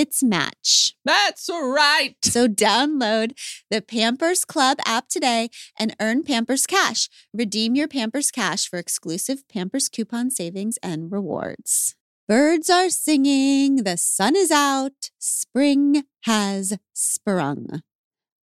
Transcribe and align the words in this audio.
its 0.00 0.22
match. 0.22 0.96
That's 1.04 1.50
right. 1.50 2.16
So 2.24 2.48
download 2.48 3.38
the 3.70 3.82
Pampers 3.82 4.46
Club 4.46 4.78
app 4.86 5.08
today 5.08 5.50
and 5.78 5.94
earn 6.00 6.22
Pampers 6.22 6.66
Cash. 6.66 7.10
Redeem 7.34 7.74
your 7.74 7.86
Pampers 7.86 8.30
Cash 8.30 8.66
for 8.66 8.78
exclusive 8.78 9.46
Pampers 9.46 9.90
coupon 9.90 10.30
savings 10.30 10.78
and 10.82 11.12
rewards. 11.12 11.96
Birds 12.26 12.70
are 12.70 12.88
singing, 12.88 13.84
the 13.84 13.98
sun 13.98 14.36
is 14.36 14.50
out, 14.50 15.10
spring 15.18 16.04
has 16.22 16.78
sprung. 16.94 17.82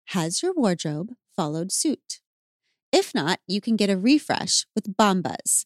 Has 0.07 0.43
your 0.43 0.53
wardrobe 0.53 1.13
followed 1.37 1.71
suit? 1.71 2.19
If 2.91 3.15
not, 3.15 3.39
you 3.47 3.61
can 3.61 3.77
get 3.77 3.89
a 3.89 3.97
refresh 3.97 4.65
with 4.75 4.97
Bombas, 4.97 5.65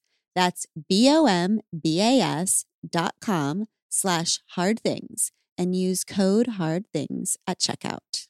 That's 0.35 0.65
B-O-M-B-A-S 0.89 2.65
dot 2.89 3.15
com 3.21 3.65
slash 3.89 4.39
hard 4.51 4.79
things 4.79 5.31
and 5.57 5.75
use 5.75 6.03
code 6.03 6.47
hard 6.47 6.85
things 6.93 7.37
at 7.45 7.59
checkout. 7.59 8.27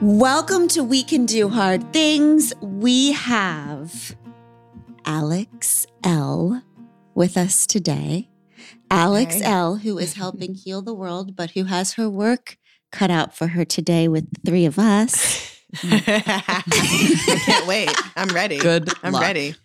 Welcome 0.00 0.68
to 0.68 0.82
We 0.82 1.02
Can 1.02 1.26
Do 1.26 1.48
Hard 1.48 1.92
Things. 1.92 2.52
We 2.60 3.12
have 3.12 4.16
Alex 5.04 5.86
Elle 6.02 6.62
with 7.14 7.36
us 7.36 7.66
today. 7.66 8.28
Alex 8.90 9.36
Okay. 9.36 9.44
Elle, 9.44 9.76
who 9.76 9.98
is 9.98 10.14
helping 10.14 10.54
heal 10.64 10.82
the 10.82 10.94
world, 10.94 11.36
but 11.36 11.50
who 11.52 11.64
has 11.64 11.94
her 11.94 12.08
work 12.08 12.56
cut 12.92 13.10
out 13.10 13.34
for 13.36 13.48
her 13.48 13.64
today 13.64 14.08
with 14.08 14.30
the 14.32 14.40
three 14.50 14.64
of 14.64 14.78
us. 14.78 15.54
I 15.84 16.62
can't 17.44 17.66
wait. 17.66 17.94
I'm 18.16 18.28
ready. 18.28 18.58
Good 18.58 18.88
I'm 19.02 19.12
luck. 19.12 19.22
ready. 19.22 19.54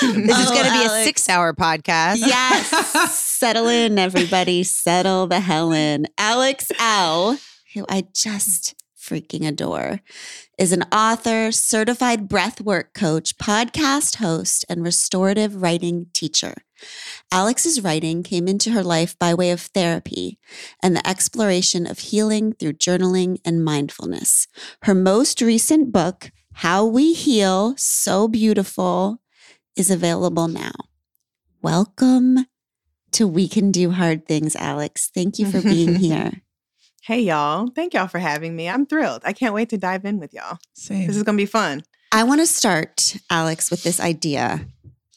This 0.00 0.38
is 0.38 0.50
Oh, 0.50 0.52
going 0.54 0.66
to 0.66 0.72
be 0.72 0.84
Alex. 0.84 0.92
a 0.92 1.04
six 1.04 1.28
hour 1.28 1.52
podcast. 1.54 2.18
Yes. 2.18 3.12
Settle 3.12 3.68
in, 3.68 3.98
everybody. 3.98 4.62
Settle 4.62 5.26
the 5.26 5.40
hell 5.40 5.72
in. 5.72 6.06
Alex 6.18 6.70
Elle, 6.78 7.38
who 7.74 7.84
I 7.88 8.04
just 8.14 8.74
freaking 9.00 9.46
adore, 9.46 10.00
is 10.58 10.72
an 10.72 10.82
author, 10.92 11.50
certified 11.50 12.28
breathwork 12.28 12.92
coach, 12.94 13.36
podcast 13.38 14.16
host, 14.16 14.64
and 14.68 14.84
restorative 14.84 15.60
writing 15.62 16.06
teacher. 16.12 16.54
Alex's 17.30 17.82
writing 17.82 18.22
came 18.22 18.46
into 18.48 18.70
her 18.70 18.82
life 18.82 19.18
by 19.18 19.34
way 19.34 19.50
of 19.50 19.60
therapy 19.60 20.38
and 20.82 20.94
the 20.94 21.06
exploration 21.08 21.86
of 21.86 21.98
healing 21.98 22.52
through 22.52 22.74
journaling 22.74 23.38
and 23.44 23.64
mindfulness. 23.64 24.46
Her 24.82 24.94
most 24.94 25.40
recent 25.40 25.92
book, 25.92 26.30
How 26.54 26.84
We 26.84 27.12
Heal 27.12 27.74
So 27.76 28.28
Beautiful, 28.28 29.20
is 29.76 29.90
available 29.90 30.48
now. 30.48 30.72
Welcome 31.62 32.46
to 33.12 33.26
We 33.26 33.48
Can 33.48 33.72
Do 33.72 33.90
Hard 33.90 34.26
Things, 34.26 34.54
Alex. 34.56 35.10
Thank 35.14 35.38
you 35.38 35.50
for 35.50 35.62
being 35.62 35.96
here. 36.00 36.42
Hey, 37.02 37.20
y'all. 37.20 37.68
Thank 37.68 37.94
y'all 37.94 38.06
for 38.06 38.18
having 38.18 38.56
me. 38.56 38.68
I'm 38.68 38.86
thrilled. 38.86 39.22
I 39.24 39.32
can't 39.32 39.54
wait 39.54 39.68
to 39.70 39.78
dive 39.78 40.04
in 40.04 40.18
with 40.18 40.32
y'all. 40.32 40.58
Same. 40.72 41.06
This 41.06 41.16
is 41.16 41.22
going 41.22 41.36
to 41.36 41.42
be 41.42 41.46
fun. 41.46 41.82
I 42.12 42.22
want 42.22 42.40
to 42.40 42.46
start, 42.46 43.16
Alex, 43.30 43.70
with 43.70 43.82
this 43.82 44.00
idea, 44.00 44.66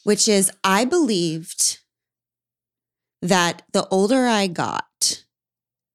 which 0.08 0.26
is 0.26 0.50
I 0.64 0.86
believed 0.86 1.80
that 3.20 3.60
the 3.74 3.86
older 3.88 4.26
I 4.26 4.46
got, 4.46 5.22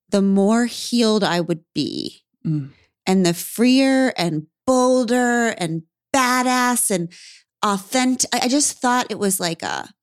the 0.09 0.21
more 0.21 0.67
healed 0.67 1.23
I 1.23 1.41
would 1.41 1.63
be, 1.73 2.21
Mm. 2.45 2.73
and 3.07 3.25
the 3.25 3.33
freer 3.33 4.13
and 4.15 4.45
bolder 4.67 5.55
and 5.57 5.81
badass 6.15 6.91
and 6.91 7.11
authentic. 7.63 8.29
I 8.31 8.47
just 8.49 8.73
thought 8.77 9.07
it 9.09 9.17
was 9.17 9.39
like 9.39 9.63
a 9.63 9.95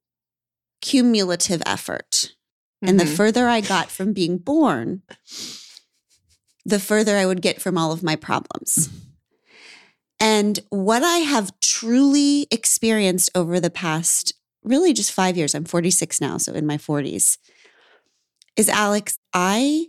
cumulative 0.83 1.63
effort. 1.65 2.35
And 2.83 2.99
the 2.99 3.05
Mhm. 3.05 3.17
further 3.17 3.47
I 3.47 3.61
got 3.61 3.93
from 3.93 4.13
being 4.13 4.39
born, 4.39 5.03
the 6.65 6.81
further 6.81 7.17
I 7.17 7.27
would 7.27 7.43
get 7.43 7.63
from 7.63 7.79
all 7.79 7.93
of 7.93 8.03
my 8.03 8.17
problems. 8.17 8.89
And 10.21 10.61
what 10.69 11.03
I 11.03 11.19
have 11.19 11.59
truly 11.61 12.47
experienced 12.51 13.31
over 13.35 13.59
the 13.59 13.71
past 13.71 14.35
really 14.63 14.93
just 14.93 15.11
five 15.13 15.39
years, 15.39 15.55
I'm 15.55 15.65
46 15.65 16.21
now, 16.21 16.37
so 16.37 16.53
in 16.53 16.67
my 16.67 16.77
40s, 16.77 17.39
is 18.57 18.69
Alex, 18.69 19.19
I 19.33 19.87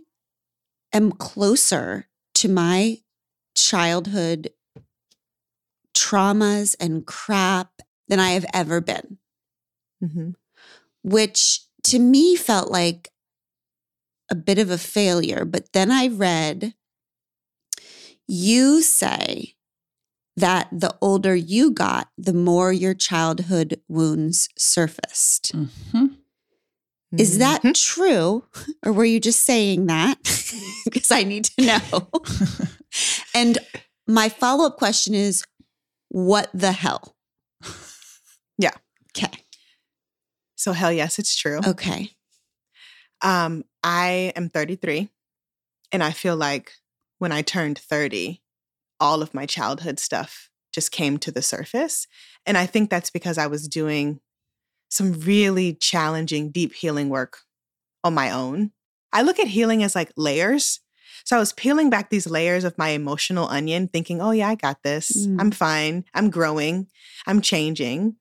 am 0.94 1.12
closer 1.12 2.08
to 2.36 2.48
my 2.48 2.98
childhood 3.54 4.50
traumas 5.94 6.74
and 6.80 7.06
crap 7.06 7.82
than 8.08 8.18
I 8.18 8.30
have 8.30 8.46
ever 8.54 8.80
been 8.80 9.18
Mhm. 10.02 10.34
which 11.04 11.60
to 11.84 11.98
me 11.98 12.34
felt 12.36 12.70
like 12.70 13.10
a 14.30 14.34
bit 14.34 14.58
of 14.58 14.70
a 14.70 14.78
failure. 14.78 15.44
But 15.44 15.72
then 15.72 15.90
I 15.90 16.06
read 16.08 16.74
you 18.26 18.82
say 18.82 19.54
that 20.36 20.68
the 20.72 20.94
older 21.00 21.34
you 21.34 21.70
got, 21.70 22.08
the 22.16 22.32
more 22.32 22.72
your 22.72 22.94
childhood 22.94 23.80
wounds 23.88 24.48
surfaced. 24.58 25.52
Mhm. 25.54 26.16
Is 27.18 27.38
that 27.38 27.62
Mhm. 27.62 27.74
true? 27.74 28.44
Or 28.84 28.92
were 28.92 29.04
you 29.04 29.20
just 29.20 29.44
saying 29.44 29.86
that? 29.86 30.18
because 30.84 31.10
I 31.10 31.24
need 31.24 31.44
to 31.44 31.66
know. 31.66 32.10
and 33.34 33.58
my 34.06 34.28
follow 34.30 34.66
up 34.66 34.78
question 34.78 35.14
is 35.14 35.44
what 36.08 36.50
the 36.54 36.72
hell? 36.72 37.16
Yeah. 38.58 38.72
Okay. 39.16 39.44
So, 40.56 40.72
hell 40.72 40.92
yes, 40.92 41.18
it's 41.18 41.34
true. 41.36 41.60
Okay. 41.66 42.16
Um, 43.20 43.64
I 43.84 44.32
am 44.36 44.48
33, 44.48 45.08
and 45.92 46.02
I 46.02 46.12
feel 46.12 46.36
like 46.36 46.72
when 47.18 47.32
I 47.32 47.42
turned 47.42 47.78
30, 47.78 48.40
all 49.02 49.20
of 49.20 49.34
my 49.34 49.44
childhood 49.44 49.98
stuff 49.98 50.48
just 50.72 50.92
came 50.92 51.18
to 51.18 51.32
the 51.32 51.42
surface. 51.42 52.06
And 52.46 52.56
I 52.56 52.66
think 52.66 52.88
that's 52.88 53.10
because 53.10 53.36
I 53.36 53.48
was 53.48 53.66
doing 53.66 54.20
some 54.88 55.12
really 55.12 55.74
challenging, 55.74 56.52
deep 56.52 56.72
healing 56.72 57.08
work 57.08 57.38
on 58.04 58.14
my 58.14 58.30
own. 58.30 58.70
I 59.12 59.22
look 59.22 59.40
at 59.40 59.48
healing 59.48 59.82
as 59.82 59.96
like 59.96 60.12
layers. 60.16 60.80
So 61.24 61.36
I 61.36 61.40
was 61.40 61.52
peeling 61.52 61.90
back 61.90 62.10
these 62.10 62.28
layers 62.30 62.62
of 62.62 62.78
my 62.78 62.90
emotional 62.90 63.48
onion, 63.48 63.88
thinking, 63.88 64.22
oh, 64.22 64.30
yeah, 64.30 64.48
I 64.48 64.54
got 64.54 64.82
this. 64.84 65.26
Mm. 65.26 65.40
I'm 65.40 65.50
fine. 65.50 66.04
I'm 66.14 66.30
growing. 66.30 66.86
I'm 67.26 67.40
changing. 67.40 68.16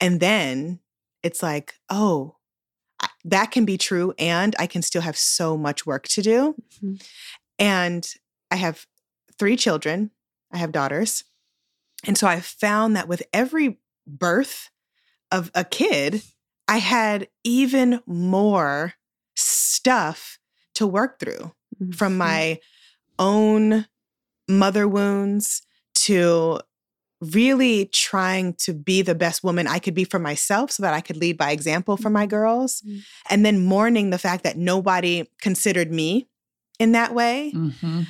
And 0.00 0.20
then 0.20 0.78
it's 1.24 1.42
like, 1.42 1.74
oh, 1.90 2.36
I, 3.00 3.08
that 3.24 3.50
can 3.50 3.64
be 3.64 3.78
true 3.78 4.14
and 4.18 4.54
I 4.60 4.68
can 4.68 4.82
still 4.82 5.02
have 5.02 5.16
so 5.16 5.56
much 5.56 5.86
work 5.86 6.06
to 6.08 6.22
do. 6.22 6.54
Mhm. 6.82 7.04
And 7.58 8.08
I 8.50 8.56
have 8.56 8.86
three 9.38 9.56
children. 9.56 10.10
I 10.52 10.58
have 10.58 10.72
daughters. 10.72 11.24
And 12.06 12.16
so 12.18 12.26
I 12.26 12.40
found 12.40 12.96
that 12.96 13.08
with 13.08 13.22
every 13.32 13.78
birth 14.06 14.70
of 15.30 15.50
a 15.54 15.64
kid, 15.64 16.22
I 16.68 16.78
had 16.78 17.28
even 17.42 18.00
more 18.06 18.94
stuff 19.34 20.38
to 20.74 20.86
work 20.86 21.18
through 21.18 21.52
from 21.94 22.14
Mhm. 22.14 22.18
my 22.18 22.60
own 23.18 23.86
mother 24.48 24.86
wounds 24.86 25.62
to 25.94 26.60
really 27.20 27.86
trying 27.86 28.52
to 28.54 28.74
be 28.74 29.00
the 29.00 29.14
best 29.14 29.42
woman 29.42 29.66
I 29.66 29.78
could 29.78 29.94
be 29.94 30.04
for 30.04 30.18
myself 30.18 30.70
so 30.70 30.82
that 30.82 30.92
I 30.92 31.00
could 31.00 31.16
lead 31.16 31.38
by 31.38 31.52
example 31.52 31.96
for 31.96 32.10
my 32.10 32.26
girls. 32.26 32.82
Mhm. 32.82 33.04
And 33.30 33.46
then 33.46 33.64
mourning 33.64 34.10
the 34.10 34.18
fact 34.18 34.44
that 34.44 34.58
nobody 34.58 35.30
considered 35.40 35.90
me 35.90 36.28
in 36.78 36.92
that 36.92 37.14
way. 37.14 37.52
Mhm. 37.54 38.06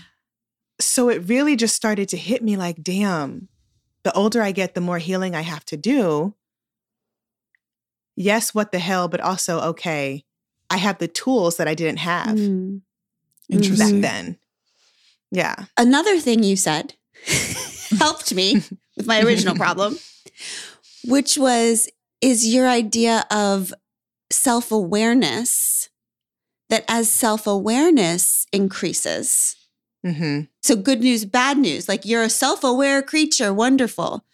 So 0.85 1.09
it 1.09 1.29
really 1.29 1.57
just 1.57 1.75
started 1.75 2.09
to 2.11 2.17
hit 2.17 2.43
me 2.43 2.57
like, 2.57 2.83
damn, 2.83 3.49
the 4.03 4.13
older 4.13 4.43
I 4.43 4.53
get, 4.53 4.75
the 4.75 4.81
more 4.81 4.99
healing 4.99 5.35
I 5.35 5.41
have 5.41 5.65
to 5.67 5.77
do. 5.77 6.35
Yes, 8.17 8.55
what 8.55 8.71
the 8.71 8.79
hell, 8.79 9.09
but 9.09 9.21
also, 9.21 9.61
okay, 9.61 10.25
I 10.71 10.77
have 10.77 10.99
the 10.99 11.09
tools 11.09 11.57
that 11.57 11.67
I 11.69 11.75
didn't 11.75 11.99
have 11.99 12.37
Mm. 12.37 12.83
Interesting. 13.51 14.01
back 14.01 14.11
then. 14.11 14.39
Yeah. 15.31 15.55
Another 15.77 16.19
thing 16.19 16.43
you 16.43 16.57
said 16.57 16.95
helped 17.99 18.33
me 18.35 18.63
with 18.97 19.07
my 19.07 19.21
original 19.23 19.55
problem, 19.55 19.99
which 21.05 21.37
was 21.37 21.89
is 22.21 22.47
your 22.55 22.67
idea 22.69 23.25
of 23.31 23.75
self 24.31 24.73
awareness 24.73 25.91
that 26.71 26.85
as 26.89 27.11
self 27.11 27.47
awareness 27.47 28.47
increases, 28.53 29.57
hmm 30.05 30.41
so 30.63 30.77
good 30.77 31.01
news, 31.01 31.25
bad 31.27 31.59
news, 31.59 31.89
like 31.89 32.05
you're 32.07 32.23
a 32.23 32.31
self 32.31 32.65
aware 32.65 33.03
creature, 33.03 33.53
wonderful. 33.53 34.25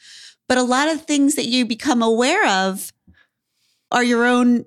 But 0.48 0.58
a 0.58 0.62
lot 0.62 0.88
of 0.88 1.02
things 1.02 1.34
that 1.36 1.46
you 1.46 1.64
become 1.64 2.02
aware 2.02 2.46
of 2.46 2.92
are 3.90 4.04
your 4.04 4.24
own 4.24 4.64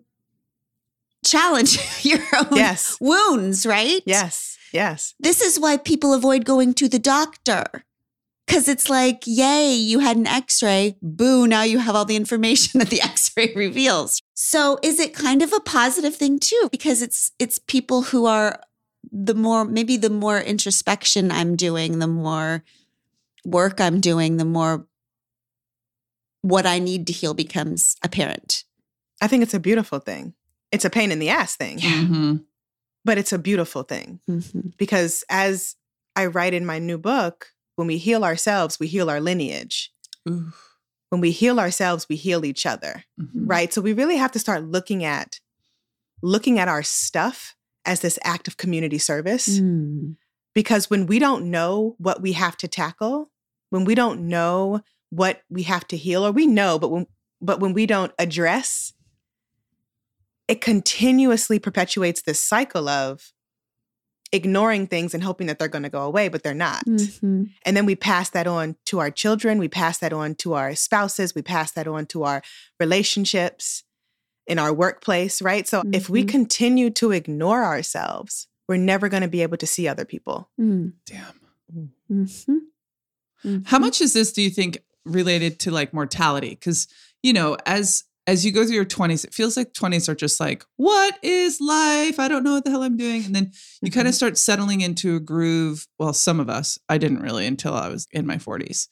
challenge, 1.26 1.78
your 2.04 2.20
own 2.38 2.58
Yes. 2.58 2.98
wounds, 3.00 3.66
right? 3.66 4.02
Yes. 4.06 4.58
Yes. 4.72 5.14
This 5.20 5.42
is 5.42 5.60
why 5.60 5.78
people 5.78 6.14
avoid 6.14 6.46
going 6.46 6.74
to 6.76 6.90
the 6.90 7.00
doctor. 7.00 7.86
Because 8.46 8.68
it's 8.68 8.90
like, 8.90 9.24
yay, 9.26 9.74
you 9.74 10.00
had 10.00 10.18
an 10.18 10.28
x 10.28 10.62
ray. 10.62 10.98
Boo, 11.02 11.48
now 11.48 11.64
you 11.64 11.80
have 11.80 11.96
all 11.96 12.04
the 12.06 12.18
information 12.18 12.80
that 12.80 12.90
the 12.90 13.02
x 13.02 13.32
ray 13.38 13.54
reveals. 13.56 14.22
So 14.34 14.80
is 14.84 15.00
it 15.00 15.14
kind 15.14 15.42
of 15.42 15.54
a 15.54 15.62
positive 15.62 16.16
thing 16.16 16.40
too? 16.40 16.68
Because 16.72 17.02
it's 17.02 17.32
it's 17.40 17.58
people 17.60 18.02
who 18.04 18.26
are 18.26 18.60
the 19.12 19.34
more 19.36 19.66
maybe 19.66 19.98
the 19.98 20.10
more 20.10 20.40
introspection 20.40 21.32
I'm 21.32 21.56
doing, 21.56 22.00
the 22.00 22.08
more 22.08 22.64
work 23.46 23.80
I'm 23.82 24.00
doing, 24.00 24.38
the 24.38 24.46
more 24.46 24.88
what 26.42 26.66
I 26.66 26.80
need 26.80 27.08
to 27.08 27.14
heal 27.14 27.34
becomes 27.34 27.96
apparent. 28.04 28.64
I 29.22 29.28
think 29.28 29.44
it's 29.44 29.54
a 29.54 29.60
beautiful 29.60 30.00
thing. 30.00 30.34
It's 30.72 30.86
a 30.86 30.90
pain 30.90 31.12
in 31.12 31.20
the 31.20 31.30
ass 31.30 31.56
thing, 31.56 31.78
Mhm. 31.80 32.44
but 33.06 33.18
it's 33.18 33.32
a 33.32 33.38
beautiful 33.40 33.84
thing 33.84 34.20
Mhm. 34.30 34.76
because 34.78 35.24
as 35.30 35.76
I 36.16 36.26
write 36.26 36.54
in 36.54 36.66
my 36.66 36.80
new 36.80 36.98
book, 36.98 37.54
when 37.76 37.88
we 37.88 37.98
heal 37.98 38.24
ourselves, 38.24 38.80
we 38.80 38.88
heal 38.88 39.10
our 39.10 39.22
lineage. 39.22 39.92
Ooh. 40.28 40.52
When 41.10 41.22
we 41.22 41.32
heal 41.32 41.60
ourselves, 41.60 42.08
we 42.10 42.16
heal 42.16 42.44
each 42.46 42.66
other. 42.66 43.06
Mhm. 43.20 43.30
right 43.50 43.72
so 43.74 43.82
we 43.82 43.94
really 43.94 44.18
have 44.18 44.32
to 44.32 44.40
start 44.40 44.64
looking 44.64 45.04
at 45.04 45.40
looking 46.22 46.58
at 46.60 46.68
our 46.68 46.82
stuff 46.84 47.56
as 47.86 48.00
this 48.02 48.18
act 48.24 48.48
of 48.48 48.58
community 48.58 48.98
service 48.98 49.60
Mm. 49.60 50.16
because 50.56 50.90
when 50.90 51.06
we 51.08 51.20
don't 51.20 51.50
know 51.50 51.96
what 51.98 52.22
we 52.22 52.34
have 52.34 52.56
to 52.58 52.68
tackle 52.68 53.30
when 53.70 53.86
we 53.86 53.96
don't 53.96 54.28
know 54.28 54.82
what 55.10 55.42
we 55.50 55.64
have 55.64 55.88
to 55.88 55.98
heal 55.98 56.26
or 56.26 56.32
we 56.32 56.46
know 56.48 56.78
but 56.80 56.90
when 56.90 57.08
but 57.42 57.60
when 57.60 57.74
we 57.74 57.86
don't 57.86 58.12
address 58.18 58.94
it 60.48 60.62
continuously 60.62 61.60
perpetuates 61.60 62.22
this 62.22 62.40
cycle 62.40 62.88
of 62.90 63.32
ignoring 64.32 64.88
things 64.88 65.14
and 65.14 65.24
hoping 65.24 65.46
that 65.48 65.60
they're 65.60 65.68
going 65.68 65.84
to 65.84 65.90
go 65.90 66.02
away 66.04 66.28
but 66.28 66.42
they're 66.44 66.54
not 66.54 66.84
Mhm. 66.86 67.52
and 67.66 67.78
then 67.78 67.86
we 67.86 67.96
pass 67.96 68.30
that 68.32 68.48
on 68.48 68.76
to 68.86 69.00
our 69.00 69.12
children, 69.12 69.58
we 69.60 69.68
pass 69.68 70.00
that 70.00 70.12
on 70.14 70.36
to 70.36 70.54
our 70.54 70.74
spouses, 70.76 71.36
we 71.36 71.42
pass 71.44 71.72
that 71.74 71.88
on 71.88 72.06
to 72.08 72.24
our 72.24 72.42
relationships 72.80 73.84
in 74.48 74.60
our 74.60 74.74
workplace, 74.74 75.42
right? 75.42 75.68
So 75.68 75.84
if 75.94 76.10
we 76.10 76.24
Mhm. 76.24 76.28
continue 76.30 76.90
to 76.92 77.12
ignore 77.12 77.64
ourselves, 77.64 78.48
we're 78.68 78.78
never 78.78 79.10
going 79.10 79.22
to 79.24 79.30
be 79.30 79.42
able 79.42 79.58
to 79.58 79.68
see 79.68 79.88
other 79.88 80.06
people. 80.06 80.50
Mm. 80.60 80.94
Damn. 81.06 81.40
Mhm. 82.12 82.60
How 83.66 83.78
Mhm. 83.78 83.82
much 83.82 84.02
is 84.02 84.14
this, 84.14 84.32
do 84.32 84.42
you 84.42 84.50
think, 84.50 84.80
related 85.06 85.60
to 85.62 85.72
like 85.72 85.94
mortality? 85.94 86.50
Because, 86.52 86.88
you 87.22 87.34
know, 87.34 87.58
as 87.66 88.04
as 88.26 88.46
you 88.46 88.54
go 88.54 88.64
through 88.66 88.76
your 88.76 88.86
20s, 88.86 89.26
it 89.26 89.34
feels 89.34 89.58
like 89.58 89.74
20s 89.74 90.08
are 90.08 90.16
just 90.16 90.40
like, 90.40 90.64
what 90.78 91.20
is 91.22 91.60
life? 91.60 92.22
I 92.22 92.30
don't 92.30 92.42
know 92.46 92.54
what 92.54 92.64
the 92.64 92.72
hell 92.72 92.82
I'm 92.84 92.96
doing. 92.96 93.26
And 93.26 93.36
then 93.36 93.52
you 93.82 93.92
kind 93.92 94.08
of 94.08 94.16
start 94.16 94.38
settling 94.38 94.80
into 94.80 95.18
a 95.18 95.20
groove. 95.20 95.88
Well, 96.00 96.14
some 96.14 96.40
of 96.40 96.50
us, 96.50 96.80
I 96.88 96.98
didn't 96.98 97.20
really 97.20 97.46
until 97.46 97.74
I 97.74 97.90
was 97.90 98.08
in 98.12 98.26
my 98.26 98.38
40s. 98.38 98.88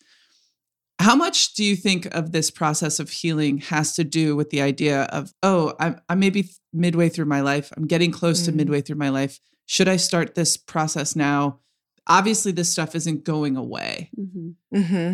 How 1.02 1.16
much 1.16 1.56
do 1.56 1.64
you 1.64 1.76
think 1.76 2.06
of 2.14 2.32
this 2.32 2.52
process 2.52 3.00
of 3.00 3.10
healing 3.10 3.58
has 3.58 3.96
to 3.96 4.04
do 4.04 4.36
with 4.36 4.52
the 4.52 4.62
idea 4.62 5.04
of, 5.06 5.34
oh, 5.42 5.74
I'm, 5.80 6.00
I'm 6.08 6.20
maybe 6.20 6.50
midway 6.74 7.10
through 7.10 7.26
my 7.26 7.42
life. 7.42 7.72
I'm 7.76 7.88
getting 7.88 8.12
close 8.12 8.44
to 8.46 8.52
Mhm. 8.52 8.56
midway 8.56 8.82
through 8.82 8.98
my 8.98 9.10
life. 9.10 9.40
Should 9.66 9.88
I 9.88 9.96
start 9.98 10.36
this 10.36 10.58
process 10.58 11.16
now? 11.16 11.60
Obviously, 12.06 12.52
this 12.52 12.70
stuff 12.70 12.94
isn't 12.94 13.24
going 13.24 13.58
away. 13.58 14.12
Mhm. 14.16 14.56
hmm 14.74 15.14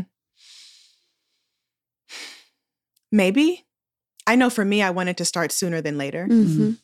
Maybe. 3.09 3.65
I 4.25 4.35
know 4.35 4.49
for 4.49 4.65
me, 4.65 4.81
I 4.81 4.89
wanted 4.89 5.15
to 5.17 5.25
start 5.25 5.53
sooner 5.53 5.81
than 5.81 5.97
later 5.97 6.27
Mhm. 6.29 6.77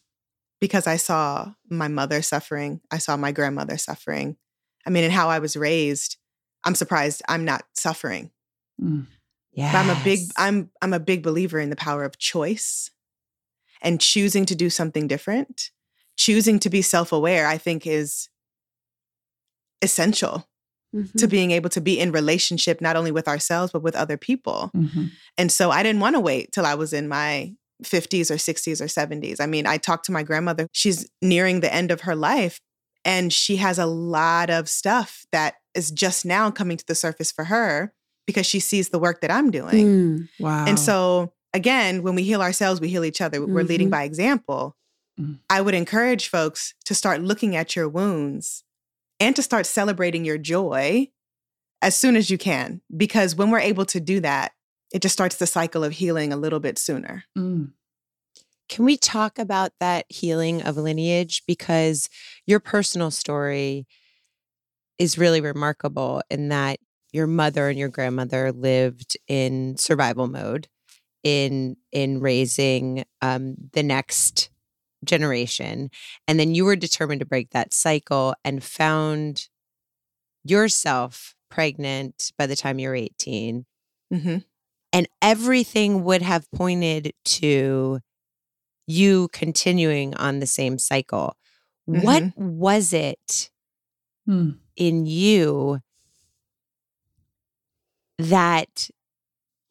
because 0.61 0.87
I 0.87 0.95
saw 0.95 1.53
my 1.69 1.89
mother 1.89 2.21
suffering. 2.21 2.79
I 2.89 2.99
saw 2.99 3.17
my 3.17 3.33
grandmother 3.33 3.77
suffering. 3.77 4.37
I 4.85 4.89
mean, 4.89 5.03
and 5.03 5.11
how 5.11 5.27
I 5.29 5.39
was 5.39 5.57
raised, 5.57 6.15
I'm 6.63 6.75
surprised 6.75 7.21
I'm 7.27 7.43
not 7.43 7.65
suffering. 7.73 8.31
Mm. 8.81 9.07
Yeah. 9.53 9.71
I'm 9.79 9.89
a 9.89 10.03
big 10.03 10.19
I'm 10.37 10.69
I'm 10.81 10.93
a 10.93 10.99
big 10.99 11.21
believer 11.23 11.59
in 11.59 11.69
the 11.69 11.75
power 11.75 12.03
of 12.03 12.17
choice 12.17 12.89
and 13.81 13.99
choosing 14.01 14.45
to 14.47 14.55
do 14.55 14.69
something 14.69 15.07
different. 15.07 15.69
Choosing 16.17 16.59
to 16.59 16.69
be 16.69 16.81
self-aware, 16.81 17.47
I 17.47 17.57
think 17.57 17.85
is 17.85 18.29
essential 19.81 20.47
Mhm. 20.95 21.13
to 21.19 21.27
being 21.27 21.51
able 21.51 21.69
to 21.71 21.81
be 21.81 21.99
in 21.99 22.11
relationship 22.11 22.79
not 22.81 22.95
only 22.95 23.11
with 23.11 23.27
ourselves 23.27 23.71
but 23.71 23.81
with 23.83 23.95
other 23.95 24.17
people. 24.17 24.71
Mhm. 24.75 25.11
And 25.37 25.51
so 25.51 25.71
I 25.71 25.83
didn't 25.83 26.01
want 26.01 26.15
to 26.15 26.19
wait 26.19 26.51
till 26.51 26.65
I 26.65 26.75
was 26.75 26.93
in 26.93 27.07
my 27.07 27.53
50s 27.83 28.29
or 28.31 28.37
60s 28.37 28.79
or 28.81 28.87
70s. 28.87 29.39
I 29.39 29.45
mean, 29.47 29.65
I 29.67 29.77
talked 29.77 30.05
to 30.05 30.11
my 30.11 30.23
grandmother. 30.23 30.67
She's 30.71 31.09
nearing 31.21 31.59
the 31.59 31.73
end 31.73 31.91
of 31.91 32.01
her 32.01 32.15
life 32.15 32.59
and 33.03 33.33
she 33.33 33.57
has 33.57 33.77
a 33.79 33.85
lot 33.87 34.49
of 34.49 34.69
stuff 34.69 35.25
that 35.31 35.55
is 35.73 35.91
just 35.91 36.25
now 36.25 36.49
coming 36.51 36.77
to 36.77 36.85
the 36.85 36.95
surface 36.95 37.31
for 37.31 37.45
her 37.45 37.93
because 38.25 38.45
she 38.45 38.59
sees 38.59 38.89
the 38.89 38.99
work 38.99 39.21
that 39.21 39.31
I'm 39.31 39.51
doing. 39.51 39.85
Mm. 39.85 40.29
Wow. 40.39 40.65
And 40.65 40.79
so, 40.79 41.33
again, 41.53 42.03
when 42.03 42.15
we 42.15 42.23
heal 42.23 42.41
ourselves, 42.41 42.79
we 42.81 42.89
heal 42.89 43.03
each 43.05 43.21
other. 43.21 43.45
We're 43.45 43.63
leading 43.63 43.87
Mhm. 43.87 43.91
by 43.91 44.03
example. 44.03 44.75
Mm. 45.19 45.39
I 45.49 45.61
would 45.61 45.75
encourage 45.75 46.27
folks 46.29 46.73
to 46.85 46.95
start 46.95 47.21
looking 47.21 47.55
at 47.55 47.75
your 47.75 47.87
wounds 47.89 48.63
and 49.19 49.35
to 49.35 49.43
start 49.43 49.65
celebrating 49.65 50.25
your 50.25 50.37
joy 50.37 51.09
as 51.81 51.95
soon 51.95 52.15
as 52.15 52.29
you 52.29 52.37
can. 52.37 52.81
Because 52.95 53.35
when 53.35 53.51
we're 53.51 53.59
able 53.59 53.85
to 53.87 53.99
do 53.99 54.19
that, 54.21 54.53
it 54.93 55.01
just 55.01 55.13
starts 55.13 55.35
the 55.35 55.47
cycle 55.47 55.83
of 55.83 55.93
healing 55.93 56.31
a 56.31 56.37
little 56.37 56.59
bit 56.59 56.77
sooner. 56.79 57.25
Mm. 57.37 57.73
Can 58.69 58.85
we 58.85 58.97
talk 58.97 59.37
about 59.37 59.73
that 59.79 60.05
healing 60.09 60.61
of 60.63 60.77
lineage? 60.77 61.43
Because 61.45 62.09
your 62.47 62.59
personal 62.59 63.11
story 63.11 63.85
is 64.97 65.17
really 65.17 65.41
remarkable 65.41 66.21
in 66.29 66.49
that 66.49 66.79
your 67.13 67.27
mother 67.27 67.69
and 67.69 67.79
your 67.79 67.89
grandmother 67.89 68.51
lived 68.51 69.17
in 69.27 69.77
survival 69.77 70.27
mode 70.27 70.67
in 71.23 71.77
in 71.91 72.19
raising 72.21 73.05
um, 73.21 73.55
the 73.73 73.83
next 73.83 74.49
generation 75.05 75.89
and 76.27 76.39
then 76.39 76.55
you 76.55 76.65
were 76.65 76.75
determined 76.75 77.19
to 77.21 77.25
break 77.25 77.51
that 77.51 77.73
cycle 77.73 78.35
and 78.45 78.63
found 78.63 79.49
yourself 80.43 81.35
pregnant 81.49 82.31
by 82.37 82.45
the 82.45 82.55
time 82.55 82.79
you 82.79 82.89
were 82.89 82.95
18 82.95 83.65
hmm 84.11 84.37
and 84.91 85.07
everything 85.21 86.03
would 86.03 86.21
have 86.21 86.49
pointed 86.51 87.13
to 87.25 87.99
you 88.87 89.27
continuing 89.33 90.15
on 90.15 90.39
the 90.39 90.47
same 90.47 90.77
cycle. 90.79 91.35
What 91.85 92.25
was 92.35 92.93
it 92.93 93.49
Hmm. 94.25 94.51
in 94.75 95.05
you 95.05 95.79
that 98.17 98.89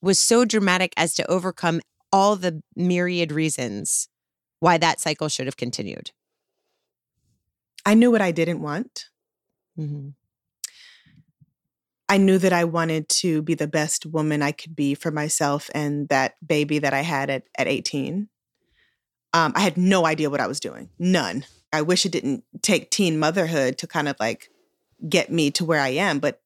was 0.01 0.19
so 0.19 0.45
dramatic 0.45 0.93
as 0.97 1.15
to 1.15 1.31
overcome 1.31 1.81
all 2.13 2.37
the 2.37 2.63
myriad 2.77 3.33
reasons 3.33 4.09
why 4.61 4.79
that 4.79 5.01
cycle 5.01 5.29
should 5.29 5.47
have 5.47 5.57
continued. 5.57 6.11
I 7.85 7.95
knew 7.95 8.11
what 8.11 8.21
I 8.21 8.31
didn't 8.31 8.61
want. 8.61 9.07
Mm-hmm. 9.79 10.11
I 12.09 12.19
knew 12.19 12.37
that 12.39 12.53
I 12.53 12.65
wanted 12.65 13.09
to 13.09 13.41
be 13.43 13.55
the 13.55 13.67
best 13.67 14.05
woman 14.05 14.43
I 14.43 14.53
could 14.53 14.77
be 14.77 14.95
for 14.95 15.11
myself 15.11 15.71
and 15.75 16.09
that 16.11 16.35
baby 16.47 16.79
that 16.79 16.93
I 16.93 17.01
had 17.01 17.31
at, 17.31 17.45
at 17.57 17.69
18. 17.69 18.29
Um, 19.33 19.53
I 19.57 19.61
had 19.61 19.79
no 19.79 20.05
idea 20.05 20.29
what 20.29 20.41
I 20.41 20.47
was 20.47 20.61
doing. 20.61 20.91
None. 20.99 21.47
I 21.73 21.81
wish 21.81 22.05
it 22.05 22.13
didn't 22.13 22.45
take 22.61 22.91
teen 22.91 23.19
motherhood 23.19 23.79
to 23.79 23.87
kind 23.87 24.09
of 24.09 24.17
like 24.21 24.51
get 25.09 25.33
me 25.33 25.51
to 25.53 25.65
where 25.65 25.81
I 25.81 25.89
am, 25.89 26.19
but 26.19 26.43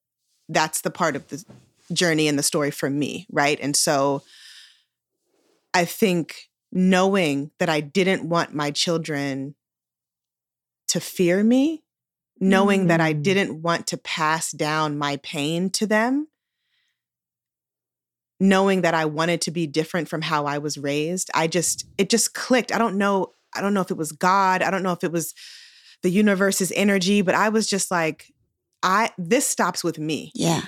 that's 0.49 0.83
the 0.83 0.91
part 0.91 1.17
of 1.17 1.27
the 1.29 1.45
journey 1.93 2.29
and 2.29 2.39
the 2.39 2.43
story 2.43 2.71
for 2.71 2.91
me, 2.91 3.27
right? 3.31 3.59
And 3.61 3.77
so 3.77 4.23
I 5.75 5.85
think 5.85 6.49
knowing 6.73 7.51
that 7.59 7.69
I 7.69 7.81
didn't 7.81 8.29
want 8.29 8.55
my 8.55 8.71
children 8.71 9.55
to 10.89 11.01
fear 11.01 11.43
me 11.43 11.83
knowing 12.41 12.89
that 12.89 13.01
I 13.01 13.15
Mm. 13.15 13.23
didn't 13.23 13.63
want 13.63 13.87
to 13.89 13.97
pass 13.97 14.51
down 14.53 14.99
my 14.99 15.17
pain 15.19 15.71
to 15.71 15.87
them, 15.87 16.29
knowing 18.39 18.83
that 18.83 18.95
I 18.95 19.07
wanted 19.07 19.41
to 19.43 19.51
be 19.51 19.67
different 19.67 20.09
from 20.09 20.23
how 20.23 20.45
I 20.45 20.59
was 20.59 20.77
raised. 20.77 21.31
I 21.35 21.47
just, 21.47 21.87
it 21.97 22.11
just 22.11 22.35
clicked. 22.35 22.73
I 22.73 22.79
don't 22.79 22.99
know. 22.99 23.33
I 23.55 23.63
don't 23.63 23.73
know 23.73 23.81
if 23.81 23.91
it 23.91 23.97
was 23.97 24.13
God. 24.13 24.61
I 24.63 24.71
don't 24.71 24.83
know 24.83 24.93
if 24.93 25.03
it 25.03 25.13
was 25.13 25.35
the 26.03 26.11
universe's 26.11 26.73
energy, 26.77 27.23
but 27.23 27.35
I 27.35 27.49
was 27.49 27.67
just 27.67 27.91
like, 27.91 28.31
I, 28.83 29.11
this 29.17 29.49
stops 29.49 29.83
with 29.83 29.99
me. 29.99 30.31
Yeah. 30.35 30.63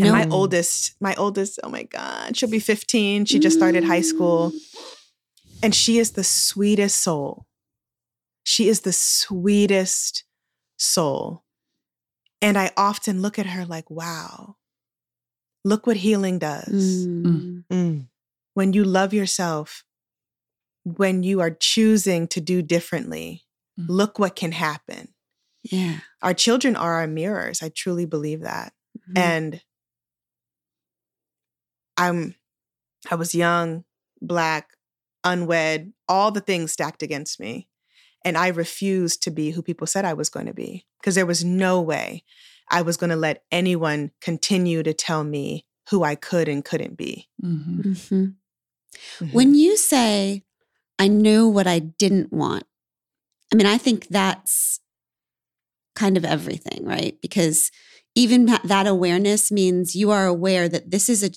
And 0.00 0.08
No. 0.08 0.12
my 0.12 0.26
oldest, 0.30 0.94
my 1.00 1.14
oldest, 1.16 1.58
oh 1.62 1.68
my 1.68 1.82
God, 1.82 2.36
she'll 2.36 2.48
be 2.48 2.58
15. 2.58 3.26
She 3.26 3.38
just 3.38 3.56
started 3.56 3.84
high 3.84 4.00
school. 4.00 4.52
And 5.62 5.74
she 5.74 5.98
is 5.98 6.12
the 6.12 6.24
sweetest 6.24 6.98
soul. 7.02 7.46
She 8.44 8.68
is 8.68 8.80
the 8.80 8.92
sweetest 8.92 10.24
soul. 10.78 11.44
And 12.40 12.56
I 12.56 12.70
often 12.76 13.20
look 13.20 13.38
at 13.38 13.44
her 13.46 13.66
like, 13.66 13.90
wow, 13.90 14.56
look 15.64 15.86
what 15.86 15.98
healing 15.98 16.38
does. 16.38 17.06
Mm. 17.06 17.64
Mm. 17.70 18.06
When 18.54 18.72
you 18.72 18.84
love 18.84 19.12
yourself, 19.12 19.84
when 20.84 21.22
you 21.22 21.40
are 21.40 21.50
choosing 21.50 22.26
to 22.28 22.40
do 22.40 22.62
differently, 22.62 23.42
Mm. 23.78 23.86
look 23.88 24.18
what 24.18 24.34
can 24.34 24.52
happen. 24.52 25.08
Yeah. 25.62 26.00
Our 26.22 26.32
children 26.34 26.74
are 26.74 26.94
our 26.94 27.06
mirrors. 27.06 27.62
I 27.62 27.68
truly 27.68 28.06
believe 28.06 28.40
that. 28.40 28.72
Mhm. 29.08 29.18
and 29.18 29.60
i'm 32.00 32.34
i 33.10 33.14
was 33.14 33.34
young 33.34 33.84
black 34.20 34.70
unwed 35.24 35.92
all 36.08 36.30
the 36.30 36.40
things 36.40 36.72
stacked 36.72 37.02
against 37.02 37.38
me 37.40 37.68
and 38.24 38.36
i 38.36 38.48
refused 38.48 39.22
to 39.22 39.30
be 39.30 39.50
who 39.50 39.62
people 39.62 39.86
said 39.86 40.04
i 40.04 40.14
was 40.20 40.28
going 40.30 40.46
to 40.46 40.54
be 40.54 40.86
because 41.00 41.14
there 41.14 41.26
was 41.26 41.44
no 41.44 41.80
way 41.80 42.22
i 42.70 42.80
was 42.82 42.96
going 42.96 43.10
to 43.10 43.16
let 43.16 43.42
anyone 43.52 44.10
continue 44.20 44.82
to 44.82 44.94
tell 44.94 45.24
me 45.24 45.66
who 45.90 46.02
i 46.02 46.14
could 46.14 46.48
and 46.48 46.64
couldn't 46.64 46.96
be 46.96 47.28
Mhm. 47.42 47.82
Mhm. 47.84 48.34
Mhm. 49.20 49.32
When 49.32 49.54
you 49.54 49.76
say, 49.76 50.42
I 50.98 51.06
knew 51.08 51.48
what 51.48 51.66
I 51.66 51.78
didn't 51.78 52.32
want, 52.32 52.64
I 53.52 53.56
mean, 53.56 53.66
I 53.66 53.78
think 53.78 54.08
that's 54.08 54.80
kind 55.94 56.16
of 56.16 56.24
everything, 56.24 56.84
right? 56.84 57.18
Because 57.22 57.70
even 58.14 58.46
that- 58.46 58.86
awareness 58.86 59.50
means 59.52 59.94
you 59.94 60.10
are 60.10 60.26
aware 60.26 60.68
that 60.68 60.90
this 60.90 61.08
is 61.08 61.22
a, 61.22 61.30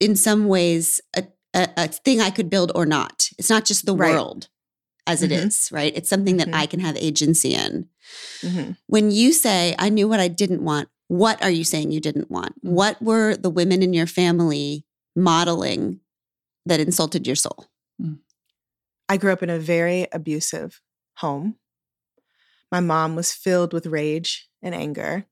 in 0.00 0.16
some 0.16 0.46
ways, 0.46 1.00
a, 1.16 1.24
a, 1.54 1.68
a 1.76 1.88
thing 1.88 2.20
I 2.20 2.30
could 2.30 2.48
build 2.50 2.72
or 2.74 2.86
not. 2.86 3.28
It's 3.38 3.50
not 3.50 3.64
just 3.64 3.86
the 3.86 3.94
Right. 3.94 4.12
world 4.14 4.48
as 5.06 5.22
it 5.22 5.30
Mhm. 5.30 5.46
is, 5.46 5.68
right? 5.70 5.92
It's 5.94 6.08
something 6.08 6.38
that 6.38 6.48
Mhm. 6.48 6.54
I 6.54 6.66
can 6.66 6.80
have 6.80 6.96
agency 6.96 7.54
in. 7.54 7.88
Mhm. 8.42 8.76
When 8.86 9.10
you 9.10 9.32
say, 9.32 9.74
I 9.78 9.90
knew 9.90 10.08
what 10.08 10.20
I 10.20 10.28
didn't 10.28 10.62
want, 10.64 10.88
what 11.08 11.42
are 11.42 11.50
you 11.50 11.62
saying 11.64 11.92
you 11.92 12.00
didn't 12.00 12.30
want? 12.30 12.54
Mm. 12.64 12.70
What 12.70 13.02
were 13.02 13.36
the 13.36 13.50
women 13.50 13.82
in 13.82 13.92
your 13.92 14.06
family 14.06 14.86
modeling 15.14 16.00
that 16.64 16.80
insulted 16.80 17.26
your 17.26 17.36
soul? 17.36 17.66
I 19.08 19.18
grew 19.18 19.32
up 19.32 19.42
in 19.42 19.50
a 19.50 19.58
very 19.58 20.06
abusive 20.12 20.80
home. 21.18 21.56
My 22.72 22.80
mom 22.80 23.14
was 23.14 23.32
filled 23.32 23.74
with 23.74 23.86
rage 23.86 24.48
and 24.62 24.74
anger, 24.74 25.26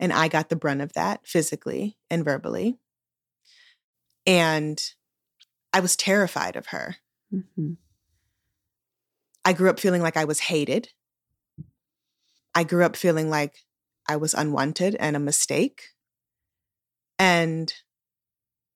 and 0.00 0.12
I 0.12 0.28
got 0.28 0.48
the 0.48 0.56
brunt 0.56 0.80
of 0.80 0.94
that 0.94 1.20
physically 1.26 1.98
and 2.10 2.24
verbally. 2.24 2.78
And 4.26 4.82
I 5.72 5.80
was 5.80 5.94
terrified 5.94 6.56
of 6.56 6.66
her. 6.68 6.96
Mhm. 7.32 7.76
I 9.44 9.52
grew 9.52 9.70
up 9.70 9.78
feeling 9.78 10.02
like 10.02 10.16
I 10.16 10.24
was 10.24 10.40
hated. 10.40 10.88
I 12.54 12.64
grew 12.64 12.84
up 12.84 12.96
feeling 12.96 13.30
like 13.30 13.58
I 14.08 14.16
was 14.16 14.34
unwanted 14.34 14.96
and 14.96 15.14
a 15.14 15.20
mistake. 15.20 15.90
And 17.18 17.72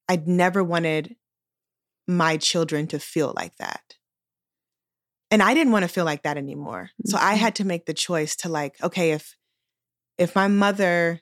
I'd 0.09 0.29
never 0.29 0.63
wanted 0.63 1.17
my 2.07 2.37
children 2.37 2.87
to 2.89 2.99
feel 2.99 3.33
like 3.35 3.57
that. 3.57 3.97
And 5.31 5.43
I 5.43 5.55
didn't 5.55 5.73
want 5.73 5.85
to 5.85 5.89
feel 5.89 6.05
like 6.05 6.23
that 6.23 6.37
anymore. 6.37 6.91
So 7.07 7.17
I 7.19 7.35
Mhm. 7.35 7.39
had 7.39 7.55
to 7.57 7.65
make 7.65 7.87
the 7.87 7.95
choice 7.95 8.37
to 8.37 8.49
like, 8.49 8.81
okay, 8.83 9.13
if 9.13 9.35
if 10.19 10.35
my 10.35 10.49
mother 10.49 11.21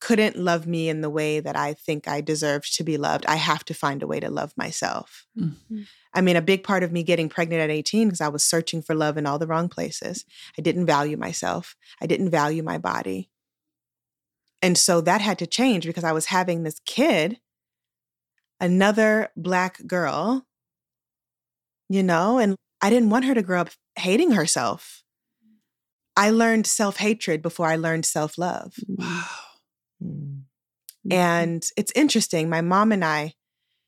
couldn't 0.00 0.36
love 0.36 0.66
me 0.66 0.88
in 0.88 1.00
the 1.00 1.10
way 1.10 1.38
that 1.38 1.56
I 1.56 1.74
think 1.74 2.08
I 2.08 2.20
deserved 2.20 2.74
to 2.76 2.84
be 2.84 2.96
loved, 2.96 3.24
I 3.26 3.36
have 3.36 3.64
to 3.66 3.74
find 3.74 4.02
a 4.02 4.06
way 4.06 4.18
to 4.20 4.30
love 4.30 4.52
myself. 4.56 5.26
Mhm. 5.38 5.86
I 6.14 6.20
mean, 6.20 6.36
a 6.36 6.42
big 6.42 6.64
part 6.64 6.82
of 6.82 6.92
me 6.92 7.02
getting 7.04 7.28
pregnant 7.28 7.62
at 7.62 7.70
18 7.70 8.08
because 8.08 8.20
I 8.20 8.28
was 8.28 8.44
searching 8.44 8.82
for 8.82 8.94
love 8.94 9.16
in 9.16 9.26
all 9.26 9.38
the 9.38 9.46
wrong 9.46 9.68
places. 9.68 10.24
I 10.58 10.62
didn't 10.62 10.86
value 10.86 11.16
myself. 11.16 11.76
I 12.00 12.06
didn't 12.06 12.30
value 12.30 12.62
my 12.62 12.78
body. 12.78 13.30
And 14.60 14.78
so 14.78 15.00
that 15.00 15.20
had 15.20 15.38
to 15.40 15.46
change 15.46 15.86
because 15.86 16.04
I 16.04 16.12
was 16.12 16.26
having 16.26 16.62
this 16.62 16.80
kid, 16.86 17.40
another 18.60 19.30
black 19.36 19.86
girl, 19.86 20.46
you 21.88 22.02
know, 22.02 22.38
and 22.38 22.56
I 22.80 22.90
didn't 22.90 23.10
want 23.10 23.24
her 23.24 23.34
to 23.34 23.42
grow 23.42 23.60
up 23.60 23.70
hating 23.96 24.32
herself. 24.32 25.01
I 26.16 26.30
learned 26.30 26.66
self 26.66 26.96
hatred 26.98 27.42
before 27.42 27.66
I 27.66 27.76
learned 27.76 28.06
self 28.06 28.38
love. 28.38 28.74
Wow. 28.86 29.24
Mm. 30.02 30.42
And 31.10 31.64
it's 31.76 31.92
interesting. 31.94 32.48
My 32.48 32.60
mom 32.60 32.92
and 32.92 33.04
I 33.04 33.34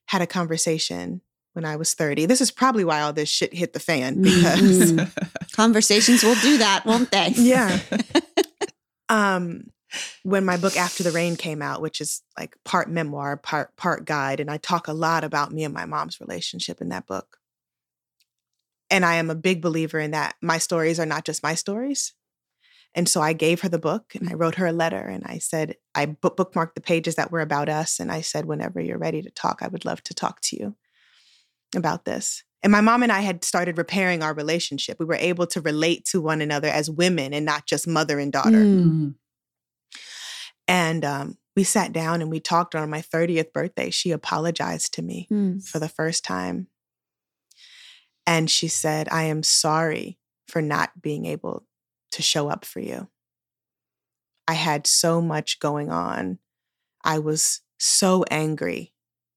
had 0.07 0.23
a 0.23 0.26
conversation 0.26 1.21
when 1.52 1.64
I 1.64 1.76
was 1.76 1.95
30. 1.95 2.26
This 2.26 2.40
is 2.40 2.50
probably 2.50 2.85
why 2.85 3.00
all 3.00 3.12
this 3.12 3.28
shit 3.28 3.54
hit 3.54 3.73
the 3.73 3.81
fan 3.81 4.23
because 4.23 5.00
conversations 5.52 6.23
will 6.23 6.35
do 6.37 6.59
that, 6.59 6.85
won't 6.85 7.11
they? 7.11 7.33
Yeah. 7.37 7.78
um 9.09 9.71
when 10.25 10.45
my 10.45 10.57
book 10.57 10.76
After 10.76 11.04
the 11.04 11.12
Rain 11.12 11.37
came 11.37 11.62
out, 11.62 11.81
which 11.81 12.00
is 12.00 12.23
like 12.37 12.57
part 12.64 12.90
memoir, 12.90 13.37
part 13.37 13.76
part 13.76 14.04
guide, 14.04 14.40
and 14.40 14.50
I 14.50 14.57
talk 14.57 14.88
a 14.88 14.93
lot 14.93 15.23
about 15.23 15.52
me 15.52 15.62
and 15.62 15.73
my 15.73 15.85
mom's 15.85 16.21
relationship 16.21 16.81
in 16.81 16.88
that 16.88 17.07
book. 17.07 17.38
And 18.94 19.04
I 19.04 19.16
am 19.16 19.28
a 19.28 19.34
big 19.34 19.60
believer 19.60 19.98
in 19.98 20.12
that 20.12 20.36
my 20.40 20.58
stories 20.58 21.00
are 21.00 21.06
not 21.06 21.24
just 21.24 21.42
my 21.42 21.56
stories. 21.56 22.12
And 22.94 23.08
so 23.08 23.20
I 23.20 23.32
gave 23.32 23.62
her 23.62 23.68
the 23.68 23.76
book 23.76 24.14
and 24.14 24.28
I 24.30 24.34
wrote 24.34 24.54
her 24.54 24.66
a 24.68 24.72
letter 24.72 25.00
and 25.00 25.24
I 25.26 25.38
said, 25.38 25.74
I 25.96 26.06
bookmarked 26.06 26.74
the 26.76 26.80
pages 26.80 27.16
that 27.16 27.32
were 27.32 27.40
about 27.40 27.68
us. 27.68 27.98
And 27.98 28.12
I 28.12 28.20
said, 28.20 28.44
whenever 28.44 28.80
you're 28.80 28.96
ready 28.96 29.20
to 29.22 29.30
talk, 29.30 29.62
I 29.62 29.66
would 29.66 29.84
love 29.84 30.00
to 30.04 30.14
talk 30.14 30.40
to 30.42 30.56
you 30.56 30.76
about 31.74 32.04
this. 32.04 32.44
And 32.62 32.70
my 32.70 32.80
mom 32.80 33.02
and 33.02 33.10
I 33.10 33.22
had 33.22 33.44
started 33.44 33.78
repairing 33.78 34.22
our 34.22 34.32
relationship. 34.32 35.00
We 35.00 35.06
were 35.06 35.16
able 35.16 35.48
to 35.48 35.60
relate 35.60 36.04
to 36.12 36.20
one 36.20 36.40
another 36.40 36.68
as 36.68 36.88
women 36.88 37.34
and 37.34 37.44
not 37.44 37.66
just 37.66 37.88
mother 37.88 38.20
and 38.20 38.32
daughter. 38.32 38.58
Mm. 38.58 39.16
And 40.68 41.04
um, 41.04 41.38
we 41.56 41.64
sat 41.64 41.92
down 41.92 42.22
and 42.22 42.30
we 42.30 42.38
talked 42.38 42.76
on 42.76 42.90
my 42.90 43.02
30th 43.02 43.52
birthday. 43.52 43.90
She 43.90 44.12
apologized 44.12 44.94
to 44.94 45.02
me 45.02 45.26
Mm. 45.32 45.66
for 45.66 45.80
the 45.80 45.88
first 45.88 46.24
time. 46.24 46.68
And 48.26 48.50
she 48.50 48.69
said, 48.69 49.09
I 49.11 49.25
am 49.25 49.43
sorry 49.43 50.19
for 50.49 50.62
not 50.62 51.02
being 51.02 51.26
able 51.26 51.64
to 52.12 52.23
show 52.23 52.49
up 52.49 52.64
for 52.64 52.81
you. 52.81 53.09
I 54.47 54.54
had 54.54 54.87
so 54.87 55.21
much 55.21 55.59
going 55.59 55.90
on. 55.90 56.38
I 57.02 57.19
was 57.19 57.61
so 57.78 58.25
angry 58.31 58.93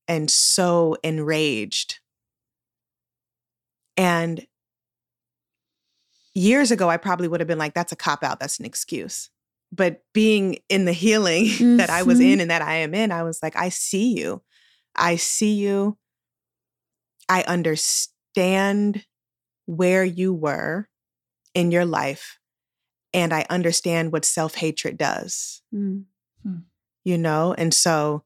and 0.07 0.29
so 0.29 0.95
enraged. 1.03 1.99
And 3.97 4.45
years 6.33 6.71
ago, 6.71 6.89
I 6.89 6.97
probably 6.97 7.27
would 7.27 7.39
have 7.39 7.47
been 7.47 7.57
like, 7.57 7.73
that's 7.73 7.91
a 7.91 7.95
cop 7.97 8.23
out, 8.23 8.39
that's 8.39 8.59
an 8.59 8.65
excuse. 8.65 9.29
But 9.71 10.01
being 10.13 10.59
in 10.69 10.85
the 10.85 10.93
healing 10.93 11.47
that 11.77 11.89
I 11.89 12.03
was 12.03 12.19
Mhm. 12.19 12.33
in 12.33 12.39
and 12.41 12.51
that 12.51 12.61
I 12.61 12.75
am 12.75 12.93
in, 12.93 13.11
I 13.11 13.23
was 13.23 13.41
like, 13.41 13.55
I 13.55 13.69
see 13.69 14.13
you. 14.17 14.41
I 14.95 15.15
see 15.17 15.55
you. 15.55 15.97
I 17.29 17.43
understand 17.43 18.13
where 19.65 20.03
you 20.03 20.33
were 20.33 20.87
in 21.53 21.71
your 21.71 21.85
life. 21.85 22.39
And 23.13 23.33
I 23.33 23.45
understand 23.49 24.11
what 24.11 24.25
self 24.25 24.55
hatred 24.55 24.97
does 24.97 25.61
Mm. 26.45 26.63
you 27.03 27.17
know? 27.17 27.53
And 27.57 27.73
so 27.73 28.23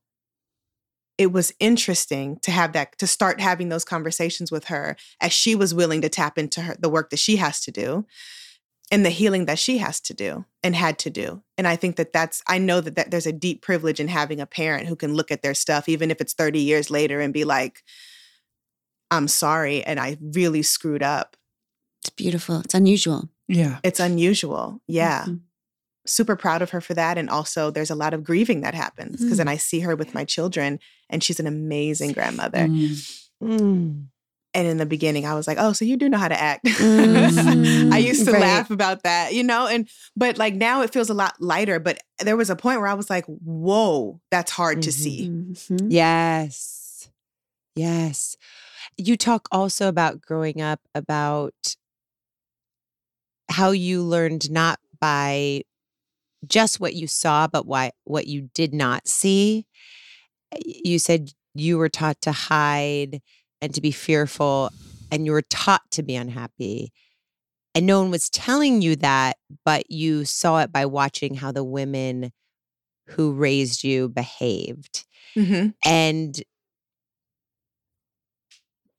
it 1.18 1.32
was 1.32 1.54
interesting 1.60 2.40
to 2.42 2.50
have 2.52 2.74
that 2.74 2.98
to 2.98 3.06
start 3.06 3.40
having 3.40 3.70
those 3.70 3.86
conversations 3.86 4.52
with 4.52 4.66
her 4.66 4.96
as 5.20 5.32
she 5.32 5.54
was 5.54 5.74
willing 5.74 6.02
to 6.02 6.10
tap 6.10 6.38
into 6.38 6.62
her 6.62 6.76
the 6.80 6.90
work 6.90 7.12
that 7.12 7.20
she 7.20 7.36
has 7.36 7.62
to 7.62 7.72
do 7.72 8.06
and 8.90 9.06
the 9.06 9.10
healing 9.12 9.46
that 9.46 9.60
she 9.60 9.78
has 9.78 10.02
to 10.02 10.16
do 10.16 10.46
and 10.64 10.76
had 10.76 10.98
to 10.98 11.12
do 11.12 11.44
and 11.58 11.68
i 11.68 11.76
think 11.76 11.96
that 11.96 12.12
that's 12.12 12.42
i 12.48 12.58
know 12.58 12.82
that, 12.82 12.96
that 12.96 13.12
there's 13.12 13.28
a 13.28 13.32
deep 13.32 13.62
privilege 13.62 14.00
in 14.00 14.08
having 14.08 14.42
a 14.42 14.48
parent 14.48 14.88
who 14.88 14.96
can 14.96 15.14
look 15.14 15.32
at 15.32 15.44
their 15.44 15.54
stuff 15.54 15.88
even 15.88 16.10
if 16.10 16.22
it's 16.22 16.34
30 16.34 16.60
years 16.60 16.90
later 16.90 17.22
and 17.22 17.34
be 17.34 17.44
like 17.44 17.84
i'm 19.12 19.28
sorry 19.28 19.84
and 19.84 20.00
i 20.00 20.18
really 20.22 20.64
screwed 20.64 21.04
up 21.04 21.36
It's 22.02 22.10
beautiful. 22.10 22.62
It's 22.66 22.74
unusual. 22.74 23.30
Yeah. 23.48 23.80
it's 23.84 24.00
unusual 24.00 24.82
yeah 24.88 25.26
Mhm. 25.28 25.42
super 26.08 26.36
proud 26.36 26.62
of 26.64 26.70
her 26.72 26.82
for 26.82 26.94
that 26.96 27.18
and 27.20 27.30
also 27.30 27.70
there's 27.70 27.92
a 27.92 27.96
lot 28.04 28.14
of 28.16 28.24
grieving 28.24 28.62
that 28.62 28.74
happens 28.74 29.22
because 29.22 29.38
then 29.38 29.48
i 29.50 29.58
see 29.58 29.82
her 29.82 29.96
with 29.96 30.14
my 30.16 30.26
children 30.26 30.80
and 31.10 31.24
she's 31.24 31.40
an 31.40 31.48
amazing 31.48 32.12
grandmother 32.14 32.66
Mm. 32.68 33.20
Mm. 33.44 34.06
and 34.54 34.68
in 34.68 34.78
the 34.78 34.86
beginning 34.86 35.26
i 35.26 35.34
was 35.36 35.48
like 35.48 35.58
oh 35.60 35.74
so 35.74 35.84
you 35.86 35.98
do 35.98 36.08
know 36.10 36.18
how 36.18 36.28
to 36.30 36.40
act 36.42 36.66
i 36.80 37.98
used 37.98 38.26
to 38.26 38.32
Right. 38.32 38.42
laugh 38.42 38.72
about 38.72 39.04
that 39.04 39.34
you 39.34 39.44
know 39.44 39.68
and 39.68 39.88
but 40.16 40.38
like 40.38 40.56
now 40.56 40.82
it 40.82 40.92
feels 40.94 41.10
a 41.10 41.14
lot 41.14 41.34
lighter 41.42 41.80
but 41.80 42.00
there 42.20 42.38
was 42.38 42.50
a 42.50 42.56
point 42.56 42.80
where 42.80 42.88
i 42.90 42.94
was 42.94 43.10
like 43.10 43.26
whoa 43.26 44.20
that's 44.32 44.52
hard 44.52 44.82
to 44.84 44.90
Mhm. 44.92 44.94
see 45.04 45.30
Mhm. 45.30 45.88
Yes. 45.92 47.10
Yes. 47.76 48.36
You 49.04 49.18
talk 49.18 49.48
also 49.52 49.88
about 49.88 50.22
growing 50.22 50.62
up 50.62 50.80
about 50.94 51.76
how 53.50 53.72
you 53.72 54.04
learned 54.04 54.52
not 54.52 54.80
by 55.00 55.64
just 56.48 56.80
what 56.80 56.94
you 56.94 57.08
saw, 57.08 57.48
but 57.48 57.66
why 57.66 57.92
what 58.04 58.28
you 58.28 58.50
did 58.54 58.76
not 58.76 59.08
see. 59.08 59.66
You 60.64 61.00
said 61.00 61.32
you 61.56 61.80
were 61.80 61.90
taught 61.90 62.22
to 62.22 62.32
hide 62.32 63.22
and 63.60 63.74
to 63.74 63.82
be 63.82 63.92
fearful, 63.92 64.70
and 65.12 65.26
you 65.26 65.32
were 65.32 65.42
taught 65.44 65.82
to 65.92 66.04
be 66.04 66.16
unhappy. 66.16 66.92
And 67.74 67.88
no 67.88 68.02
one 68.02 68.12
was 68.12 68.30
telling 68.30 68.84
you 68.84 68.96
that, 68.98 69.38
but 69.66 69.90
you 69.90 70.26
saw 70.26 70.60
it 70.60 70.72
by 70.72 70.86
watching 70.86 71.36
how 71.36 71.52
the 71.52 71.64
women 71.64 72.32
who 73.08 73.34
raised 73.34 73.84
you 73.84 74.10
behaved. 74.10 75.06
Mhm. 75.36 75.74
And 75.86 76.44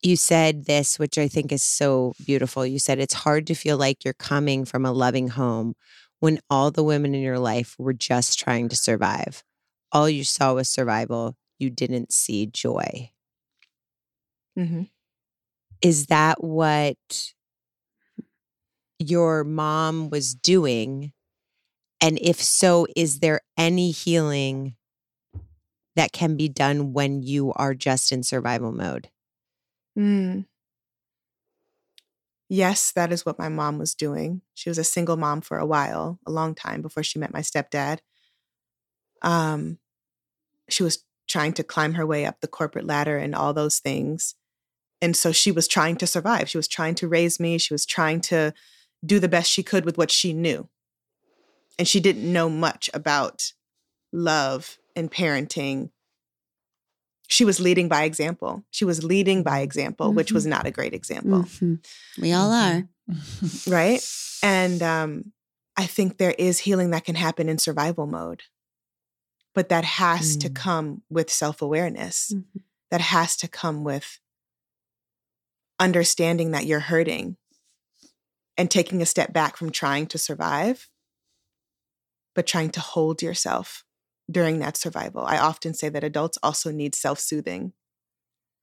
you 0.02 0.16
said 0.16 0.66
this, 0.66 0.98
which 0.98 1.18
I 1.18 1.28
think 1.28 1.52
is 1.52 1.62
so 1.62 2.14
beautiful. 2.24 2.66
You 2.66 2.78
said 2.78 2.98
it's 2.98 3.14
hard 3.14 3.46
to 3.48 3.54
feel 3.54 3.76
like 3.76 4.04
you're 4.04 4.14
coming 4.14 4.64
from 4.64 4.84
a 4.84 4.92
loving 4.92 5.28
home 5.28 5.74
when 6.20 6.40
all 6.50 6.70
the 6.70 6.84
women 6.84 7.14
in 7.14 7.22
your 7.22 7.38
life 7.38 7.74
were 7.78 7.92
just 7.92 8.38
trying 8.38 8.68
to 8.70 8.76
survive. 8.76 9.42
All 9.92 10.08
you 10.08 10.24
saw 10.24 10.54
was 10.54 10.68
survival. 10.68 11.36
You 11.58 11.70
didn't 11.70 12.12
see 12.12 12.46
joy. 12.46 13.10
Mhm. 14.56 14.88
Is 15.82 16.06
that 16.06 16.42
what 16.42 17.32
your 18.98 19.44
mom 19.44 20.10
was 20.10 20.34
doing? 20.34 21.12
And 22.00 22.18
if 22.22 22.42
so, 22.42 22.86
is 22.96 23.20
there 23.20 23.40
any 23.58 23.90
healing 23.90 24.76
that 25.96 26.12
can 26.12 26.36
be 26.36 26.48
done 26.48 26.92
when 26.92 27.22
you 27.22 27.52
are 27.54 27.74
just 27.74 28.12
in 28.12 28.22
survival 28.22 28.72
mode? 28.72 29.10
Mm. 29.96 30.44
Yes, 32.48 32.92
that 32.92 33.12
is 33.12 33.24
what 33.24 33.38
my 33.38 33.48
mom 33.48 33.78
was 33.78 33.94
doing. 33.94 34.42
She 34.54 34.68
was 34.68 34.78
a 34.78 34.84
single 34.84 35.16
mom 35.16 35.40
for 35.40 35.58
a 35.58 35.66
while, 35.66 36.18
a 36.26 36.30
long 36.30 36.54
time 36.54 36.82
before 36.82 37.02
she 37.02 37.18
met 37.18 37.32
my 37.32 37.40
stepdad. 37.40 38.00
Um, 39.22 39.78
she 40.68 40.82
was 40.82 41.04
trying 41.28 41.54
to 41.54 41.64
climb 41.64 41.94
her 41.94 42.06
way 42.06 42.26
up 42.26 42.40
the 42.40 42.48
corporate 42.48 42.86
ladder 42.86 43.16
and 43.16 43.34
all 43.34 43.54
those 43.54 43.78
things. 43.78 44.34
And 45.00 45.16
so 45.16 45.32
she 45.32 45.50
was 45.50 45.66
trying 45.66 45.96
to 45.96 46.06
survive. 46.06 46.50
She 46.50 46.58
was 46.58 46.68
trying 46.68 46.94
to 46.96 47.08
raise 47.08 47.40
me. 47.40 47.58
She 47.58 47.72
was 47.72 47.86
trying 47.86 48.20
to 48.22 48.52
do 49.04 49.18
the 49.18 49.28
best 49.28 49.50
she 49.50 49.62
could 49.62 49.84
with 49.84 49.96
what 49.96 50.10
she 50.10 50.32
knew. 50.32 50.68
And 51.78 51.88
she 51.88 52.00
didn't 52.00 52.30
know 52.30 52.50
much 52.50 52.90
about 52.92 53.52
love 54.12 54.78
and 54.94 55.10
parenting. 55.10 55.90
She 57.32 57.46
was 57.46 57.58
leading 57.60 57.88
by 57.88 58.02
example. 58.04 58.62
She 58.70 58.84
was 58.84 59.02
leading 59.02 59.42
by 59.42 59.60
example, 59.60 60.12
which 60.12 60.32
was 60.32 60.44
not 60.44 60.66
a 60.66 60.70
great 60.70 60.92
example 60.92 61.44
Mhm. 61.44 61.82
We 62.20 62.32
all 62.32 62.52
are. 62.52 62.86
right 63.66 64.00
and 64.42 64.82
um 64.82 65.32
i 65.76 65.86
think 65.86 66.16
there 66.18 66.36
is 66.38 66.60
healing 66.60 66.90
that 66.90 67.04
can 67.04 67.16
happen 67.16 67.48
in 67.48 67.58
survival 67.58 68.06
mode 68.06 68.42
but 69.54 69.68
that 69.70 69.84
has 69.84 70.36
to 70.36 70.48
Mm. 70.48 70.54
come 70.54 71.02
with 71.10 71.28
self-awareness 71.30 72.32
Mhm. 72.34 72.62
that 72.90 73.00
has 73.00 73.36
to 73.38 73.48
come 73.48 73.82
with 73.82 74.20
understanding 75.80 76.52
that 76.52 76.64
you're 76.66 76.80
hurting 76.92 77.36
and 78.56 78.70
taking 78.70 79.02
a 79.02 79.06
step 79.06 79.32
back 79.32 79.56
from 79.56 79.70
trying 79.70 80.06
to 80.06 80.18
survive 80.18 80.88
but 82.34 82.46
trying 82.46 82.70
to 82.70 82.80
hold 82.80 83.20
yourself 83.22 83.84
during 84.30 84.58
that 84.60 84.76
survival 84.76 85.24
i 85.26 85.36
often 85.38 85.74
say 85.74 85.88
that 85.88 86.04
adults 86.04 86.38
also 86.42 86.70
need 86.70 86.94
self-soothing 86.94 87.72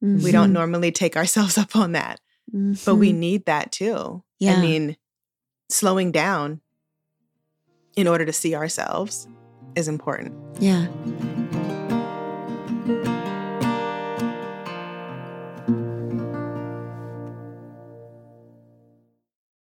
we 0.02 0.32
don't 0.32 0.50
Mhm. 0.50 0.54
normally 0.54 0.92
take 0.92 1.18
ourselves 1.18 1.58
up 1.64 1.76
on 1.76 1.92
that 1.92 2.20
but 2.52 2.96
we 2.96 3.12
Mhm. 3.12 3.16
need 3.18 3.46
that 3.46 3.72
too. 3.72 4.24
Yeah. 4.40 4.58
I 4.58 4.62
mean, 4.62 4.98
slowing 5.70 6.12
down 6.12 6.62
in 7.96 8.08
order 8.08 8.26
to 8.26 8.34
see 8.34 8.56
ourselves 8.56 9.28
is 9.76 9.88
important. 9.88 10.34
Yeah. 10.60 10.88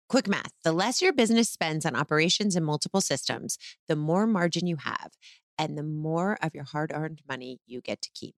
Quick 0.08 0.26
math 0.26 0.50
the 0.64 0.72
less 0.72 1.00
your 1.00 1.12
business 1.12 1.48
spends 1.48 1.86
on 1.86 1.94
operations 1.94 2.56
and 2.56 2.66
multiple 2.66 3.00
systems, 3.00 3.58
the 3.86 3.94
more 3.94 4.26
margin 4.26 4.66
you 4.66 4.76
have, 4.76 5.12
and 5.60 5.76
the 5.76 5.82
more 5.82 6.38
of 6.42 6.54
your 6.54 6.64
hard 6.64 6.90
earned 6.92 7.20
money 7.28 7.60
you 7.66 7.82
get 7.82 8.00
to 8.00 8.10
keep. 8.14 8.34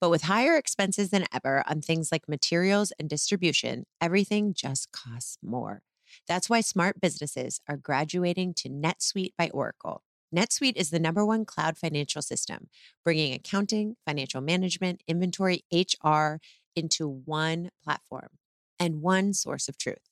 But 0.00 0.08
with 0.08 0.22
higher 0.22 0.56
expenses 0.56 1.10
than 1.10 1.26
ever 1.32 1.62
on 1.68 1.82
things 1.82 2.10
like 2.10 2.28
materials 2.28 2.92
and 2.98 3.10
distribution, 3.10 3.84
everything 4.00 4.54
just 4.54 4.90
costs 4.90 5.36
more. 5.42 5.82
That's 6.26 6.48
why 6.48 6.62
smart 6.62 6.98
businesses 7.00 7.60
are 7.68 7.76
graduating 7.76 8.54
to 8.54 8.70
NetSuite 8.70 9.34
by 9.36 9.50
Oracle. 9.52 10.02
NetSuite 10.34 10.76
is 10.76 10.88
the 10.88 10.98
number 10.98 11.26
one 11.26 11.44
cloud 11.44 11.76
financial 11.76 12.22
system, 12.22 12.68
bringing 13.04 13.34
accounting, 13.34 13.96
financial 14.06 14.40
management, 14.40 15.02
inventory, 15.06 15.64
HR 15.70 16.38
into 16.74 17.06
one 17.06 17.70
platform 17.84 18.28
and 18.78 19.02
one 19.02 19.34
source 19.34 19.68
of 19.68 19.76
truth. 19.76 20.11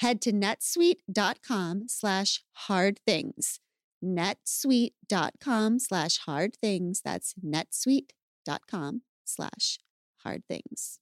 Head 0.00 0.20
to 0.22 0.32
netsuite.com 0.32 1.84
slash 1.88 2.42
hard 2.52 3.00
things. 3.06 3.60
netsuite.com 4.04 5.78
slash 5.78 6.18
hard 6.18 6.56
things. 6.60 7.00
That's 7.04 7.34
netsuite.com 7.44 9.02
slash 9.24 9.78
hard 10.22 10.42
things. 10.48 10.98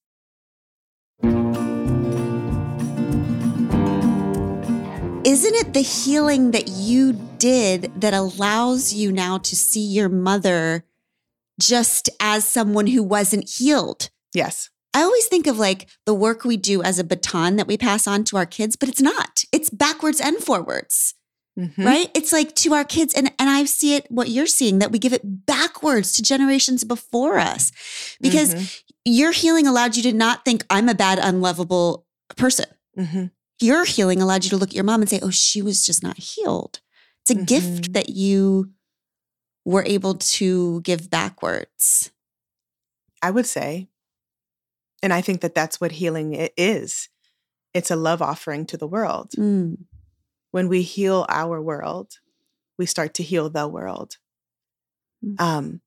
Isn't 5.25 5.55
it 5.55 5.73
the 5.73 5.81
healing 5.81 6.51
that 6.51 6.69
you 6.69 7.15
did 7.39 7.91
that 8.01 8.15
allows 8.15 8.93
you 8.93 9.11
now 9.11 9.39
to 9.39 9.57
see 9.57 9.85
your 9.85 10.09
mother 10.09 10.85
just 11.59 12.11
as 12.21 12.47
someone 12.47 12.87
who 12.87 13.03
wasn't 13.03 13.49
healed? 13.49 14.11
Yes. 14.35 14.71
I 14.95 15.03
always 15.03 15.27
think 15.27 15.47
of 15.47 15.59
like 15.59 15.89
the 16.07 16.15
work 16.15 16.45
we 16.45 16.57
do 16.57 16.83
as 16.83 16.99
a 16.99 17.05
baton 17.05 17.57
that 17.57 17.67
we 17.67 17.77
pass 17.77 18.07
on 18.07 18.25
to 18.25 18.37
our 18.37 18.47
kids, 18.47 18.77
but 18.77 18.89
it's 18.89 19.03
not. 19.03 19.45
It's 19.53 19.69
backwards 19.69 20.21
and 20.21 20.37
forwards, 20.39 21.15
Mhm. 21.59 21.85
right? 21.85 22.11
It's 22.15 22.33
like 22.33 22.55
to 22.57 22.75
our 22.75 22.85
kids, 22.85 23.13
and, 23.13 23.33
and 23.39 23.51
I 23.51 23.65
see 23.65 23.95
it 23.97 24.07
what 24.11 24.29
you're 24.31 24.47
seeing 24.47 24.79
that 24.79 24.93
we 24.93 24.99
give 25.01 25.13
it 25.13 25.47
backwards 25.47 26.13
to 26.15 26.23
generations 26.23 26.85
before 26.85 27.39
us 27.39 27.73
because 28.21 28.55
Mhm. 28.55 28.81
your 29.05 29.33
healing 29.33 29.67
allowed 29.67 29.97
you 29.97 30.03
to 30.05 30.13
not 30.13 30.45
think, 30.45 30.65
I'm 30.71 30.89
a 30.89 30.95
bad, 30.95 31.19
unlovable 31.19 32.07
person. 32.37 32.67
Mhm. 32.97 33.31
Your 33.61 33.85
healing 33.85 34.23
allowed 34.23 34.45
you 34.45 34.51
to 34.51 34.57
look 34.57 34.71
at 34.71 34.75
your 34.75 34.85
mom 34.85 35.01
and 35.03 35.11
say, 35.11 35.21
oh, 35.23 35.31
she 35.31 35.61
was 35.63 35.85
just 35.85 36.03
not 36.03 36.19
healed. 36.19 36.81
It's 37.23 37.31
a 37.31 37.35
gift 37.45 37.91
Mhm. 37.91 37.93
that 37.95 38.09
you 38.11 38.73
were 39.65 39.85
able 39.87 40.15
to 40.17 40.81
give 40.83 41.09
backwards. 41.11 42.11
I 43.23 43.31
would 43.31 43.47
say. 43.47 43.89
And 45.05 45.13
I 45.13 45.21
think 45.21 45.43
that 45.43 45.55
that's 45.55 45.83
what 45.83 45.93
healing 45.93 46.49
is. 46.57 47.11
It's 47.75 47.91
a 47.91 47.97
love 47.97 48.23
offering 48.23 48.65
to 48.67 48.79
the 48.79 48.87
world. 48.87 49.33
Mm. 49.37 49.85
When 50.51 50.67
we 50.67 50.81
heal 50.81 51.27
our 51.29 51.61
world, 51.61 52.15
we 52.79 52.87
start 52.87 53.13
to 53.15 53.23
heal 53.23 53.51
the 53.51 53.69
world. 53.69 54.17
Mm. 55.23 55.39
Um, 55.39 55.81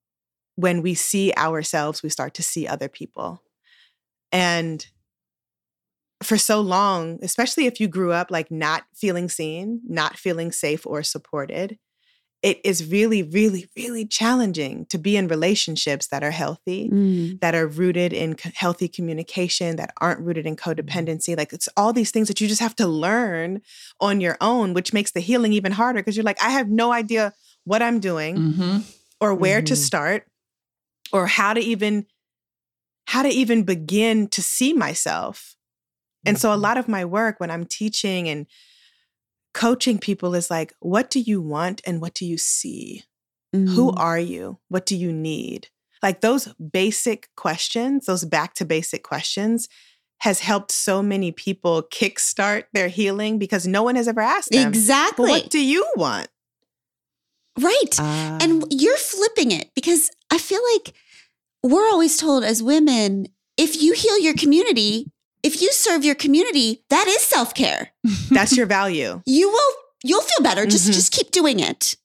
when 0.53 0.83
we 0.83 0.93
see 0.93 1.33
ourselves, 1.35 2.03
we 2.03 2.09
start 2.09 2.35
to 2.35 2.43
see 2.43 2.67
other 2.67 2.87
people. 2.89 3.41
And 4.31 4.85
for 6.21 6.37
so 6.37 6.61
long, 6.61 7.17
especially 7.23 7.65
if 7.65 7.79
you 7.79 7.87
grew 7.87 8.11
up 8.11 8.29
like 8.29 8.51
not 8.51 8.83
feeling 8.93 9.29
seen, 9.29 9.81
not 9.87 10.15
feeling 10.15 10.51
safe 10.51 10.85
or 10.85 11.01
supported, 11.01 11.79
it 12.43 12.59
is 12.63 12.85
really, 12.87 13.23
really, 13.23 13.67
really 13.75 14.05
challenging 14.05 14.85
to 14.87 14.97
be 14.97 15.17
in 15.17 15.27
relationships 15.27 16.07
that 16.07 16.23
are 16.23 16.31
healthy, 16.31 16.89
Mm. 16.89 17.39
that 17.39 17.55
are 17.55 17.65
rooted 17.67 18.13
in 18.13 18.35
co- 18.35 18.51
healthy 18.53 18.87
communication, 18.87 19.75
that 19.77 19.91
aren't 19.99 20.19
rooted 20.21 20.45
in 20.45 20.55
codependency. 20.55 21.35
Like 21.35 21.51
it's 21.51 21.67
all 21.75 21.93
these 21.93 22.11
things 22.11 22.27
that 22.27 22.39
you 22.39 22.47
just 22.47 22.61
have 22.61 22.75
to 22.75 22.87
learn 22.87 23.61
on 23.99 24.21
your 24.21 24.37
own, 24.39 24.73
which 24.73 24.93
makes 24.93 25.11
the 25.11 25.19
healing 25.19 25.51
even 25.53 25.71
harder 25.71 25.99
because 25.99 26.15
you're 26.15 26.23
like, 26.23 26.41
I 26.41 26.49
have 26.51 26.69
no 26.69 26.91
idea 26.91 27.33
what 27.63 27.81
I'm 27.81 27.99
doing 27.99 28.37
Mm-hmm. 28.37 28.77
or 29.19 29.33
where 29.33 29.61
to 29.63 29.73
Mhm. 29.73 29.77
start 29.77 30.27
or 31.11 31.25
how 31.27 31.53
to 31.53 31.59
even 31.59 32.05
how 33.07 33.23
to 33.23 33.29
even 33.29 33.63
begin 33.63 34.27
to 34.27 34.41
see 34.41 34.73
myself. 34.73 35.55
And 36.25 36.37
so 36.37 36.51
a 36.51 36.57
Mhm. 36.57 36.61
lot 36.61 36.77
of 36.77 36.87
my 36.89 37.05
work 37.05 37.39
when 37.39 37.49
I'm 37.49 37.65
teaching 37.65 38.27
and 38.27 38.45
coaching 39.53 39.97
people 39.99 40.35
is 40.35 40.49
like, 40.49 40.73
what 40.79 41.09
do 41.09 41.19
you 41.19 41.41
want 41.41 41.81
and 41.85 42.01
what 42.01 42.13
do 42.13 42.25
you 42.25 42.37
see? 42.37 43.03
Who 43.53 43.91
Mm. 43.91 43.99
are 43.99 44.19
you? 44.19 44.59
What 44.69 44.85
do 44.85 44.95
you 44.95 45.11
need? 45.11 45.69
Like 46.03 46.21
those 46.21 46.47
basic 46.55 47.29
questions, 47.35 48.05
those 48.05 48.23
back 48.25 48.53
to 48.55 48.65
basic 48.65 49.03
questions 49.03 49.67
has 50.19 50.39
helped 50.41 50.71
so 50.71 51.01
many 51.01 51.31
people 51.31 51.81
kickstart 51.83 52.65
their 52.73 52.87
healing 52.87 53.39
because 53.39 53.65
no 53.67 53.83
one 53.83 53.95
has 53.95 54.07
ever 54.07 54.21
asked 54.21 54.49
them. 54.51 54.67
exactly 54.67 55.29
what 55.29 55.49
do 55.49 55.59
you 55.63 55.85
want? 55.95 56.27
right? 57.59 57.95
Ah. 57.99 58.37
and 58.41 58.63
you're 58.69 58.97
flipping 58.97 59.51
it 59.51 59.71
because 59.73 60.11
I 60.31 60.37
feel 60.37 60.61
like 60.75 60.93
we're 61.63 61.87
always 61.89 62.17
told 62.17 62.43
as 62.43 62.61
women, 62.61 63.27
if 63.57 63.81
you 63.81 63.93
heal 63.93 64.19
your 64.19 64.35
community, 64.35 65.11
if 65.47 65.61
you 65.61 65.71
serve 65.71 66.03
your 66.05 66.15
community, 66.15 66.83
that 66.89 67.07
is 67.07 67.21
self 67.21 67.53
care. 67.53 67.91
That's 68.29 68.55
your 68.57 68.65
value. 68.67 69.21
You 69.25 69.49
will 69.49 69.73
you'll 70.03 70.21
feel 70.21 70.43
better. 70.43 70.65
Just 70.65 70.89
Mhm. 70.89 70.93
just 70.93 71.11
keep 71.11 71.31
doing 71.31 71.59
it. 71.59 71.95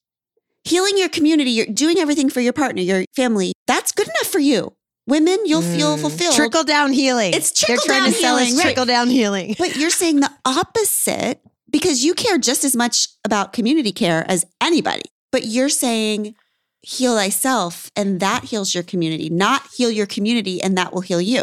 Healing 0.65 0.97
your 0.97 1.09
community, 1.09 1.51
you're 1.51 1.67
doing 1.67 1.99
everything 1.99 2.31
for 2.31 2.41
your 2.41 2.53
partner, 2.53 2.83
your 2.83 3.05
family. 3.17 3.53
That's 3.67 3.91
good 3.93 4.07
enough 4.07 4.29
for 4.31 4.39
you. 4.39 4.73
Women, 5.09 5.39
you'll 5.45 5.63
feel 5.77 5.97
Mm. 5.97 6.01
fulfilled. 6.01 6.37
trickle 6.37 6.63
down 6.65 6.93
healing. 6.93 7.35
It's 7.35 7.51
They're 7.51 7.77
trying 7.77 8.03
trickle-down 8.03 8.13
to 8.13 8.19
sell 8.21 8.37
us 8.37 8.43
healing, 8.43 8.57
right. 8.59 8.63
trickle 8.63 8.87
down 8.87 9.11
healing. 9.11 9.57
But 9.59 9.77
you're 9.77 9.91
saying 10.03 10.21
the 10.21 10.31
opposite 10.45 11.41
because 11.71 12.05
you 12.05 12.15
care 12.15 12.39
just 12.39 12.65
as 12.65 12.77
much 12.77 13.09
about 13.25 13.53
community 13.53 13.93
care 13.93 14.25
as 14.31 14.45
anybody. 14.61 15.03
But 15.33 15.47
you're 15.47 15.69
saying 15.69 16.35
heal 16.83 17.17
thyself 17.17 17.91
and 17.97 18.21
that 18.21 18.45
heals 18.45 18.75
your 18.75 18.85
community, 18.85 19.29
not 19.31 19.63
heal 19.77 19.91
your 19.91 20.07
community 20.07 20.63
and 20.63 20.77
that 20.79 20.93
will 20.93 21.01
heal 21.01 21.21
you. 21.21 21.43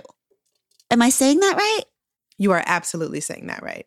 Am 0.91 1.01
I 1.01 1.09
saying 1.09 1.39
that 1.39 1.55
right? 1.55 1.83
You 2.37 2.51
are 2.51 2.63
absolutely 2.65 3.19
saying 3.19 3.47
that 3.47 3.61
right. 3.63 3.85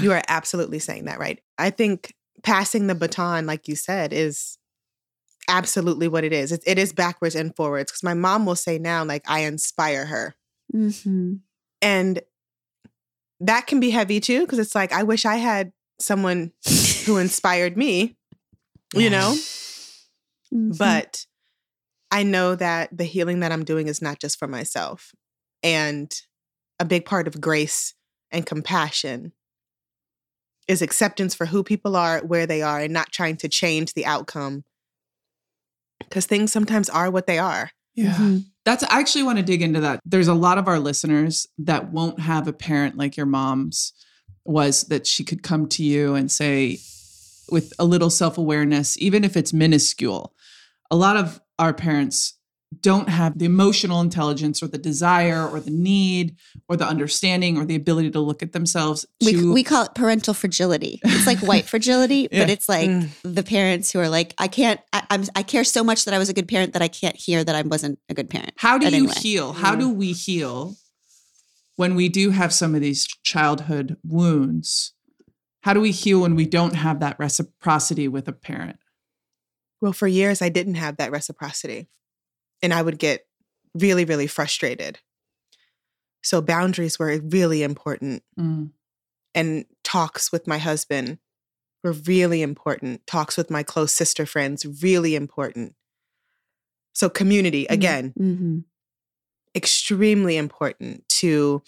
You 0.00 0.12
are 0.12 0.22
absolutely 0.28 0.78
saying 0.78 1.04
that 1.06 1.18
right. 1.18 1.40
I 1.58 1.70
think 1.70 2.14
passing 2.42 2.86
the 2.86 2.94
baton, 2.94 3.46
like 3.46 3.68
you 3.68 3.76
said, 3.76 4.12
is 4.12 4.58
absolutely 5.48 6.08
what 6.08 6.24
it 6.24 6.32
is. 6.32 6.52
It, 6.52 6.62
it 6.66 6.78
is 6.78 6.92
backwards 6.92 7.34
and 7.34 7.54
forwards. 7.54 7.90
Because 7.90 8.02
my 8.02 8.14
mom 8.14 8.46
will 8.46 8.54
say 8.56 8.78
now, 8.78 9.04
like, 9.04 9.22
I 9.28 9.40
inspire 9.40 10.06
her. 10.06 10.34
Mhm. 10.74 11.40
And 11.82 12.20
that 13.40 13.66
can 13.66 13.80
be 13.80 13.90
heavy 13.90 14.20
too, 14.20 14.40
because 14.40 14.58
it's 14.58 14.74
like, 14.74 14.92
I 14.92 15.02
wish 15.02 15.24
I 15.24 15.36
had 15.36 15.72
someone 15.98 16.52
who 17.06 17.16
inspired 17.18 17.76
me, 17.76 18.16
you 18.94 19.10
know? 19.10 19.36
Mhm. 20.54 20.78
But 20.78 21.26
I 22.10 22.22
know 22.22 22.54
that 22.54 22.96
the 22.96 23.04
healing 23.04 23.40
that 23.40 23.52
I'm 23.52 23.64
doing 23.64 23.88
is 23.88 24.00
not 24.02 24.18
just 24.20 24.38
for 24.38 24.48
myself. 24.48 25.12
And 25.62 26.12
a 26.78 26.84
big 26.84 27.04
part 27.04 27.28
of 27.28 27.40
grace 27.40 27.94
and 28.30 28.46
compassion 28.46 29.32
is 30.68 30.82
acceptance 30.82 31.34
for 31.34 31.46
who 31.46 31.62
people 31.62 31.96
are, 31.96 32.20
where 32.20 32.46
they 32.46 32.62
are, 32.62 32.80
and 32.80 32.92
not 32.92 33.12
trying 33.12 33.36
to 33.38 33.48
change 33.48 33.94
the 33.94 34.06
outcome. 34.06 34.64
Because 35.98 36.26
things 36.26 36.52
sometimes 36.52 36.88
are 36.88 37.10
what 37.10 37.26
they 37.26 37.38
are. 37.38 37.70
Yeah. 37.94 38.14
Mhm. 38.14 38.44
That's 38.64 38.84
I 38.84 39.00
actually 39.00 39.24
want 39.24 39.38
to 39.38 39.44
dig 39.44 39.62
into 39.62 39.80
that. 39.80 40.00
There's 40.04 40.28
a 40.28 40.34
lot 40.34 40.58
of 40.58 40.68
our 40.68 40.78
listeners 40.78 41.46
that 41.58 41.92
won't 41.92 42.20
have 42.20 42.46
a 42.46 42.52
parent 42.52 42.96
like 42.96 43.16
your 43.16 43.26
mom's 43.26 43.92
was 44.44 44.84
that 44.84 45.06
she 45.06 45.24
could 45.24 45.42
come 45.42 45.66
to 45.68 45.82
you 45.82 46.14
and 46.14 46.30
say 46.30 46.78
with 47.50 47.72
a 47.78 47.84
little 47.84 48.10
self-awareness, 48.10 48.96
even 48.98 49.24
if 49.24 49.36
it's 49.36 49.52
minuscule. 49.52 50.34
A 50.90 50.96
lot 50.96 51.16
of 51.16 51.40
our 51.58 51.74
parents 51.74 52.34
don't 52.80 53.08
have 53.08 53.36
the 53.38 53.44
emotional 53.44 54.00
intelligence 54.00 54.62
or 54.62 54.68
the 54.68 54.78
desire 54.78 55.44
or 55.46 55.58
the 55.58 55.72
need 55.72 56.36
or 56.68 56.76
the 56.76 56.86
understanding 56.86 57.58
or 57.58 57.64
the 57.64 57.74
ability 57.74 58.10
to 58.12 58.20
look 58.20 58.44
at 58.44 58.52
themselves 58.52 59.04
we, 59.20 59.32
to 59.32 59.52
we 59.52 59.64
call 59.64 59.84
it 59.84 59.94
parental 59.96 60.32
fragility. 60.34 61.00
It's 61.04 61.26
like 61.26 61.40
white 61.40 61.64
fragility, 61.68 62.28
Yeah. 62.30 62.42
but 62.44 62.50
it's 62.50 62.68
like 62.68 62.88
Mm. 62.88 63.10
the 63.24 63.42
parents 63.42 63.90
who 63.90 63.98
are 63.98 64.08
like, 64.08 64.34
I 64.38 64.46
can't, 64.46 64.80
I, 64.92 65.02
I'm, 65.10 65.24
I 65.34 65.42
care 65.42 65.64
so 65.64 65.82
much 65.82 66.04
that 66.04 66.14
I 66.14 66.18
was 66.18 66.28
a 66.28 66.32
good 66.32 66.46
parent 66.46 66.72
that 66.74 66.82
I 66.82 66.86
can't 66.88 67.16
hear 67.16 67.42
that 67.42 67.54
I 67.56 67.62
wasn't 67.62 67.98
a 68.08 68.14
good 68.14 68.30
parent. 68.30 68.52
How 68.56 68.78
do 68.78 68.86
But 68.86 68.92
you 68.92 68.98
anyway. 68.98 69.14
heal? 69.20 69.52
How 69.52 69.74
Mm. 69.74 69.80
do 69.80 69.90
we 69.90 70.12
heal 70.12 70.76
when 71.76 71.96
we 71.96 72.08
do 72.08 72.30
have 72.30 72.52
some 72.52 72.76
of 72.76 72.80
these 72.80 73.04
childhood 73.24 73.96
wounds? 74.04 74.92
How 75.62 75.72
do 75.74 75.80
we 75.80 75.90
heal 75.90 76.20
when 76.20 76.36
we 76.36 76.46
don't 76.46 76.74
have 76.76 77.00
that 77.00 77.18
reciprocity 77.18 78.06
with 78.06 78.28
a 78.28 78.32
parent? 78.32 78.78
Well, 79.80 79.92
for 79.92 80.06
years, 80.06 80.40
I 80.40 80.50
didn't 80.50 80.74
have 80.76 80.98
that 80.98 81.10
reciprocity. 81.10 81.88
And 82.62 82.72
I 82.74 82.82
would 82.82 82.98
get 82.98 83.26
really, 83.74 84.04
really 84.04 84.26
frustrated. 84.26 84.98
So 86.22 86.42
boundaries 86.42 86.98
were 86.98 87.18
really 87.22 87.62
important. 87.62 88.22
Mm. 88.38 88.72
and 89.34 89.64
talks 89.84 90.32
with 90.32 90.46
my 90.48 90.58
husband 90.58 91.18
were 91.84 91.92
really 91.92 92.42
important. 92.42 93.06
Talks 93.06 93.36
with 93.36 93.48
my 93.48 93.62
close 93.62 93.92
sister 93.92 94.26
friends, 94.26 94.66
really 94.82 95.14
important. 95.14 95.74
So, 96.92 97.08
community, 97.08 97.62
Mm. 97.64 97.72
again, 97.72 98.12
Mm-hmm. 98.18 98.58
extremely 99.54 100.36
important 100.36 101.08
to 101.20 101.62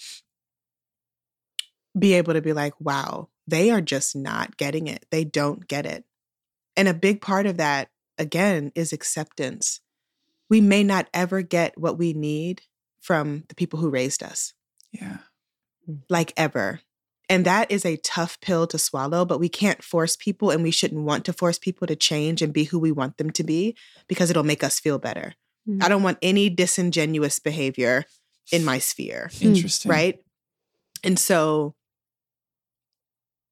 be 1.98 2.14
able 2.14 2.32
to 2.32 2.42
be 2.42 2.52
like, 2.52 2.74
wow, 2.80 3.28
they 3.46 3.70
are 3.70 3.80
just 3.80 4.16
not 4.16 4.56
getting 4.56 4.88
it. 4.88 5.06
They 5.10 5.24
don't 5.24 5.66
get 5.68 5.86
it. 5.86 6.04
And 6.76 6.88
a 6.88 6.94
big 6.94 7.20
part 7.20 7.46
of 7.46 7.58
that, 7.58 7.90
again, 8.18 8.72
is 8.74 8.92
acceptance. 8.92 9.80
We 10.52 10.60
may 10.60 10.84
not 10.84 11.08
ever 11.14 11.40
get 11.40 11.78
what 11.78 11.96
we 11.96 12.12
need 12.12 12.60
from 13.00 13.44
the 13.48 13.54
people 13.54 13.78
who 13.78 13.88
raised 13.88 14.22
us. 14.22 14.52
Yeah. 14.90 15.16
like 16.10 16.34
ever. 16.36 16.80
And 17.30 17.46
that 17.46 17.70
is 17.70 17.86
a 17.86 17.96
tough 17.96 18.38
pill 18.42 18.66
to 18.66 18.76
swallow, 18.78 19.24
but 19.24 19.40
we 19.40 19.48
can't 19.48 19.82
force 19.82 20.14
people 20.14 20.50
and 20.50 20.62
we 20.62 20.70
shouldn't 20.70 21.04
want 21.06 21.24
to 21.24 21.32
force 21.32 21.58
people 21.58 21.86
to 21.86 21.96
change 21.96 22.42
and 22.42 22.52
be 22.52 22.64
who 22.64 22.78
we 22.78 22.92
want 22.92 23.16
them 23.16 23.30
to 23.30 23.42
be 23.42 23.74
because 24.08 24.28
it'll 24.28 24.42
make 24.44 24.62
us 24.62 24.78
feel 24.78 24.98
better. 24.98 25.34
Mhm. 25.66 25.82
I 25.82 25.88
don't 25.88 26.02
want 26.02 26.18
any 26.20 26.50
disingenuous 26.50 27.38
behavior 27.38 28.04
in 28.52 28.62
my 28.62 28.78
sphere, 28.78 29.30
Interesting. 29.40 29.90
right? 29.90 30.22
And 31.02 31.18
so 31.18 31.74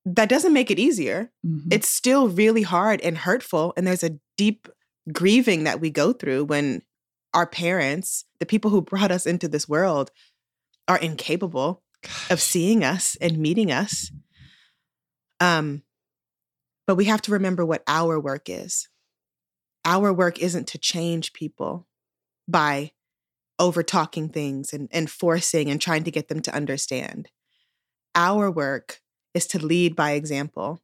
that 0.05 0.29
doesn't 0.29 0.53
make 0.53 0.71
it 0.71 0.79
easier. 0.79 1.33
Mhm. 1.47 1.73
It's 1.73 1.89
still 1.89 2.29
really 2.29 2.63
hard 2.63 3.01
and 3.01 3.17
hurtful. 3.17 3.73
And 3.79 3.87
there's 3.87 4.05
a 4.05 4.19
deep 4.37 4.69
grieving 5.11 5.65
that 5.65 5.81
we 5.81 5.89
go 5.89 6.13
through 6.13 6.45
when 6.45 6.83
our 7.33 7.47
parents, 7.47 8.25
the 8.41 8.47
people 8.47 8.71
who 8.71 8.83
brought 8.83 9.11
us 9.11 9.27
into 9.27 9.49
this 9.49 9.69
world, 9.69 10.11
are 10.89 10.99
incapable 10.99 11.83
of 12.31 12.41
seeing 12.41 12.83
us 12.83 13.17
and 13.21 13.39
meeting 13.39 13.71
us. 13.71 14.11
Um, 15.39 15.83
but 16.87 16.97
we 16.97 17.05
have 17.07 17.23
to 17.23 17.33
remember 17.33 17.65
what 17.65 17.83
our 17.87 18.19
work 18.19 18.49
is. 18.49 18.89
Our 19.85 20.13
work 20.13 20.39
isn't 20.41 20.67
to 20.69 20.79
change 20.79 21.33
people 21.33 21.87
by 22.49 22.93
over 23.59 23.83
talking 23.83 24.29
things 24.29 24.73
and, 24.73 24.89
and 24.91 25.09
forcing 25.09 25.71
and 25.71 25.81
trying 25.81 26.05
to 26.05 26.11
get 26.11 26.29
them 26.29 26.41
to 26.41 26.55
understand. 26.55 27.29
Our 28.15 28.51
work 28.51 29.01
is 29.35 29.47
to 29.49 29.65
lead 29.65 29.95
by 29.95 30.13
example. 30.13 30.83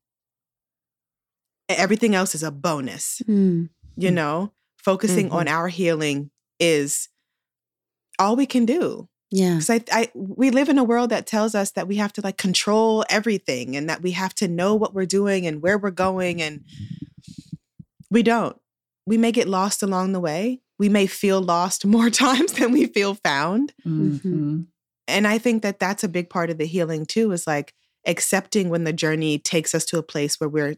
Everything 1.68 2.14
else 2.14 2.35
is 2.35 2.42
a 2.42 2.50
bonus, 2.52 3.20
Mm. 3.26 3.70
you 3.96 4.11
know? 4.11 4.52
Focusing 4.78 5.32
on 5.32 5.48
our 5.48 5.66
healing 5.66 6.30
is 6.58 7.08
all 8.18 8.34
we 8.36 8.46
can 8.46 8.64
do 8.64 9.08
Yeah. 9.30 9.54
because 9.54 9.70
I, 9.70 9.80
I 9.92 10.10
we 10.14 10.50
live 10.50 10.68
in 10.68 10.78
a 10.78 10.84
world 10.84 11.10
that 11.10 11.26
tells 11.26 11.54
us 11.54 11.72
that 11.72 11.86
we 11.88 11.96
have 11.96 12.12
to 12.14 12.20
like 12.22 12.38
control 12.38 13.04
everything 13.10 13.76
and 13.76 13.88
that 13.90 14.02
we 14.02 14.12
have 14.12 14.34
to 14.36 14.48
know 14.48 14.74
what 14.74 14.94
we're 14.94 15.06
doing 15.06 15.46
and 15.46 15.60
where 15.62 15.76
we're 15.78 15.90
going 15.90 16.40
and 16.40 16.64
we 18.10 18.22
don't 18.22 18.56
we 19.06 19.16
may 19.18 19.32
get 19.32 19.48
lost 19.48 19.82
along 19.82 20.12
the 20.12 20.20
way 20.20 20.60
we 20.78 20.88
may 20.88 21.06
feel 21.06 21.40
lost 21.40 21.84
more 21.96 22.10
times 22.10 22.52
than 22.54 22.72
we 22.72 22.86
feel 22.86 23.14
found. 23.14 23.72
Mhm. 23.86 24.66
And 25.08 25.26
I 25.26 25.38
think 25.38 25.62
that 25.62 25.78
that's 25.78 26.02
a 26.04 26.08
big 26.08 26.28
part 26.28 26.50
of 26.50 26.58
the 26.58 26.66
healing 26.66 27.06
too 27.06 27.30
is 27.32 27.46
like 27.46 27.72
accepting 28.06 28.68
when 28.68 28.84
the 28.84 28.92
journey 28.92 29.38
takes 29.38 29.74
us 29.74 29.84
to 29.86 29.98
a 29.98 30.02
place 30.02 30.38
where 30.40 30.48
we're 30.48 30.76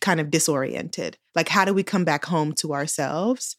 kind 0.00 0.20
of 0.20 0.30
disoriented. 0.30 1.18
Like, 1.34 1.48
how 1.48 1.64
do 1.64 1.72
we 1.74 1.82
come 1.82 2.04
back 2.04 2.26
home 2.26 2.52
to 2.54 2.72
ourselves 2.74 3.56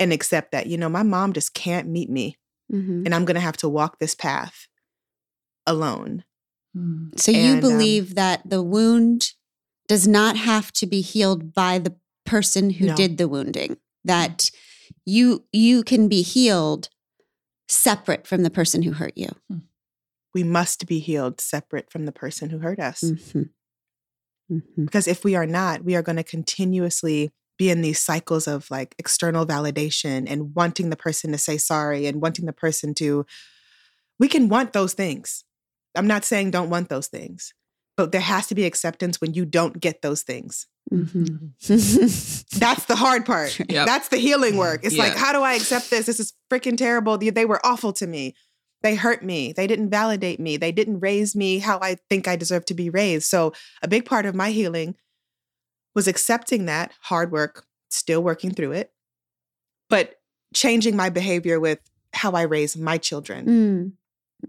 and 0.00 0.12
accept 0.12 0.50
that, 0.52 0.66
you 0.66 0.76
know, 0.76 0.88
my 0.88 1.02
mom 1.04 1.32
just 1.32 1.54
can't 1.54 1.86
meet 1.88 2.10
me 2.10 2.36
Mhm. 2.72 3.04
and 3.04 3.14
I'm 3.14 3.24
going 3.24 3.34
to 3.36 3.40
have 3.40 3.56
to 3.58 3.68
walk 3.68 3.98
this 3.98 4.14
path 4.14 4.66
alone. 5.66 6.24
Mm. 6.76 7.18
So 7.20 7.30
you 7.30 7.38
And, 7.54 7.64
um, 7.64 7.70
believe 7.70 8.14
that 8.14 8.48
the 8.48 8.62
wound 8.62 9.32
does 9.88 10.06
not 10.08 10.36
have 10.36 10.72
to 10.74 10.86
be 10.86 11.00
healed 11.00 11.52
by 11.52 11.78
the 11.78 11.96
person 12.24 12.70
who 12.70 12.86
No. 12.86 12.96
did 12.96 13.18
the 13.18 13.28
wounding. 13.28 13.76
That 14.04 14.50
you 15.04 15.44
you 15.52 15.82
can 15.82 16.08
be 16.08 16.22
healed 16.22 16.88
separate 17.68 18.26
from 18.26 18.42
the 18.42 18.50
person 18.50 18.82
who 18.82 18.92
hurt 18.92 19.16
you. 19.16 19.28
We 20.32 20.42
must 20.44 20.86
be 20.86 21.00
healed 21.00 21.40
separate 21.40 21.90
from 21.90 22.06
the 22.06 22.12
person 22.12 22.50
who 22.50 22.58
hurt 22.58 22.78
us. 22.78 23.02
Mhm. 23.02 23.50
Mhm. 24.50 24.84
Because 24.86 25.06
if 25.08 25.24
we 25.24 25.34
are 25.34 25.46
not, 25.46 25.84
we 25.84 25.94
are 25.96 26.02
going 26.02 26.16
to 26.16 26.24
continuously 26.24 27.30
be 27.60 27.68
in 27.70 27.82
these 27.82 28.00
cycles 28.00 28.48
of 28.48 28.68
like 28.70 28.94
external 28.98 29.44
validation 29.46 30.24
and 30.26 30.54
wanting 30.54 30.88
the 30.88 30.96
person 30.96 31.30
to 31.32 31.36
say 31.38 31.58
sorry 31.58 32.06
and 32.06 32.20
wanting 32.22 32.46
the 32.46 32.54
person 32.54 32.94
to. 32.94 33.26
We 34.18 34.28
can 34.28 34.48
want 34.48 34.72
those 34.72 34.94
things. 34.94 35.44
I'm 35.94 36.06
not 36.06 36.24
saying 36.24 36.50
don't 36.52 36.70
want 36.70 36.88
those 36.88 37.06
things, 37.08 37.52
but 37.98 38.12
there 38.12 38.20
has 38.22 38.46
to 38.46 38.54
be 38.54 38.64
acceptance 38.64 39.20
when 39.20 39.34
you 39.34 39.44
don't 39.44 39.78
get 39.78 40.00
those 40.00 40.22
things. 40.22 40.66
Mhm. 40.90 41.50
That's 42.58 42.86
the 42.86 42.96
hard 42.96 43.26
part. 43.26 43.58
Yep. 43.58 43.86
That's 43.86 44.08
the 44.08 44.16
healing 44.16 44.56
work. 44.56 44.80
It's 44.82 44.96
like, 44.96 45.14
how 45.16 45.32
do 45.32 45.42
I 45.42 45.52
accept 45.54 45.90
this? 45.90 46.06
This 46.06 46.18
is 46.18 46.32
freaking 46.50 46.78
terrible. 46.78 47.18
They- 47.18 47.30
They 47.30 47.44
were 47.44 47.60
awful 47.64 47.92
to 47.94 48.06
me. 48.06 48.34
They 48.82 48.94
hurt 48.94 49.22
me. 49.22 49.52
They 49.52 49.66
didn't 49.66 49.90
validate 49.90 50.40
me. 50.40 50.56
They 50.56 50.72
didn't 50.72 51.00
raise 51.00 51.36
me 51.36 51.58
how 51.58 51.78
I 51.82 51.96
think 52.08 52.26
I 52.26 52.36
deserve 52.36 52.64
to 52.66 52.74
be 52.74 52.88
raised. 52.88 53.28
So, 53.28 53.52
a 53.82 53.88
big 53.88 54.06
part 54.06 54.24
of 54.24 54.34
my 54.34 54.50
healing 54.50 54.94
was 55.94 56.06
accepting 56.08 56.66
that 56.66 56.92
hard 57.02 57.32
work, 57.32 57.64
still 57.90 58.22
working 58.22 58.52
through 58.52 58.72
it, 58.72 58.92
but 59.88 60.16
changing 60.54 60.96
my 60.96 61.08
behavior 61.10 61.58
with 61.60 61.78
how 62.12 62.32
I 62.32 62.42
raise 62.42 62.76
my 62.76 62.98
children 62.98 63.46
Mm. 63.46 63.92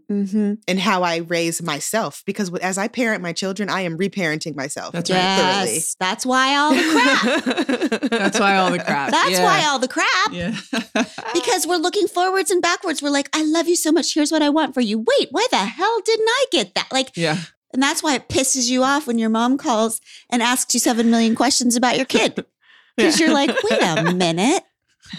Mhm. 0.10 0.58
and 0.68 0.80
how 0.80 1.04
I 1.04 1.18
raise 1.18 1.62
myself. 1.62 2.24
Because 2.26 2.50
as 2.60 2.78
I 2.78 2.88
parent 2.88 3.22
my 3.22 3.34
children, 3.34 3.70
I 3.70 3.82
am 3.82 3.98
reparenting 3.98 4.56
myself. 4.56 4.94
That's 4.94 5.10
right. 5.12 5.38
thoroughly. 5.38 5.74
Yes, 5.74 5.96
that's 6.00 6.26
why 6.26 6.56
all 6.56 6.74
the 6.74 6.84
crap. 6.92 8.02
That's 8.10 8.40
why 8.40 8.56
all 8.58 8.72
the 8.72 8.80
crap. 8.80 9.12
That's 9.12 9.32
Yeah. 9.32 9.44
why 9.44 9.66
all 9.66 9.80
the 9.80 9.88
crap. 9.90 10.32
Yeah. 10.32 10.56
Because 11.34 11.66
we're 11.68 11.78
looking 11.78 12.08
forwards 12.08 12.52
and 12.52 12.62
backwards. 12.62 13.02
We're 13.02 13.10
like, 13.10 13.30
I 13.36 13.44
love 13.44 13.68
you 13.68 13.76
so 13.76 13.92
much. 13.92 14.14
Here's 14.14 14.32
what 14.32 14.42
I 14.42 14.50
want 14.50 14.74
for 14.74 14.82
you. 14.82 15.00
Wait, 15.00 15.28
why 15.32 15.46
the 15.52 15.58
hell 15.58 16.02
didn't 16.06 16.28
I 16.30 16.46
get 16.52 16.74
that? 16.76 16.88
Like, 16.92 17.12
yeah. 17.16 17.38
And 17.74 17.82
that's 17.82 18.02
why 18.04 18.16
it 18.16 18.28
pisses 18.30 18.70
you 18.70 18.84
off 18.84 19.08
when 19.08 19.18
your 19.20 19.30
mom 19.30 19.58
calls 19.58 20.02
and 20.30 20.42
asks 20.42 20.74
you 20.74 20.80
seven 20.80 21.10
million 21.10 21.36
questions 21.36 21.76
about 21.76 21.98
your 21.98 22.06
kid. 22.06 22.46
Because 22.98 23.20
you're 23.22 23.32
like, 23.34 23.50
wait 23.70 23.82
a 23.82 24.14
minute. 24.14 24.64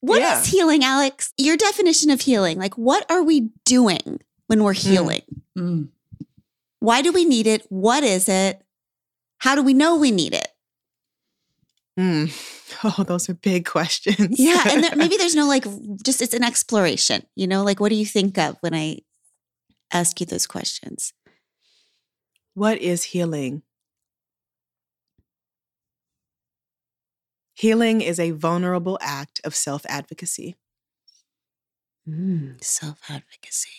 What 0.01 0.19
is 0.23 0.23
Yeah. 0.23 0.45
healing, 0.45 0.85
Alex? 0.85 1.33
Your 1.37 1.57
definition 1.57 2.11
of 2.11 2.21
healing. 2.21 2.59
Like, 2.59 2.77
what 2.79 3.11
are 3.11 3.23
we 3.25 3.51
doing 3.65 4.21
when 4.47 4.63
we're 4.63 4.73
healing? 4.73 5.23
Mm. 5.59 5.89
Why 6.79 7.03
do 7.03 7.11
we 7.13 7.25
need 7.25 7.47
it? 7.49 7.67
What 7.71 8.05
is 8.05 8.29
it? 8.29 8.63
How 9.39 9.55
do 9.57 9.63
we 9.63 9.75
know 9.75 9.97
we 9.97 10.13
need 10.13 10.33
it? 10.35 10.49
Mm. 11.99 12.31
Oh, 12.85 13.03
those 13.05 13.29
are 13.29 13.35
big 13.35 13.65
questions. 13.67 14.39
Yeah. 14.39 14.63
And 14.69 14.85
there, 14.85 14.95
maybe 14.97 15.17
there's 15.17 15.35
no 15.35 15.49
like, 15.49 15.65
just 16.05 16.23
it's 16.23 16.35
an 16.35 16.45
exploration, 16.45 17.27
you 17.35 17.47
know? 17.49 17.65
Like, 17.65 17.81
what 17.81 17.89
do 17.89 17.97
you 17.97 18.07
think 18.07 18.39
of 18.39 18.57
when 18.61 18.75
I 18.75 18.99
ask 19.93 20.21
you 20.21 20.27
those 20.27 20.47
questions? 20.47 21.13
what 22.55 22.79
is 22.79 23.03
healing? 23.05 23.63
Healing 27.55 28.01
is 28.01 28.19
a 28.19 28.31
vulnerable 28.33 28.99
act 29.01 29.41
of 29.45 29.55
self 29.55 29.85
advocacy. 29.89 30.57
Mm, 32.09 32.63
Self 32.63 32.99
advocacy. 33.09 33.71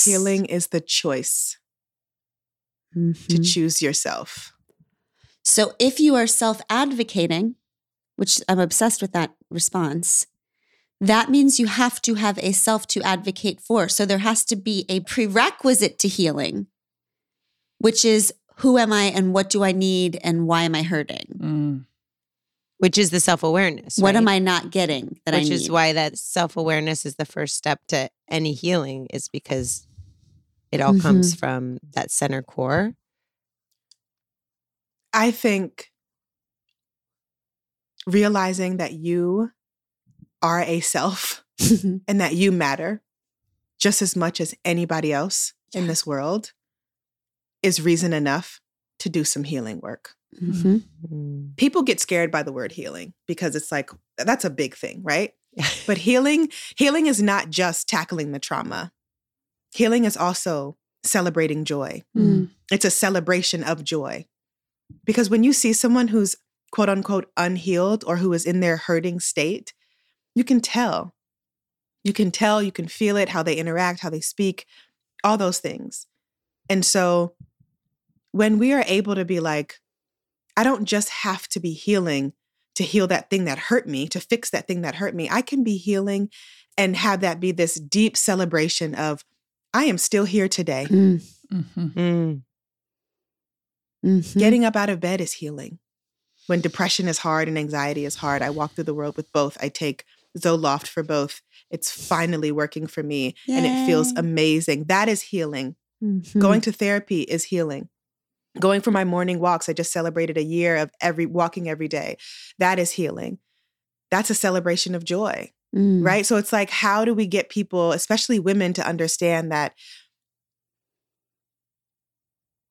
Healing 0.00 0.46
is 0.46 0.68
the 0.68 0.80
choice 0.80 1.58
to 2.94 2.98
Mhm. 2.98 3.52
choose 3.52 3.82
yourself. 3.82 4.52
So 5.42 5.74
if 5.78 5.98
you 6.00 6.14
are 6.14 6.26
self 6.26 6.60
advocating, 6.70 7.56
which 8.16 8.40
I'm 8.48 8.58
obsessed 8.60 9.02
with 9.02 9.12
that 9.12 9.34
response, 9.50 10.26
that 11.00 11.30
means 11.30 11.60
you 11.60 11.66
have 11.66 12.02
to 12.02 12.14
have 12.14 12.38
a 12.38 12.52
self 12.52 12.86
to 12.88 13.02
advocate 13.02 13.60
for. 13.60 13.88
So 13.88 14.04
there 14.04 14.18
has 14.18 14.44
to 14.46 14.56
be 14.56 14.84
a 14.88 15.00
prerequisite 15.00 15.98
to 16.00 16.08
healing, 16.08 16.66
which 17.78 18.04
is 18.04 18.32
who 18.56 18.78
am 18.78 18.92
I 18.92 19.04
and 19.04 19.32
what 19.32 19.48
do 19.50 19.62
I 19.62 19.70
need 19.72 20.18
and 20.24 20.46
why 20.48 20.62
am 20.62 20.74
I 20.74 20.82
hurting? 20.82 21.26
Mm. 21.38 21.84
which 22.78 22.96
is 22.98 23.10
the 23.10 23.20
self 23.20 23.42
awareness. 23.42 23.98
What 23.98 24.16
am 24.16 24.26
I 24.28 24.38
not 24.40 24.70
getting 24.70 25.18
that 25.24 25.34
I 25.34 25.38
Which 25.38 25.50
is 25.50 25.70
why 25.70 25.92
that 25.92 26.16
self 26.18 26.56
awareness 26.56 27.06
is 27.06 27.14
the 27.16 27.24
first 27.24 27.56
step 27.56 27.80
to 27.88 28.08
any 28.28 28.52
healing, 28.52 29.06
is 29.12 29.28
because 29.28 29.86
it 30.72 30.80
all 30.80 30.98
comes 30.98 31.32
Mm-hmm. 31.32 31.38
from 31.38 31.78
that 31.94 32.10
center 32.10 32.42
core. 32.42 32.94
I 35.12 35.30
think 35.30 35.90
realizing 38.06 38.76
that 38.78 38.92
you 38.92 39.50
are 40.42 40.60
a 40.62 40.80
self 40.80 41.44
and 42.08 42.20
that 42.20 42.34
you 42.34 42.52
matter 42.52 43.02
just 43.78 44.02
as 44.02 44.16
much 44.16 44.40
as 44.40 44.54
anybody 44.64 45.12
else 45.12 45.52
in 45.74 45.86
this 45.86 46.06
world 46.06 46.52
is 47.62 47.80
reason 47.80 48.12
enough 48.12 48.60
to 49.00 49.08
do 49.08 49.24
some 49.24 49.44
healing 49.44 49.80
work. 49.80 50.14
Mhm. 50.40 50.82
Mm. 51.10 51.56
People 51.56 51.82
get 51.82 52.00
scared 52.00 52.30
by 52.30 52.42
the 52.42 52.52
word 52.52 52.72
healing 52.72 53.14
because 53.26 53.56
it's 53.56 53.72
like 53.72 53.90
that's 54.16 54.44
a 54.44 54.50
big 54.50 54.74
thing, 54.76 55.02
right? 55.02 55.32
But 55.86 55.98
healing 55.98 56.48
healing 56.76 57.06
is 57.06 57.22
not 57.22 57.50
just 57.50 57.88
tackling 57.88 58.32
the 58.32 58.38
trauma. 58.38 58.92
Healing 59.72 60.04
is 60.04 60.16
also 60.16 60.76
celebrating 61.04 61.64
joy. 61.64 62.02
Mm. 62.16 62.50
It's 62.70 62.84
a 62.84 62.90
celebration 62.90 63.64
of 63.64 63.84
joy. 63.84 64.26
Because 65.04 65.30
when 65.30 65.44
you 65.44 65.52
see 65.52 65.72
someone 65.72 66.08
who's 66.08 66.36
quote 66.72 66.88
unquote 66.88 67.30
unhealed 67.36 68.04
or 68.06 68.16
who 68.18 68.32
is 68.32 68.44
in 68.44 68.60
their 68.60 68.76
hurting 68.76 69.20
state, 69.20 69.72
you 70.38 70.44
can 70.44 70.60
tell. 70.60 71.16
You 72.04 72.12
can 72.12 72.30
tell, 72.30 72.62
you 72.62 72.70
can 72.70 72.86
feel 72.86 73.16
it, 73.16 73.30
how 73.30 73.42
they 73.42 73.56
interact, 73.56 74.00
how 74.00 74.08
they 74.08 74.20
speak, 74.20 74.66
all 75.24 75.36
those 75.36 75.58
things. 75.58 76.06
And 76.70 76.86
so 76.86 77.34
when 78.30 78.56
we 78.56 78.72
are 78.72 78.84
able 78.86 79.16
to 79.16 79.24
be 79.24 79.40
like, 79.40 79.80
I 80.56 80.62
don't 80.62 80.84
just 80.84 81.08
have 81.08 81.48
to 81.48 81.60
be 81.60 81.72
healing 81.72 82.34
to 82.76 82.84
heal 82.84 83.08
that 83.08 83.30
thing 83.30 83.46
that 83.46 83.58
hurt 83.58 83.88
me, 83.88 84.06
to 84.08 84.20
fix 84.20 84.50
that 84.50 84.68
thing 84.68 84.82
that 84.82 84.94
hurt 84.94 85.12
me. 85.12 85.28
I 85.28 85.42
can 85.42 85.64
be 85.64 85.76
healing 85.76 86.30
and 86.76 86.96
have 86.96 87.20
that 87.20 87.40
be 87.40 87.50
this 87.50 87.74
deep 87.74 88.16
celebration 88.16 88.94
of, 88.94 89.24
I 89.74 89.84
am 89.84 89.98
still 89.98 90.24
here 90.24 90.48
today. 90.48 90.86
Mm. 90.88 91.20
Mhm. 91.52 91.92
Mm. 91.94 92.42
Mhm. 94.04 94.38
Getting 94.38 94.64
up 94.64 94.76
out 94.76 94.88
of 94.88 95.00
bed 95.00 95.20
is 95.20 95.32
healing. 95.32 95.80
When 96.46 96.60
depression 96.60 97.08
is 97.08 97.18
hard 97.18 97.48
and 97.48 97.58
anxiety 97.58 98.04
is 98.04 98.14
hard, 98.14 98.40
I 98.40 98.50
walk 98.50 98.74
through 98.74 98.84
the 98.84 98.94
world 98.94 99.16
with 99.16 99.32
both. 99.32 99.58
I 99.60 99.68
take 99.68 100.04
Zoloft 100.38 100.86
for 100.86 101.02
both. 101.02 101.42
It's 101.70 101.90
finally 101.90 102.50
working 102.52 102.86
for 102.86 103.02
me 103.02 103.34
and 103.48 103.66
it 103.66 103.86
feels 103.86 104.12
amazing. 104.16 104.84
That 104.84 105.08
is 105.08 105.22
healing. 105.22 105.76
Mhm. 106.02 106.38
Going 106.40 106.60
to 106.62 106.72
therapy 106.72 107.22
is 107.22 107.44
healing. 107.44 107.88
Going 108.58 108.80
for 108.80 108.90
my 108.90 109.04
morning 109.04 109.38
walks, 109.40 109.68
I 109.68 109.72
just 109.72 109.92
celebrated 109.92 110.36
a 110.38 110.42
year 110.42 110.76
of 110.76 110.90
every 111.00 111.26
walking 111.26 111.68
every 111.68 111.88
day. 111.88 112.16
That 112.58 112.78
is 112.78 112.92
healing. 112.92 113.38
That's 114.10 114.30
a 114.30 114.34
celebration 114.34 114.94
of 114.94 115.04
joy, 115.04 115.52
Mm. 115.76 116.02
right? 116.04 116.24
So 116.24 116.36
it's 116.36 116.52
like, 116.52 116.70
how 116.70 117.04
do 117.04 117.12
we 117.14 117.26
get 117.26 117.50
people, 117.50 117.92
especially 117.92 118.38
women, 118.38 118.72
to 118.74 118.86
understand 118.86 119.52
that 119.52 119.74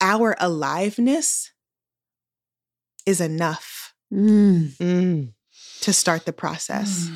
our 0.02 0.36
aliveness 0.40 1.52
is 3.06 3.22
enough 3.22 3.94
Mm. 4.14 4.76
Mm. 4.78 5.34
to 5.82 5.94
start 5.94 6.26
the 6.26 6.34
process? 6.34 7.10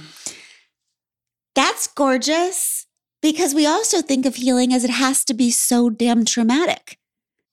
That's 1.62 1.86
gorgeous 1.86 2.88
because 3.22 3.54
we 3.54 3.68
also 3.68 4.02
think 4.02 4.26
of 4.26 4.34
healing 4.34 4.74
as 4.74 4.84
it 4.84 4.90
has 4.90 5.24
to 5.26 5.36
be 5.36 5.52
so 5.52 5.92
damn 5.92 6.26
traumatic. 6.26 6.98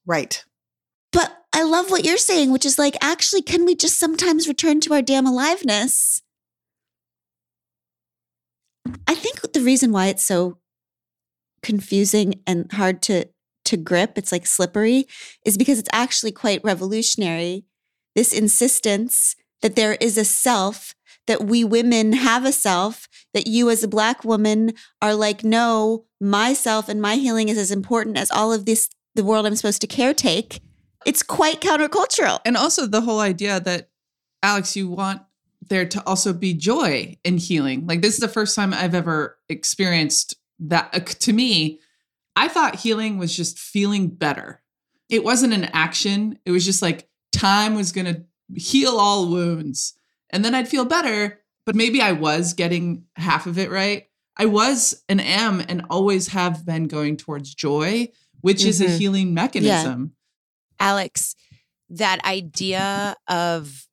Right. 0.07 0.43
But 1.13 1.45
I 1.53 1.63
love 1.63 1.91
what 1.91 2.07
you're 2.07 2.17
saying, 2.17 2.51
which 2.51 2.65
is 2.65 2.79
like, 2.79 2.97
actually, 3.03 3.43
can 3.43 3.67
we 3.67 3.77
just 3.77 3.99
sometimes 3.99 4.49
return 4.49 4.81
to 4.81 4.95
our 4.95 5.03
damn 5.03 5.27
aliveness? 5.27 6.23
I 9.07 9.15
think 9.15 9.43
the 9.53 9.61
reason 9.61 9.93
why 9.93 10.07
it's 10.07 10.25
so 10.25 10.57
confusing 11.63 12.41
and 12.47 12.73
hard 12.73 13.03
to 13.03 13.27
to 13.67 13.77
grip, 13.77 14.17
it's 14.17 14.33
like 14.33 14.47
slippery, 14.47 15.05
is 15.45 15.59
because 15.59 15.79
it's 15.79 15.91
actually 15.93 16.33
quite 16.33 16.65
revolutionary. 16.65 17.67
This 18.15 18.33
insistence 18.33 19.37
that 19.61 19.77
there 19.77 19.99
is 20.01 20.17
a 20.17 20.25
self, 20.25 20.95
that 21.29 21.45
we 21.45 21.63
women 21.63 22.15
have 22.15 22.45
a 22.45 22.53
self, 22.53 23.09
that 23.33 23.47
you 23.47 23.71
as 23.71 23.85
a 23.85 23.89
black 23.89 24.25
woman 24.25 24.73
are 25.01 25.15
like, 25.15 25.45
no, 25.45 26.07
myself 26.21 26.89
and 26.89 27.01
my 27.01 27.15
healing 27.15 27.49
is 27.49 27.59
as 27.59 27.71
important 27.71 28.19
as 28.19 28.31
all 28.33 28.53
of 28.53 28.67
this, 28.67 28.89
the 29.15 29.23
world 29.23 29.47
I'm 29.47 29.55
supposed 29.55 29.81
to 29.83 29.87
caretake. 29.87 30.61
It's 31.07 31.23
quite 31.23 31.61
countercultural. 31.61 32.41
And 32.45 32.57
also 32.57 32.87
the 32.87 33.03
whole 33.03 33.21
idea 33.21 33.61
that, 33.61 33.91
Alex, 34.43 34.75
you 34.75 34.89
want 34.89 35.23
there 35.69 35.87
to 35.87 36.03
also 36.07 36.33
be 36.33 36.55
joy 36.55 37.17
in 37.25 37.39
healing. 37.39 37.87
Like, 37.87 38.03
this 38.03 38.15
is 38.15 38.21
the 38.21 38.29
first 38.29 38.57
time 38.57 38.73
I've 38.73 38.95
ever 38.95 39.39
experienced 39.49 40.35
that. 40.61 40.91
Uh, 40.93 41.01
to 41.01 41.33
me, 41.33 41.79
I 42.35 42.49
thought 42.49 42.77
healing 42.77 43.19
was 43.19 43.37
just 43.37 43.59
feeling 43.59 44.09
better. 44.09 44.63
It 45.11 45.25
wasn't 45.25 45.55
an 45.55 45.65
action, 45.73 46.39
it 46.45 46.51
was 46.51 46.65
just 46.65 46.83
like 46.83 47.09
time 47.33 47.75
was 47.75 47.93
going 47.93 48.07
to 48.07 48.25
heal 48.55 48.97
all 48.97 49.29
wounds. 49.29 49.98
And 50.31 50.45
then 50.45 50.55
I'd 50.55 50.69
feel 50.69 50.85
better, 50.85 51.41
but 51.65 51.75
maybe 51.75 52.01
I 52.01 52.13
was 52.13 52.55
getting 52.55 53.05
half 53.17 53.47
of 53.47 53.59
it 53.59 53.71
right. 53.71 54.05
I 54.37 54.47
was 54.47 55.03
and 55.09 55.21
am 55.21 55.61
and 55.69 55.85
always 55.91 56.29
have 56.29 56.65
been 56.65 56.87
going 56.87 57.17
towards 57.17 57.55
joy, 57.55 58.09
which 58.41 58.65
is 58.65 58.81
a 58.81 58.87
Mhm. 58.87 58.99
healing 58.99 59.35
mechanism. 59.35 60.15
Alex, 60.79 61.35
that 61.91 62.25
idea 62.25 63.17
of 63.27 63.85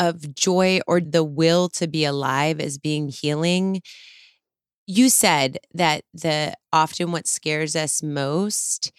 of 0.00 0.32
joy 0.32 0.78
or 0.86 1.00
the 1.00 1.24
will 1.24 1.68
to 1.68 1.88
be 1.88 2.04
alive 2.04 2.60
as 2.60 2.78
being 2.78 3.08
healing. 3.08 3.82
You 4.86 5.10
said 5.10 5.58
that 5.74 6.04
the 6.14 6.54
often 6.72 7.10
what 7.10 7.26
scares 7.26 7.74
us 7.74 8.00
most 8.00 8.92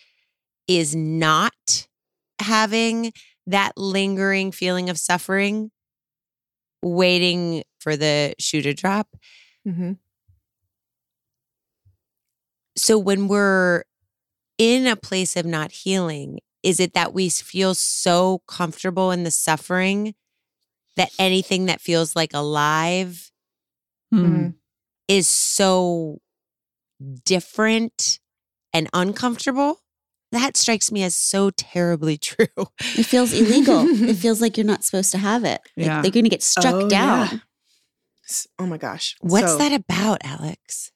is 0.67 0.93
not 0.93 1.87
having 2.39 3.13
that 3.47 3.77
lingering 3.77 4.51
feeling 4.51 4.89
of 4.89 4.99
suffering 4.99 5.71
waiting 6.81 7.63
for 7.79 7.95
the 7.95 8.33
shoe 8.39 8.61
to 8.61 8.73
drop. 8.73 9.07
Mm-hmm. 9.67 9.93
So 12.77 12.97
when 12.97 13.27
we're 13.27 13.83
in 14.57 14.87
a 14.87 14.95
place 14.95 15.35
of 15.35 15.45
not 15.45 15.71
healing, 15.71 16.39
is 16.63 16.79
it 16.79 16.93
that 16.93 17.13
we 17.13 17.29
feel 17.29 17.73
so 17.75 18.41
comfortable 18.47 19.11
in 19.11 19.23
the 19.23 19.31
suffering 19.31 20.15
that 20.95 21.11
anything 21.19 21.65
that 21.65 21.81
feels 21.81 22.15
like 22.15 22.33
alive 22.33 23.31
Hmm. 24.11 24.25
Mhm. 24.25 24.53
is 25.07 25.27
so 25.27 26.19
different 27.25 28.19
and 28.73 28.89
uncomfortable? 28.93 29.81
That 30.31 30.55
strikes 30.57 30.91
me 30.91 31.03
as 31.03 31.15
so 31.15 31.49
terribly 31.51 32.17
true. 32.29 32.47
It 32.97 33.03
feels 33.05 33.33
illegal. 33.33 33.83
it 33.87 34.15
feels 34.23 34.41
like 34.41 34.57
you're 34.57 34.65
not 34.65 34.83
supposed 34.83 35.11
to 35.11 35.17
have 35.17 35.43
it. 35.43 35.61
Like 35.75 35.85
Yeah. 35.87 36.01
they're 36.01 36.11
going 36.11 36.25
to 36.25 36.29
get 36.29 36.43
struck 36.43 36.73
Oh, 36.75 36.89
down. 36.89 37.27
yeah. 37.31 37.39
Oh 38.59 38.65
my 38.67 38.77
gosh. 38.77 39.15
What's 39.21 39.53
So- 39.53 39.57
that 39.57 39.71
about, 39.73 40.19
Alex? 40.23 40.91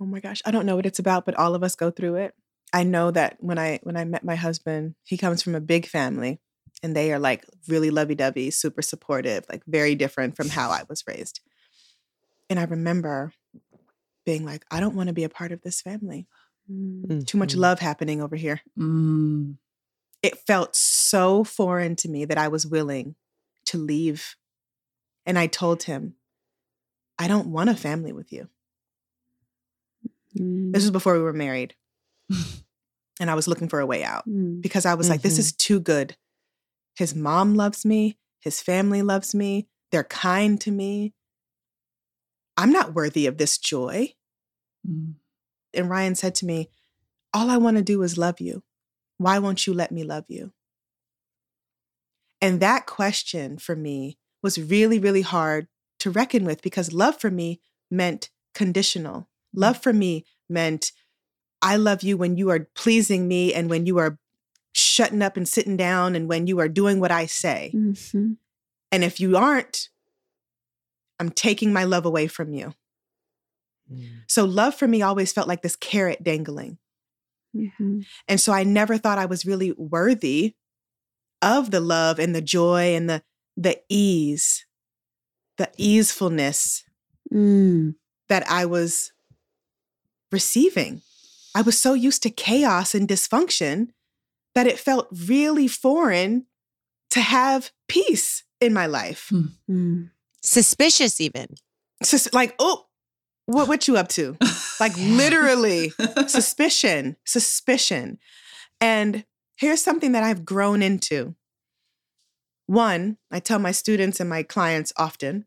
Oh 0.00 0.06
my 0.06 0.20
gosh, 0.20 0.42
I 0.44 0.50
don't 0.50 0.66
know 0.66 0.76
what 0.76 0.86
it's 0.86 0.98
about, 0.98 1.24
but 1.24 1.34
all 1.36 1.54
of 1.54 1.62
us 1.62 1.74
go 1.76 1.90
through 1.90 2.16
it. 2.16 2.34
I 2.72 2.82
know 2.82 3.10
that 3.12 3.36
when 3.40 3.58
I 3.58 3.78
when 3.84 3.96
I 3.96 4.04
met 4.04 4.24
my 4.24 4.34
husband, 4.34 4.96
he 5.04 5.16
comes 5.16 5.40
from 5.42 5.54
a 5.54 5.60
big 5.60 5.86
family 5.86 6.40
and 6.82 6.94
they 6.96 7.12
are 7.12 7.18
like 7.20 7.44
really 7.68 7.90
lovey-dovey, 7.90 8.50
super 8.50 8.82
supportive, 8.82 9.44
like 9.48 9.62
very 9.66 9.94
different 9.94 10.36
from 10.36 10.48
how 10.48 10.70
I 10.70 10.82
was 10.88 11.04
raised. 11.06 11.40
And 12.50 12.58
I 12.58 12.64
remember 12.64 13.32
being 14.26 14.44
like, 14.44 14.64
I 14.70 14.80
don't 14.80 14.96
want 14.96 15.06
to 15.08 15.12
be 15.14 15.24
a 15.24 15.28
part 15.28 15.52
of 15.52 15.62
this 15.62 15.80
family. 15.80 16.26
Mm. 16.70 17.26
Too 17.26 17.38
much 17.38 17.54
Mhm. 17.54 17.58
love 17.58 17.78
happening 17.80 18.20
over 18.22 18.36
here. 18.36 18.60
Mm. 18.78 19.58
It 20.22 20.38
felt 20.46 20.74
so 20.74 21.44
foreign 21.44 21.96
to 21.96 22.08
me 22.08 22.24
that 22.24 22.38
I 22.38 22.48
was 22.48 22.66
willing 22.66 23.16
to 23.66 23.78
leave. 23.78 24.36
And 25.26 25.38
I 25.38 25.46
told 25.46 25.82
him, 25.84 26.16
I 27.18 27.28
don't 27.28 27.48
want 27.48 27.70
a 27.70 27.74
family 27.76 28.12
with 28.12 28.32
you. 28.32 28.48
Mm. 30.38 30.72
This 30.72 30.82
was 30.82 30.90
before 30.90 31.14
we 31.14 31.20
were 31.20 31.32
married. 31.32 31.74
and 33.20 33.30
I 33.30 33.34
was 33.34 33.46
looking 33.46 33.68
for 33.68 33.80
a 33.80 33.86
way 33.86 34.02
out. 34.02 34.26
Mm. 34.28 34.60
because 34.62 34.86
I 34.86 34.94
was 34.94 35.08
like, 35.08 35.22
this 35.22 35.36
Mhm. 35.36 35.40
is 35.40 35.52
too 35.52 35.78
good. 35.80 36.16
His 36.96 37.14
mom 37.14 37.54
loves 37.54 37.84
me. 37.84 38.18
His 38.40 38.60
family 38.60 39.02
loves 39.02 39.34
me. 39.34 39.68
They're 39.90 40.04
kind 40.04 40.60
to 40.62 40.70
me. 40.70 41.14
I'm 42.56 42.70
not 42.72 42.94
worthy 42.94 43.26
of 43.26 43.36
this 43.38 43.58
joy. 43.58 44.14
Mm. 44.86 45.14
And 45.74 45.90
Ryan 45.90 46.14
said 46.14 46.34
to 46.36 46.46
me, 46.46 46.70
All 47.32 47.50
I 47.50 47.56
want 47.56 47.76
to 47.76 47.82
do 47.82 48.02
is 48.02 48.18
love 48.18 48.40
you. 48.40 48.62
Why 49.18 49.38
won't 49.38 49.66
you 49.66 49.74
let 49.74 49.92
me 49.92 50.04
love 50.04 50.24
you? 50.28 50.52
And 52.40 52.60
that 52.60 52.86
question 52.86 53.58
for 53.58 53.74
me 53.74 54.18
was 54.42 54.58
really, 54.58 54.98
really 54.98 55.22
hard 55.22 55.68
to 56.00 56.10
reckon 56.10 56.44
with 56.44 56.60
because 56.62 56.92
love 56.92 57.18
for 57.18 57.30
me 57.30 57.60
meant 57.90 58.30
conditional. 58.54 59.28
Love 59.54 59.82
for 59.82 59.92
me 59.92 60.26
meant 60.48 60.92
I 61.62 61.76
love 61.76 62.02
you 62.02 62.16
when 62.16 62.36
you 62.36 62.50
are 62.50 62.68
pleasing 62.74 63.26
me 63.26 63.54
and 63.54 63.70
when 63.70 63.86
you 63.86 63.98
are 63.98 64.18
shutting 64.72 65.22
up 65.22 65.36
and 65.36 65.48
sitting 65.48 65.76
down 65.76 66.14
and 66.14 66.28
when 66.28 66.46
you 66.46 66.60
are 66.60 66.68
doing 66.68 67.00
what 67.00 67.10
I 67.10 67.26
say. 67.26 67.70
Mhm. 67.74 68.36
And 68.92 69.04
if 69.04 69.18
you 69.20 69.36
aren't, 69.36 69.88
I'm 71.18 71.30
taking 71.30 71.72
my 71.72 71.84
love 71.84 72.04
away 72.04 72.26
from 72.26 72.52
you. 72.52 72.74
So 74.28 74.44
love 74.44 74.74
for 74.74 74.88
me 74.88 75.02
always 75.02 75.32
felt 75.32 75.46
like 75.48 75.62
this 75.62 75.76
carrot 75.76 76.22
dangling. 76.24 76.78
Mhm. 77.54 78.04
And 78.26 78.40
so 78.40 78.52
I 78.52 78.64
never 78.64 78.98
thought 78.98 79.18
I 79.18 79.26
was 79.26 79.44
really 79.46 79.72
worthy 79.72 80.54
of 81.42 81.70
the 81.70 81.80
love 81.80 82.18
and 82.18 82.34
the 82.34 82.42
joy 82.42 82.94
and 82.96 83.08
the 83.08 83.22
the 83.56 83.80
ease, 83.88 84.66
the 85.58 85.70
easefulness 85.76 86.82
Mm. 87.32 87.94
that 88.28 88.48
I 88.50 88.66
was 88.66 89.12
receiving. 90.32 91.02
I 91.54 91.62
was 91.62 91.80
so 91.80 91.94
used 91.94 92.22
to 92.24 92.30
chaos 92.30 92.94
and 92.94 93.08
dysfunction 93.08 93.88
that 94.54 94.66
it 94.66 94.78
felt 94.78 95.08
really 95.10 95.68
foreign 95.68 96.46
to 97.10 97.20
have 97.20 97.70
peace 97.88 98.42
in 98.60 98.72
my 98.72 98.86
life. 98.86 99.30
Mm. 99.70 100.10
Suspicious, 100.42 101.20
even. 101.20 101.46
It's 102.00 102.10
just 102.10 102.34
like, 102.34 102.54
oh, 102.58 102.86
what 103.46 103.68
what 103.68 103.88
you 103.88 103.96
up 103.96 104.08
to? 104.08 104.36
Like 104.80 104.92
literally 104.98 105.92
suspicion, 106.26 107.16
suspicion. 107.24 108.18
And 108.80 109.24
here's 109.56 109.82
something 109.82 110.12
that 110.12 110.22
I've 110.22 110.44
grown 110.44 110.82
into. 110.82 111.34
One, 112.66 113.18
I 113.30 113.40
tell 113.40 113.58
my 113.58 113.72
students 113.72 114.20
and 114.20 114.30
my 114.30 114.42
clients 114.42 114.92
often 114.96 115.44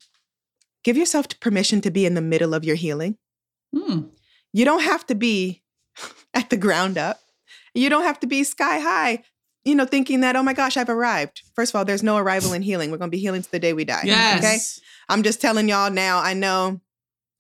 give 0.84 0.98
yourself 0.98 1.28
permission 1.40 1.82
to 1.82 1.92
be 1.92 2.06
in 2.06 2.14
the 2.14 2.22
middle 2.22 2.54
of 2.54 2.64
your 2.64 2.76
healing. 2.76 3.18
Mm. 3.76 4.10
You 4.54 4.66
don't 4.66 4.84
have 4.84 5.06
to 5.08 5.16
be 5.16 5.64
at 6.34 6.50
the 6.50 6.58
ground 6.58 6.98
up, 6.98 7.20
you 7.74 7.90
don't 7.90 8.04
have 8.04 8.20
to 8.22 8.28
be 8.28 8.44
sky 8.44 8.80
high. 8.80 9.24
You 9.66 9.76
know, 9.76 9.86
thinking 9.86 10.22
that, 10.22 10.38
oh 10.38 10.44
my 10.44 10.54
gosh, 10.54 10.78
I've 10.78 10.88
arrived. 10.88 11.42
First 11.54 11.72
of 11.72 11.76
all, 11.76 11.84
there's 11.84 12.02
no 12.02 12.16
arrival 12.16 12.54
in 12.54 12.62
healing. 12.62 12.90
We're 12.90 13.00
going 13.00 13.12
to 13.12 13.16
be 13.16 13.20
healing 13.20 13.42
to 13.42 13.52
the 13.52 13.60
day 13.60 13.74
we 13.74 13.84
die. 13.84 14.04
Yes. 14.06 14.40
Okay. 14.40 14.86
I'm 15.10 15.24
just 15.24 15.42
telling 15.42 15.68
y'all 15.68 15.92
now. 15.92 16.20
I 16.20 16.34
know 16.34 16.80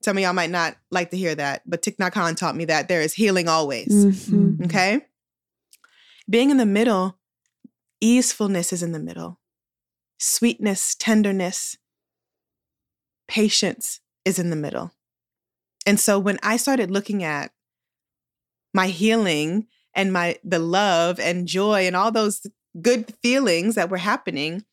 some 0.02 0.18
of 0.18 0.24
y'all 0.24 0.34
might 0.34 0.50
not 0.52 0.78
like 0.92 1.10
to 1.12 1.18
hear 1.18 1.36
that, 1.36 1.64
but 1.66 1.82
Thich 1.82 1.98
Nhat 1.98 2.14
Hanh 2.14 2.36
taught 2.38 2.56
me 2.56 2.66
that 2.66 2.88
there 2.88 3.02
is 3.02 3.14
healing 3.14 3.48
always. 3.48 3.88
Mhm. 3.88 4.66
Okay. 4.66 5.06
Being 6.30 6.50
in 6.50 6.58
the 6.58 6.66
middle, 6.66 7.20
easefulness 8.02 8.72
is 8.74 8.84
in 8.84 8.92
the 8.92 9.00
middle. 9.00 9.40
Sweetness, 10.20 10.96
tenderness, 10.96 11.78
patience 13.28 14.00
is 14.26 14.40
in 14.40 14.50
the 14.50 14.56
middle. 14.56 14.92
And 15.86 16.00
so 16.00 16.20
when 16.20 16.38
I 16.44 16.58
started 16.58 16.92
looking 16.92 17.24
at 17.24 17.52
my 18.74 18.88
healing 18.88 19.68
and 19.94 20.12
my 20.12 20.38
the 20.44 20.60
love 20.60 21.20
and 21.20 21.48
joy 21.48 21.88
and 21.88 21.96
all 21.96 22.12
those 22.12 22.46
good 22.82 23.14
feelings 23.24 23.76
that 23.76 23.90
were 23.90 23.98
happening 23.98 24.64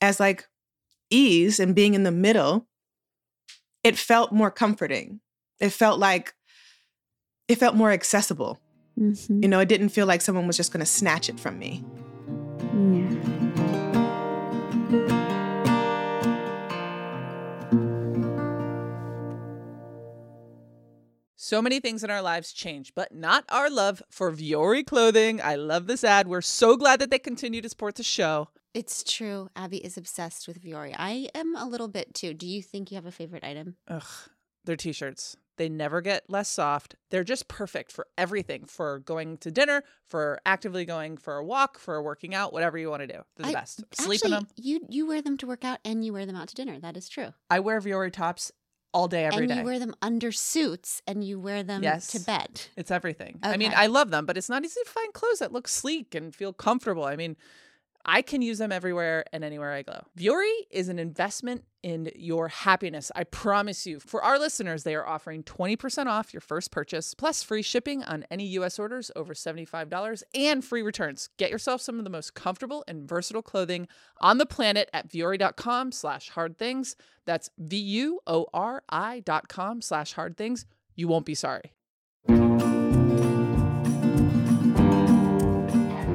as 0.00 0.18
like 0.18 0.46
ease 1.10 1.60
and 1.60 1.74
being 1.74 1.94
in 1.94 2.02
the 2.02 2.10
middle, 2.10 2.66
it 3.86 3.96
felt 3.96 4.32
more 4.32 4.50
comforting. 4.50 5.20
It 5.60 5.70
felt 5.70 6.00
like 6.00 6.34
it 7.46 7.54
felt 7.54 7.76
more 7.76 7.92
accessible. 7.92 8.58
Mhm. 8.98 9.44
You 9.44 9.48
know, 9.48 9.60
it 9.60 9.68
didn't 9.68 9.90
feel 9.90 10.06
like 10.06 10.20
someone 10.20 10.48
was 10.48 10.56
just 10.56 10.72
going 10.72 10.80
to 10.80 10.86
snatch 10.86 11.28
it 11.28 11.38
from 11.38 11.56
me. 11.60 11.84
So 21.36 21.62
many 21.62 21.78
things 21.78 22.02
in 22.02 22.10
our 22.10 22.22
lives 22.22 22.52
change, 22.52 22.92
but 22.96 23.14
not 23.14 23.44
our 23.50 23.70
love 23.70 24.02
for 24.10 24.32
Vuori 24.32 24.84
clothing. 24.84 25.40
I 25.40 25.54
love 25.54 25.86
this 25.86 26.02
ad. 26.02 26.26
We're 26.26 26.40
so 26.40 26.76
glad 26.76 26.98
that 26.98 27.10
they 27.10 27.20
continue 27.20 27.60
to 27.60 27.68
support 27.68 27.94
the 27.94 28.02
show. 28.02 28.48
It's 28.76 29.02
true. 29.02 29.48
Abby 29.56 29.78
is 29.78 29.96
obsessed 29.96 30.46
with 30.46 30.62
Vuori. 30.62 30.94
I 30.96 31.28
am 31.34 31.56
a 31.56 31.64
little 31.66 31.88
bit 31.88 32.12
too. 32.14 32.34
Do 32.34 32.46
you 32.46 32.62
think 32.62 32.90
you 32.90 32.96
have 32.96 33.06
a 33.06 33.10
favorite 33.10 33.42
item? 33.42 33.76
Ugh, 33.88 34.04
their 34.64 34.76
t-shirts. 34.76 35.36
They 35.56 35.70
never 35.70 36.02
get 36.02 36.28
less 36.28 36.50
soft. 36.50 36.96
They're 37.10 37.24
just 37.24 37.48
perfect 37.48 37.90
for 37.90 38.06
everything 38.18 38.66
for 38.66 38.98
going 38.98 39.38
to 39.38 39.50
dinner, 39.50 39.82
for 40.04 40.38
actively 40.44 40.84
going 40.84 41.16
for 41.16 41.38
a 41.38 41.44
walk, 41.44 41.78
for 41.78 42.02
working 42.02 42.34
out, 42.34 42.52
whatever 42.52 42.76
you 42.76 42.90
want 42.90 43.00
to 43.00 43.06
do. 43.06 43.20
They're 43.36 43.46
the 43.50 43.56
I- 43.56 43.60
best. 43.60 43.82
Sleep 43.94 44.20
in 44.22 44.32
Actually, 44.34 44.46
them. 44.46 44.48
You 44.56 44.80
you 44.90 45.06
wear 45.06 45.22
them 45.22 45.38
to 45.38 45.46
work 45.46 45.64
out 45.64 45.78
and 45.82 46.04
you 46.04 46.12
wear 46.12 46.26
them 46.26 46.36
out 46.36 46.48
to 46.48 46.54
dinner. 46.54 46.78
That 46.78 46.98
is 46.98 47.08
true. 47.08 47.32
I 47.48 47.60
wear 47.60 47.80
Vuori 47.80 48.12
tops 48.12 48.52
all 48.92 49.08
day, 49.08 49.24
every 49.24 49.44
and 49.44 49.48
day. 49.48 49.58
you 49.60 49.64
wear 49.64 49.78
them 49.78 49.94
under 50.02 50.30
suits 50.32 51.00
and 51.06 51.24
you 51.24 51.40
wear 51.40 51.62
them 51.62 51.82
Yes. 51.82 52.08
to 52.08 52.20
bed. 52.20 52.62
It's 52.76 52.90
everything. 52.90 53.38
I 53.42 53.56
mean, 53.56 53.72
I 53.74 53.86
love 53.86 54.10
them, 54.10 54.26
but 54.26 54.36
it's 54.36 54.48
not 54.50 54.62
easy 54.64 54.80
to 54.84 54.90
find 54.90 55.12
clothes 55.14 55.38
that 55.38 55.52
look 55.52 55.68
sleek 55.68 56.14
and 56.14 56.34
feel 56.34 56.52
comfortable. 56.52 57.04
I 57.04 57.16
mean, 57.16 57.36
I 58.08 58.22
can 58.22 58.40
use 58.40 58.58
them 58.58 58.70
everywhere 58.70 59.24
and 59.32 59.42
anywhere 59.42 59.72
I 59.72 59.82
go. 59.82 60.04
Vuori 60.16 60.52
is 60.70 60.88
an 60.88 61.00
investment 61.00 61.64
in 61.82 62.10
your 62.14 62.46
happiness. 62.46 63.10
I 63.16 63.24
promise 63.24 63.84
you. 63.84 63.98
For 63.98 64.22
our 64.22 64.38
listeners, 64.38 64.84
they 64.84 64.94
are 64.94 65.06
offering 65.06 65.42
20% 65.42 66.06
off 66.06 66.32
your 66.32 66.40
first 66.40 66.70
purchase, 66.70 67.14
plus 67.14 67.42
free 67.42 67.62
shipping 67.62 68.04
on 68.04 68.24
any 68.30 68.46
US 68.58 68.78
orders 68.78 69.10
over 69.16 69.34
$75 69.34 70.22
and 70.34 70.64
free 70.64 70.82
returns. 70.82 71.30
Get 71.36 71.50
yourself 71.50 71.80
some 71.80 71.98
of 71.98 72.04
the 72.04 72.10
most 72.10 72.34
comfortable 72.34 72.84
and 72.86 73.08
versatile 73.08 73.42
clothing 73.42 73.88
on 74.20 74.38
the 74.38 74.46
planet 74.46 74.88
at 74.92 75.08
vuori.com 75.08 75.90
slash 75.90 76.30
hard 76.30 76.58
things. 76.58 76.94
That's 77.24 77.50
V-U-O-R-I 77.58 79.20
dot 79.20 79.48
com 79.48 79.82
slash 79.82 80.12
hard 80.12 80.36
things. 80.36 80.64
You 80.94 81.08
won't 81.08 81.26
be 81.26 81.34
sorry. 81.34 81.72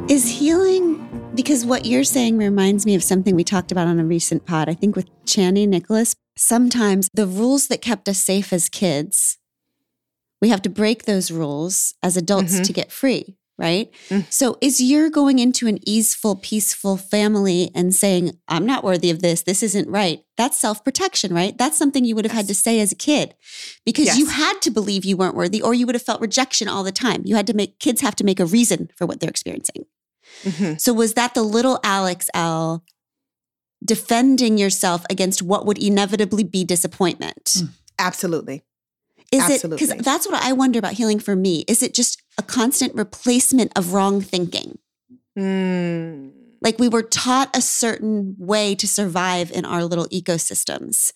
Is 0.09 0.29
healing 0.29 1.11
because 1.41 1.65
what 1.65 1.85
you're 1.85 2.03
saying 2.03 2.37
reminds 2.37 2.85
me 2.85 2.93
of 2.93 3.03
something 3.03 3.35
we 3.35 3.43
talked 3.43 3.71
about 3.71 3.87
on 3.87 3.99
a 3.99 4.05
recent 4.05 4.45
pod, 4.45 4.69
I 4.69 4.73
think 4.75 4.95
with 4.95 5.09
Chani 5.25 5.67
Nicholas. 5.67 6.13
Sometimes 6.37 7.09
the 7.13 7.25
rules 7.25 7.67
that 7.67 7.81
kept 7.81 8.07
us 8.07 8.19
safe 8.19 8.53
as 8.53 8.69
kids, 8.69 9.37
we 10.41 10.49
have 10.49 10.61
to 10.61 10.69
break 10.69 11.05
those 11.05 11.31
rules 11.31 11.95
as 12.03 12.15
adults 12.15 12.59
Mhm. 12.59 12.63
to 12.65 12.73
get 12.73 12.91
free, 12.91 13.37
right? 13.57 13.91
Mm. 14.09 14.25
So 14.31 14.57
is 14.61 14.79
you're 14.81 15.09
going 15.09 15.39
into 15.39 15.67
an 15.67 15.79
easeful, 15.87 16.35
peaceful 16.35 16.95
family 16.97 17.71
and 17.75 17.93
saying, 17.93 18.37
I'm 18.47 18.65
not 18.65 18.83
worthy 18.83 19.09
of 19.09 19.21
this, 19.21 19.41
this 19.41 19.63
isn't 19.63 19.89
right. 19.89 20.23
That's 20.37 20.57
self-protection, 20.59 21.33
right? 21.33 21.57
That's 21.57 21.77
something 21.77 22.05
you 22.05 22.15
would 22.15 22.25
have 22.25 22.31
had 22.31 22.47
to 22.49 22.55
say 22.55 22.79
as 22.79 22.91
a 22.91 22.95
kid 22.95 23.33
because 23.85 24.17
you 24.17 24.27
had 24.27 24.61
to 24.61 24.69
believe 24.71 25.05
you 25.05 25.17
weren't 25.17 25.35
worthy 25.35 25.61
or 25.61 25.73
you 25.73 25.85
would 25.87 25.95
have 25.95 26.01
felt 26.03 26.21
rejection 26.21 26.67
all 26.67 26.83
the 26.83 26.91
time. 26.91 27.23
You 27.25 27.35
had 27.35 27.47
to 27.47 27.53
make 27.53 27.79
kids 27.79 28.01
have 28.01 28.15
to 28.17 28.23
make 28.23 28.39
a 28.39 28.45
reason 28.45 28.89
for 28.95 29.05
what 29.07 29.19
they're 29.19 29.29
experiencing. 29.29 29.85
Mhm. 30.43 30.79
So 30.79 30.93
was 30.93 31.13
that 31.13 31.34
the 31.34 31.43
little 31.43 31.79
Alex 31.84 32.29
Elle 32.34 32.84
defending 33.84 34.57
yourself 34.57 35.03
against 35.09 35.41
what 35.41 35.65
would 35.65 35.77
inevitably 35.77 36.43
be 36.43 36.63
disappointment? 36.63 37.45
Mm. 37.45 37.69
Absolutely. 37.99 38.63
Is 39.32 39.49
it 39.49 39.69
because 39.69 39.89
that's 39.99 40.27
what 40.27 40.43
I 40.43 40.51
wonder 40.51 40.77
about 40.77 40.93
healing 40.93 41.19
for 41.19 41.36
me? 41.36 41.63
Is 41.67 41.82
it 41.82 41.93
just 41.93 42.21
a 42.38 42.43
constant 42.43 42.93
replacement 42.95 43.71
of 43.77 43.93
wrong 43.93 44.19
thinking? 44.19 44.77
Mm. 45.38 46.32
Like 46.61 46.77
we 46.79 46.89
were 46.89 47.01
taught 47.01 47.55
a 47.55 47.61
certain 47.61 48.36
way 48.38 48.75
to 48.75 48.88
survive 48.88 49.49
in 49.51 49.63
our 49.63 49.86
little 49.86 50.07
ecosystems. 50.07 51.13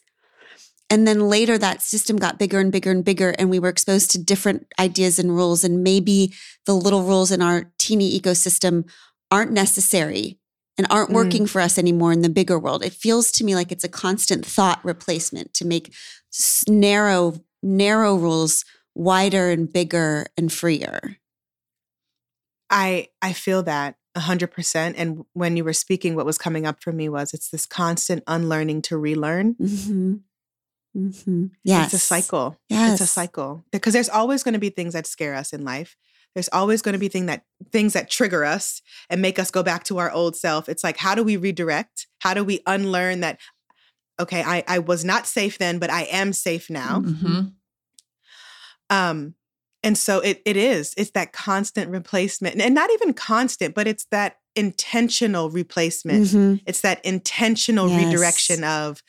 And 0.89 1.07
then 1.07 1.28
later 1.28 1.57
that 1.57 1.82
system 1.82 2.16
got 2.18 2.39
bigger 2.39 2.59
and 2.59 2.72
bigger 2.72 2.91
and 2.91 3.03
bigger, 3.03 3.32
and 3.32 3.49
we 3.49 3.59
were 3.59 3.70
exposed 3.70 4.11
to 4.11 4.24
different 4.24 4.68
ideas 4.80 5.20
and 5.20 5.36
rules. 5.36 5.63
And 5.63 5.84
maybe 5.84 6.34
the 6.66 6.76
little 6.76 7.03
rules 7.03 7.32
in 7.32 7.41
our 7.41 7.72
teeny 7.86 8.07
ecosystem 8.19 8.89
aren't 9.31 9.51
necessary 9.51 10.39
and 10.77 10.88
aren't 10.89 11.09
Mm. 11.11 11.15
working 11.21 11.45
for 11.47 11.61
us 11.61 11.77
anymore 11.77 12.11
in 12.13 12.21
the 12.21 12.29
bigger 12.39 12.59
world. 12.59 12.83
It 12.83 12.93
feels 12.93 13.31
to 13.33 13.43
me 13.45 13.55
like 13.55 13.71
it's 13.71 13.83
a 13.83 13.89
constant 14.03 14.45
thought 14.45 14.83
replacement 14.83 15.53
to 15.53 15.65
make 15.65 15.93
narrow, 16.67 17.23
narrow 17.61 18.15
rules 18.15 18.65
wider 18.93 19.49
and 19.49 19.71
bigger 19.71 20.25
and 20.38 20.51
freer. 20.51 21.17
I 22.69 23.09
I 23.21 23.33
feel 23.33 23.63
that 23.63 23.95
a 24.15 24.21
hundred 24.21 24.51
percent. 24.51 24.95
And 24.97 25.25
when 25.33 25.57
you 25.57 25.63
were 25.63 25.73
speaking, 25.73 26.15
what 26.15 26.25
was 26.25 26.38
coming 26.38 26.65
up 26.65 26.81
for 26.81 26.91
me 26.91 27.09
was 27.09 27.33
it's 27.33 27.49
this 27.49 27.65
constant 27.65 28.23
unlearning 28.27 28.81
to 28.83 28.97
relearn. 28.97 29.55
Mm-hmm. 29.55 30.13
Mm-hmm. 30.97 31.45
Yes. 31.63 31.93
It's 31.93 32.03
a 32.03 32.05
cycle. 32.05 32.57
Yes. 32.69 32.93
It's 32.93 33.09
a 33.09 33.13
cycle. 33.13 33.65
Because 33.71 33.93
there's 33.93 34.09
always 34.09 34.43
going 34.43 34.53
to 34.53 34.59
be 34.59 34.69
things 34.69 34.93
that 34.93 35.05
scare 35.07 35.36
us 35.36 35.51
in 35.53 35.65
life. 35.65 35.97
There's 36.36 36.49
always 36.51 36.81
going 36.83 36.93
to 36.93 36.99
be 36.99 37.07
thing 37.07 37.25
that 37.25 37.43
things 37.71 37.93
that 37.93 38.11
trigger 38.11 38.43
us 38.45 38.81
and 39.09 39.21
make 39.21 39.39
us 39.39 39.49
go 39.49 39.63
back 39.63 39.86
to 39.86 39.97
our 39.97 40.11
old 40.11 40.36
self. 40.36 40.69
It's 40.69 40.83
like, 40.83 40.97
how 40.97 41.15
do 41.15 41.23
we 41.23 41.38
redirect? 41.38 42.07
How 42.19 42.33
do 42.36 42.43
we 42.43 42.59
unlearn 42.67 43.21
that? 43.21 43.39
Okay, 44.19 44.43
I, 44.43 44.63
I 44.67 44.79
was 44.79 45.03
not 45.03 45.25
safe 45.27 45.57
then, 45.57 45.79
but 45.79 45.89
I 45.89 46.03
am 46.03 46.33
safe 46.33 46.69
now. 46.69 46.99
Mm-hmm. 46.99 47.41
Um, 48.89 49.36
and 49.81 49.97
so 49.97 50.19
it 50.19 50.41
it 50.45 50.57
is. 50.57 50.93
It's 50.97 51.11
that 51.11 51.31
constant 51.31 51.89
replacement, 51.91 52.59
and 52.59 52.75
not 52.75 52.91
even 52.91 53.13
constant, 53.13 53.75
but 53.75 53.88
it's 53.88 54.05
that 54.11 54.38
intentional 54.55 55.49
replacement. 55.49 56.23
Mhm. 56.27 56.61
It's 56.65 56.81
that 56.81 57.03
intentional 57.05 57.89
Yes. 57.89 58.05
redirection 58.05 58.63
of 58.63 59.01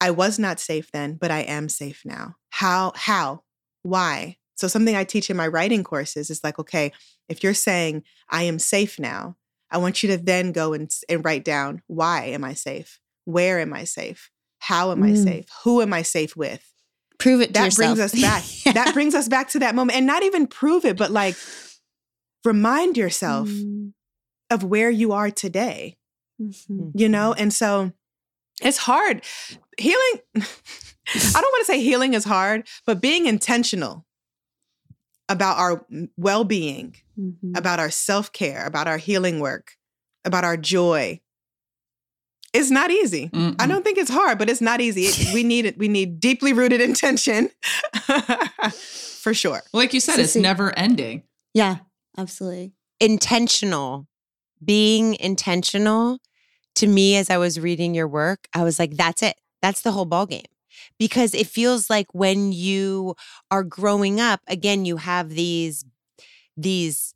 I 0.00 0.10
was 0.10 0.38
not 0.38 0.60
safe 0.60 0.90
then, 0.92 1.14
but 1.14 1.30
I 1.30 1.40
am 1.40 1.68
safe 1.68 2.02
now. 2.04 2.36
How? 2.50 2.92
How? 2.94 3.42
Why? 3.82 4.36
So 4.56 4.68
something 4.68 4.96
I 4.96 5.04
teach 5.04 5.30
in 5.30 5.36
my 5.36 5.46
writing 5.46 5.84
courses 5.84 6.30
is 6.30 6.42
like, 6.42 6.58
okay, 6.58 6.92
if 7.28 7.42
you're 7.42 7.54
saying 7.54 8.02
I 8.28 8.42
am 8.44 8.58
safe 8.58 8.98
now, 8.98 9.36
I 9.70 9.78
want 9.78 10.02
you 10.02 10.08
to 10.10 10.16
then 10.16 10.52
go 10.52 10.72
and, 10.72 10.90
and 11.08 11.24
write 11.24 11.44
down 11.44 11.82
why 11.86 12.24
am 12.26 12.44
I 12.44 12.54
safe? 12.54 12.98
Where 13.24 13.60
am 13.60 13.72
I 13.72 13.84
safe? 13.84 14.30
How 14.58 14.92
am 14.92 15.02
I 15.02 15.10
Mm. 15.10 15.24
safe? 15.24 15.44
Who 15.64 15.82
am 15.82 15.92
I 15.92 16.02
safe 16.02 16.36
with? 16.36 16.72
Prove 17.18 17.40
it 17.40 17.48
to 17.48 17.52
That 17.54 17.74
brings 17.76 18.00
us 18.00 18.12
back. 18.20 18.44
That 18.74 18.92
brings 18.94 19.14
us 19.14 19.28
back 19.28 19.48
to 19.50 19.58
that 19.60 19.74
moment. 19.74 19.96
And 19.96 20.06
not 20.06 20.22
even 20.22 20.46
prove 20.46 20.84
it, 20.84 20.96
but 20.96 21.10
like 21.10 21.36
remind 22.44 22.96
yourself 22.96 23.48
Mm, 23.48 23.92
of 24.50 24.62
where 24.64 24.90
you 24.90 25.12
are 25.12 25.30
today 25.30 25.96
mhm. 26.40 26.92
you 26.94 27.08
know 27.08 27.32
and 27.32 27.52
so 27.52 27.92
it's 28.62 28.78
hard 28.78 29.22
healing 29.78 30.20
i 30.36 30.40
don't 31.40 31.52
want 31.52 31.60
to 31.60 31.64
say 31.64 31.80
healing 31.80 32.14
is 32.14 32.24
hard 32.24 32.66
but 32.86 33.00
being 33.00 33.26
intentional 33.26 34.05
about 35.28 35.58
our 35.58 35.84
well-being 36.16 36.94
Mhm. 37.18 37.56
about 37.56 37.80
our 37.80 37.90
self-care 37.90 38.64
about 38.66 38.86
our 38.86 38.98
healing 38.98 39.40
work 39.40 39.72
about 40.24 40.44
our 40.44 40.56
joy. 40.56 41.20
It's 42.52 42.70
not 42.70 42.90
easy. 42.90 43.30
I 43.58 43.66
don't 43.66 43.82
think 43.84 43.98
it's 43.98 44.10
hard 44.10 44.38
but 44.38 44.48
it's 44.48 44.60
not 44.60 44.80
easy. 44.80 45.02
It- 45.06 45.34
we 45.34 45.42
need 45.42 45.64
it 45.66 45.76
we 45.78 45.88
need 45.88 46.20
deeply 46.20 46.52
rooted 46.52 46.80
intention 46.90 47.50
for 49.20 49.34
sure. 49.34 49.62
Like 49.72 49.92
you 49.94 50.00
said, 50.00 50.16
So 50.16 50.22
it's 50.22 50.32
see- 50.32 50.40
never 50.40 50.76
ending. 50.78 51.22
Yeah, 51.54 51.78
absolutely. 52.16 52.72
intentional. 53.00 54.06
Being 54.64 55.14
intentional 55.16 56.18
to 56.76 56.86
me 56.86 57.16
as 57.16 57.30
i 57.30 57.36
was 57.38 57.58
reading 57.58 57.94
your 57.94 58.06
work 58.08 58.48
i 58.54 58.62
was 58.62 58.78
like 58.78 58.96
that's 58.96 59.22
it. 59.22 59.36
That's 59.62 59.80
the 59.82 59.92
whole 59.92 60.06
ballgame 60.06 60.44
because 60.98 61.34
it 61.34 61.46
feels 61.46 61.88
like 61.90 62.06
when 62.14 62.52
you 62.52 63.14
are 63.50 63.62
growing 63.64 64.20
up 64.20 64.40
again 64.48 64.84
you 64.84 64.96
have 64.98 65.30
these 65.30 65.84
these 66.56 67.14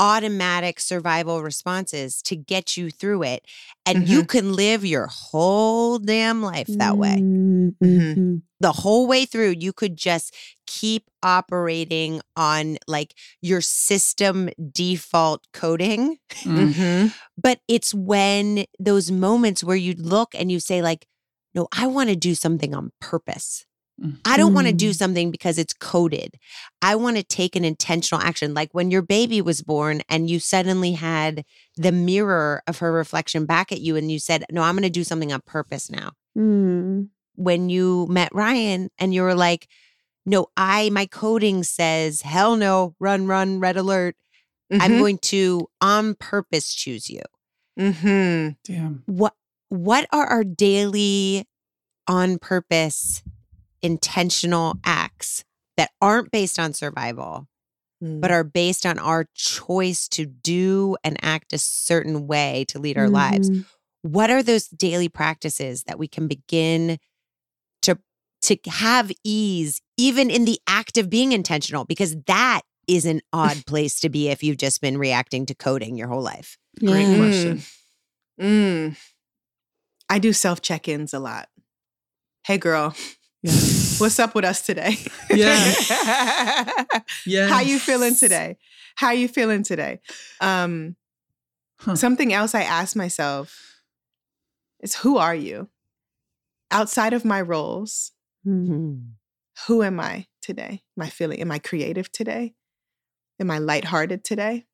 automatic 0.00 0.78
survival 0.78 1.42
responses 1.42 2.22
to 2.22 2.36
get 2.36 2.76
you 2.76 2.88
through 2.88 3.24
it 3.24 3.44
and 3.84 4.08
you 4.08 4.24
can 4.24 4.52
live 4.52 4.84
your 4.84 5.08
whole 5.08 5.98
damn 5.98 6.40
life 6.40 6.68
that 6.68 6.96
way 6.96 7.16
Mm, 7.18 7.74
Mhm. 7.82 8.14
mhm. 8.16 8.42
the 8.60 8.72
whole 8.72 9.08
way 9.08 9.24
through 9.24 9.54
you 9.58 9.72
could 9.72 9.96
just 9.96 10.32
keep 10.66 11.10
operating 11.22 12.20
on 12.36 12.78
like 12.86 13.14
your 13.42 13.60
system 13.60 14.50
default 14.72 15.46
coding 15.52 16.18
Mm. 16.44 16.72
Mhm. 16.74 17.12
but 17.36 17.58
it's 17.66 17.92
when 17.92 18.66
those 18.78 19.10
moments 19.10 19.64
where 19.64 19.76
you 19.76 19.94
look 19.94 20.32
and 20.32 20.52
you 20.52 20.60
say 20.60 20.80
like 20.80 21.07
no 21.54 21.68
i 21.72 21.86
want 21.86 22.08
to 22.08 22.16
do 22.16 22.34
something 22.34 22.74
on 22.74 22.92
purpose 23.00 23.64
Mm. 24.00 24.18
i 24.24 24.36
don't 24.36 24.54
want 24.54 24.68
to 24.68 24.72
do 24.72 24.90
Mm. 24.90 24.94
something 24.94 25.30
because 25.32 25.58
it's 25.58 25.72
coded 25.72 26.36
i 26.82 26.94
want 26.94 27.16
to 27.16 27.24
take 27.24 27.56
an 27.56 27.64
intentional 27.64 28.22
action 28.24 28.54
like 28.54 28.72
when 28.72 28.92
your 28.92 29.02
baby 29.02 29.42
was 29.42 29.60
born 29.60 30.02
and 30.08 30.30
you 30.30 30.38
suddenly 30.38 30.92
had 30.92 31.44
the 31.76 31.90
mirror 31.90 32.62
of 32.68 32.78
her 32.78 32.92
reflection 32.92 33.44
back 33.44 33.72
at 33.72 33.80
you 33.80 33.96
and 33.96 34.12
you 34.12 34.20
said 34.20 34.44
no 34.52 34.62
i'm 34.62 34.76
going 34.76 34.84
to 34.84 34.88
do 34.90 35.02
something 35.02 35.32
on 35.32 35.40
purpose 35.46 35.90
now 35.90 36.12
Mm. 36.36 37.08
when 37.34 37.68
you 37.70 38.06
met 38.08 38.32
Ryan 38.32 38.90
and 38.98 39.12
you 39.12 39.22
were 39.22 39.34
like, 39.34 39.66
no, 40.24 40.46
I, 40.56 40.90
my 40.90 41.06
coding 41.06 41.64
says, 41.64 42.20
hell 42.22 42.54
no, 42.54 42.94
run, 43.00 43.26
run, 43.26 43.58
red 43.58 43.76
alert. 43.76 44.14
I'm 44.70 44.92
Mhm. 44.92 44.98
going 45.00 45.18
to 45.32 45.66
on 45.80 46.14
purpose 46.14 46.72
choose 46.74 47.08
you. 47.10 47.22
Mm-hmm. 47.78 48.50
Damn. 48.64 49.02
What, 49.06 49.34
what 49.68 50.06
are 50.12 50.26
our 50.26 50.44
daily 50.44 51.46
on 52.06 52.38
purpose 52.38 53.22
intentional 53.82 54.74
acts 54.84 55.44
that 55.76 55.90
aren't 56.00 56.30
based 56.30 56.58
on 56.58 56.72
survival, 56.72 57.46
Mm. 58.02 58.20
but 58.20 58.30
are 58.30 58.44
based 58.44 58.86
on 58.86 58.98
our 58.98 59.26
choice 59.34 60.06
to 60.10 60.24
do 60.24 60.96
and 61.02 61.16
act 61.20 61.52
a 61.52 61.58
certain 61.58 62.26
way 62.28 62.64
to 62.68 62.78
lead 62.78 62.96
our 62.98 63.10
lives? 63.10 63.50
Mhm. 63.50 63.64
what 64.02 64.30
are 64.30 64.44
those 64.44 64.68
daily 64.68 65.08
practices 65.08 65.82
that 65.82 65.98
we 65.98 66.06
can 66.06 66.28
begin 66.28 66.98
to 67.82 67.98
to 68.42 68.56
have 68.68 69.10
ease 69.24 69.80
even 69.96 70.30
in 70.30 70.44
the 70.44 70.60
act 70.68 70.96
of 70.96 71.10
being 71.10 71.32
intentional 71.32 71.84
because 71.84 72.14
that 72.28 72.60
is 72.86 73.04
an 73.04 73.20
odd 73.32 73.56
place 73.66 73.98
to 73.98 74.08
be 74.08 74.28
if 74.28 74.44
you've 74.44 74.56
just 74.56 74.80
been 74.80 74.96
reacting 74.96 75.44
to 75.46 75.54
coding 75.54 75.96
your 75.96 76.06
whole 76.06 76.22
life. 76.22 76.56
Great 76.78 77.08
Yeah. 77.08 77.16
question. 77.16 77.62
Mm. 78.40 78.96
I 80.08 80.18
do 80.18 80.32
self 80.32 80.62
check 80.62 80.88
ins 80.88 81.12
a 81.14 81.18
lot. 81.18 81.48
Hey, 82.46 82.58
girl, 82.58 82.94
Yeah. 83.42 83.52
what's 83.98 84.18
up 84.18 84.34
with 84.34 84.44
us 84.44 84.64
today? 84.64 84.96
Yeah. 85.34 85.74
How 87.48 87.60
you 87.60 87.78
feeling 87.78 88.14
today? 88.14 88.56
How 88.96 89.10
you 89.10 89.28
feeling 89.28 89.62
today? 89.62 90.00
Um, 90.40 90.96
Huh. 91.80 91.94
Something 91.94 92.32
else 92.32 92.56
I 92.56 92.62
ask 92.62 92.96
myself 92.96 93.82
is 94.80 94.96
who 94.96 95.16
are 95.16 95.34
you? 95.34 95.68
Outside 96.72 97.12
of 97.12 97.24
my 97.24 97.40
roles, 97.40 98.10
Mm. 98.44 99.12
who 99.68 99.84
am 99.84 100.00
I 100.00 100.26
today? 100.42 100.82
Am 100.98 101.02
I 101.04 101.08
feeling, 101.08 101.40
am 101.40 101.52
I 101.52 101.60
creative 101.60 102.10
today? 102.10 102.54
Am 103.38 103.48
I 103.48 103.58
lighthearted 103.58 104.24
today? 104.24 104.66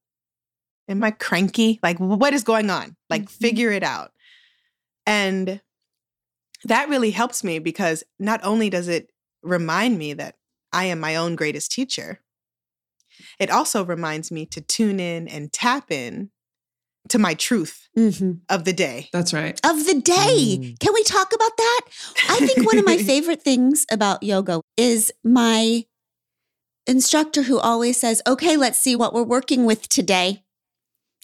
Am 0.89 1.05
I 1.05 1.11
cranky? 1.11 1.79
Like, 1.83 1.99
what 2.01 2.33
is 2.33 2.43
going 2.43 2.71
on? 2.71 2.97
Like, 3.11 3.25
Mhm. 3.25 3.31
figure 3.31 3.71
it 3.71 3.83
out. 3.83 4.14
And 5.07 5.61
that 6.65 6.89
really 6.89 7.11
helps 7.11 7.45
me 7.45 7.59
because 7.59 8.05
not 8.19 8.41
only 8.43 8.71
does 8.71 8.89
it 8.89 9.11
remind 9.43 9.99
me 9.99 10.15
that 10.15 10.37
I 10.73 10.85
am 10.87 11.01
my 11.01 11.17
own 11.17 11.37
greatest 11.37 11.73
teacher, 11.73 12.21
it 13.39 13.51
also 13.51 13.85
reminds 13.85 14.31
me 14.31 14.47
to 14.47 14.61
tune 14.61 14.99
in 14.99 15.29
and 15.29 15.53
tap 15.53 15.91
in 15.91 16.31
to 17.11 17.19
my 17.19 17.35
truth 17.35 17.89
Mhm. 17.97 18.41
of 18.49 18.65
the 18.65 18.73
day. 18.73 19.11
That's 19.13 19.35
right. 19.35 19.61
Of 19.65 19.85
the 19.85 20.01
day. 20.01 20.59
Mm. 20.59 20.81
Can 20.81 20.95
we 20.95 21.03
talk 21.05 21.35
about 21.35 21.55
that? 21.57 21.81
I 22.31 22.39
think 22.47 22.67
one 22.67 22.79
of 22.79 22.87
my 22.87 22.97
favorite 23.13 23.43
things 23.43 23.85
about 23.91 24.23
yoga 24.23 24.63
is 24.79 25.13
my 25.23 25.85
instructor 26.87 27.43
who 27.43 27.59
always 27.59 27.99
says, 28.01 28.23
okay, 28.27 28.57
let's 28.57 28.79
see 28.81 28.97
what 28.97 29.13
we're 29.13 29.23
working 29.23 29.67
with 29.67 29.89
today. 29.89 30.44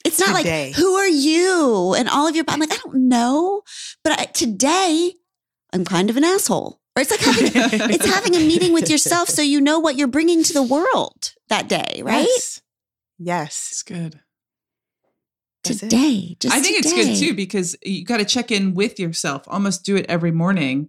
It's 0.05 0.19
not 0.19 0.37
Today. 0.37 0.69
like, 0.69 0.77
who 0.77 0.95
are 0.95 1.09
you? 1.09 1.95
And 1.97 2.09
all 2.09 2.27
of 2.27 2.35
your, 2.35 2.45
I'm 2.49 2.61
like, 2.61 2.73
I 2.73 2.77
don't 2.77 3.09
know. 3.09 3.63
But 4.03 4.19
I, 4.19 4.25
today, 4.27 5.13
I'm 5.73 5.85
kind 5.85 6.11
of 6.11 6.17
an 6.17 6.25
asshole. 6.25 6.81
Or 6.97 7.03
it's 7.03 7.11
like 7.11 7.21
having, 7.21 7.51
it's 7.91 8.07
having 8.07 8.35
a 8.35 8.39
meeting 8.39 8.73
with 8.73 8.91
yourself 8.91 9.29
so 9.29 9.43
you 9.43 9.61
know 9.61 9.79
what 9.79 9.97
you're 9.97 10.09
bringing 10.09 10.43
to 10.43 10.53
the 10.53 10.63
world 10.63 11.33
that 11.49 11.69
day, 11.69 12.03
right? 12.03 12.27
Yes. 12.27 12.63
Yes. 13.19 13.69
It's 13.73 13.83
good. 13.83 14.21
That's 15.65 15.83
it. 15.83 15.91
Today. 15.91 16.37
Just 16.41 16.55
I 16.55 16.61
think 16.61 16.79
it's 16.79 16.93
good 16.93 17.17
too 17.17 17.35
because 17.35 17.77
you 17.83 18.05
got 18.05 18.17
to 18.17 18.25
check 18.25 18.51
in 18.51 18.75
with 18.75 18.99
yourself. 18.99 19.45
Almost 19.47 19.85
do 19.85 19.97
it 19.97 20.07
every 20.09 20.33
morning. 20.33 20.89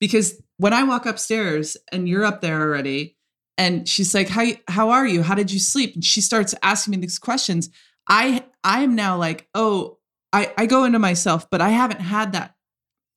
Because 0.00 0.40
when 0.56 0.72
I 0.72 0.84
walk 0.84 1.06
upstairs 1.06 1.76
and 1.90 2.08
you're 2.08 2.24
up 2.24 2.40
there 2.40 2.60
already, 2.60 3.16
and 3.56 3.88
she's 3.88 4.14
like, 4.14 4.28
"How 4.28 4.46
how 4.68 4.90
are 4.90 5.06
you? 5.06 5.22
How 5.22 5.34
did 5.34 5.50
you 5.50 5.58
sleep?" 5.58 5.94
And 5.94 6.04
she 6.04 6.20
starts 6.20 6.54
asking 6.62 6.92
me 6.92 6.96
these 6.98 7.18
questions. 7.18 7.70
I 8.08 8.44
I 8.62 8.82
am 8.82 8.94
now 8.94 9.16
like, 9.16 9.48
oh, 9.54 9.98
I 10.32 10.52
I 10.56 10.66
go 10.66 10.84
into 10.84 10.98
myself, 10.98 11.48
but 11.50 11.60
I 11.60 11.70
haven't 11.70 12.00
had 12.00 12.32
that 12.32 12.54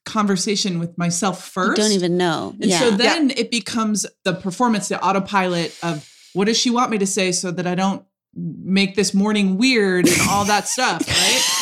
conversation 0.05 0.79
with 0.79 0.97
myself 0.97 1.37
You 1.55 1.63
first. 1.63 1.77
don't 1.81 1.91
even 1.91 2.17
know. 2.17 2.55
And 2.61 2.69
yeah. 2.69 2.79
so 2.79 2.91
then 2.91 3.31
it 3.31 3.51
becomes 3.51 4.05
the 4.23 4.33
performance, 4.33 4.87
the 4.87 5.03
autopilot 5.03 5.77
of 5.83 6.09
what 6.33 6.45
does 6.45 6.57
she 6.57 6.69
want 6.69 6.91
me 6.91 6.97
to 6.99 7.07
say 7.07 7.31
so 7.33 7.51
that 7.51 7.67
I 7.67 7.75
don't 7.75 8.05
make 8.33 8.95
this 8.95 9.13
morning 9.13 9.57
weird 9.57 10.07
and 10.07 10.21
all 10.29 10.45
that 10.45 10.67
stuff, 10.67 11.05
right? 11.07 11.56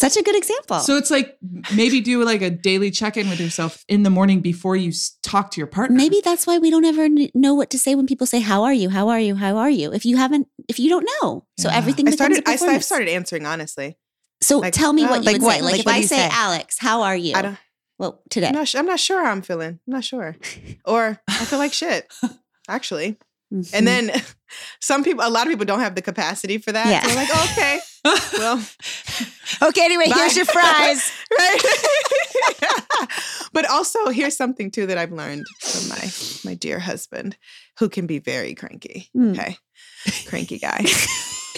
Such 0.00 0.16
a 0.16 0.22
good 0.22 0.36
example. 0.36 0.78
So 0.80 0.96
it's 0.96 1.10
like 1.10 1.36
maybe 1.74 2.00
do 2.00 2.24
like 2.24 2.42
a 2.42 2.50
daily 2.50 2.90
check 2.90 3.16
in 3.16 3.28
with 3.28 3.38
yourself 3.40 3.84
in 3.88 4.02
the 4.02 4.10
morning 4.10 4.40
before 4.40 4.74
you 4.76 4.92
talk 5.22 5.50
to 5.52 5.60
your 5.60 5.66
partner. 5.66 5.96
Maybe 5.96 6.20
that's 6.24 6.46
why 6.46 6.58
we 6.58 6.70
don't 6.70 6.84
ever 6.84 7.08
know 7.34 7.54
what 7.54 7.70
to 7.70 7.78
say 7.78 7.94
when 7.94 8.06
people 8.06 8.26
say, 8.26 8.40
"How 8.40 8.64
are 8.64 8.72
you? 8.72 8.88
How 8.90 9.08
are 9.10 9.20
you? 9.20 9.34
How 9.36 9.56
are 9.58 9.70
you?" 9.70 9.92
If 9.92 10.04
you 10.06 10.16
haven't, 10.16 10.48
if 10.68 10.78
you 10.78 10.88
don't 10.88 11.08
know, 11.20 11.46
so 11.58 11.68
Yeah. 11.68 11.76
everything 11.76 12.08
I 12.08 12.12
becomes 12.12 12.36
started. 12.38 12.64
a 12.64 12.70
I, 12.70 12.74
I've 12.74 12.84
started 12.84 13.08
answering 13.08 13.46
honestly. 13.46 13.96
So 14.40 14.58
like, 14.60 14.72
tell 14.72 14.92
me 14.92 15.04
uh, 15.04 15.10
what 15.10 15.18
you 15.20 15.26
like 15.26 15.34
would 15.34 15.42
what? 15.42 15.56
say. 15.56 15.62
Like, 15.62 15.72
Like, 15.72 15.80
if 15.80 15.86
what 15.86 15.94
I 15.96 16.00
say, 16.02 16.16
say? 16.16 16.28
"Alex, 16.32 16.76
how 16.78 17.02
are 17.02 17.16
you?" 17.16 17.34
I 17.34 17.42
don't. 17.42 17.58
well, 17.98 18.22
today. 18.30 18.48
I'm 18.48 18.54
not, 18.54 18.68
su- 18.68 18.78
I'm 18.78 18.86
not 18.86 19.00
sure 19.00 19.22
how 19.24 19.30
I'm 19.30 19.42
feeling. 19.42 19.80
I'm 19.86 19.92
not 19.92 20.04
sure. 20.04 20.36
Or 20.86 21.20
I 21.28 21.44
feel 21.44 21.58
like 21.58 21.72
shit, 21.74 22.10
actually. 22.68 23.18
Mhm. 23.52 23.70
And 23.74 23.86
then 23.86 24.12
some 24.80 25.02
people, 25.02 25.26
a 25.26 25.30
lot 25.30 25.46
of 25.46 25.50
people 25.50 25.64
don't 25.66 25.80
have 25.80 25.94
the 25.96 26.02
capacity 26.02 26.58
for 26.58 26.72
that. 26.72 26.86
Yeah. 26.86 27.02
So 27.02 27.08
they're 27.08 27.16
like, 27.16 27.28
oh, 27.32 27.50
okay, 27.52 27.80
well, 28.38 28.62
Okay, 29.70 29.84
anyway, 29.84 30.08
Bye. 30.08 30.14
here's 30.16 30.36
your 30.36 30.44
fries. 30.46 31.12
right. 31.36 31.60
but 33.52 33.68
also, 33.68 34.10
here's 34.10 34.36
something 34.36 34.70
too 34.70 34.86
that 34.86 34.98
I've 34.98 35.12
learned 35.12 35.44
from 35.60 35.88
my 35.88 36.10
my 36.44 36.54
dear 36.54 36.78
husband, 36.78 37.36
who 37.78 37.88
can 37.88 38.06
be 38.06 38.18
very 38.20 38.54
cranky. 38.54 39.08
Mm. 39.16 39.32
Okay, 39.32 39.56
cranky 40.26 40.58
guy. 40.58 40.84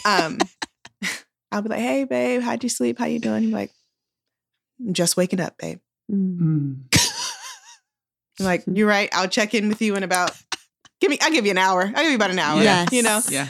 Um, 0.05 0.39
I'll 1.53 1.63
be 1.63 1.69
like, 1.69 1.79
hey, 1.81 2.05
babe, 2.05 2.41
how'd 2.41 2.63
you 2.63 2.71
sleep? 2.71 2.99
How 2.99 3.05
you 3.07 3.19
doing? 3.21 3.43
He's 3.45 3.53
like, 3.53 3.71
I'm 4.81 4.95
just 4.95 5.17
waking 5.17 5.41
up, 5.41 5.59
babe. 5.59 5.79
Mm. 6.11 6.83
I'm 8.41 8.47
like, 8.47 8.65
you're 8.67 8.89
right. 8.89 9.11
I'll 9.13 9.29
check 9.29 9.55
in 9.55 9.69
with 9.69 9.83
you 9.83 9.95
in 9.95 10.03
about. 10.03 10.33
Give 11.03 11.11
me. 11.11 11.19
I'll 11.21 11.33
give 11.33 11.45
you 11.45 11.51
an 11.51 11.59
hour. 11.59 11.83
I'll 11.83 12.03
give 12.03 12.11
you 12.11 12.15
about 12.15 12.31
an 12.31 12.39
hour. 12.39 12.63
Yes. 12.63 12.93
You 12.93 13.03
know, 13.03 13.21
Yeah. 13.29 13.49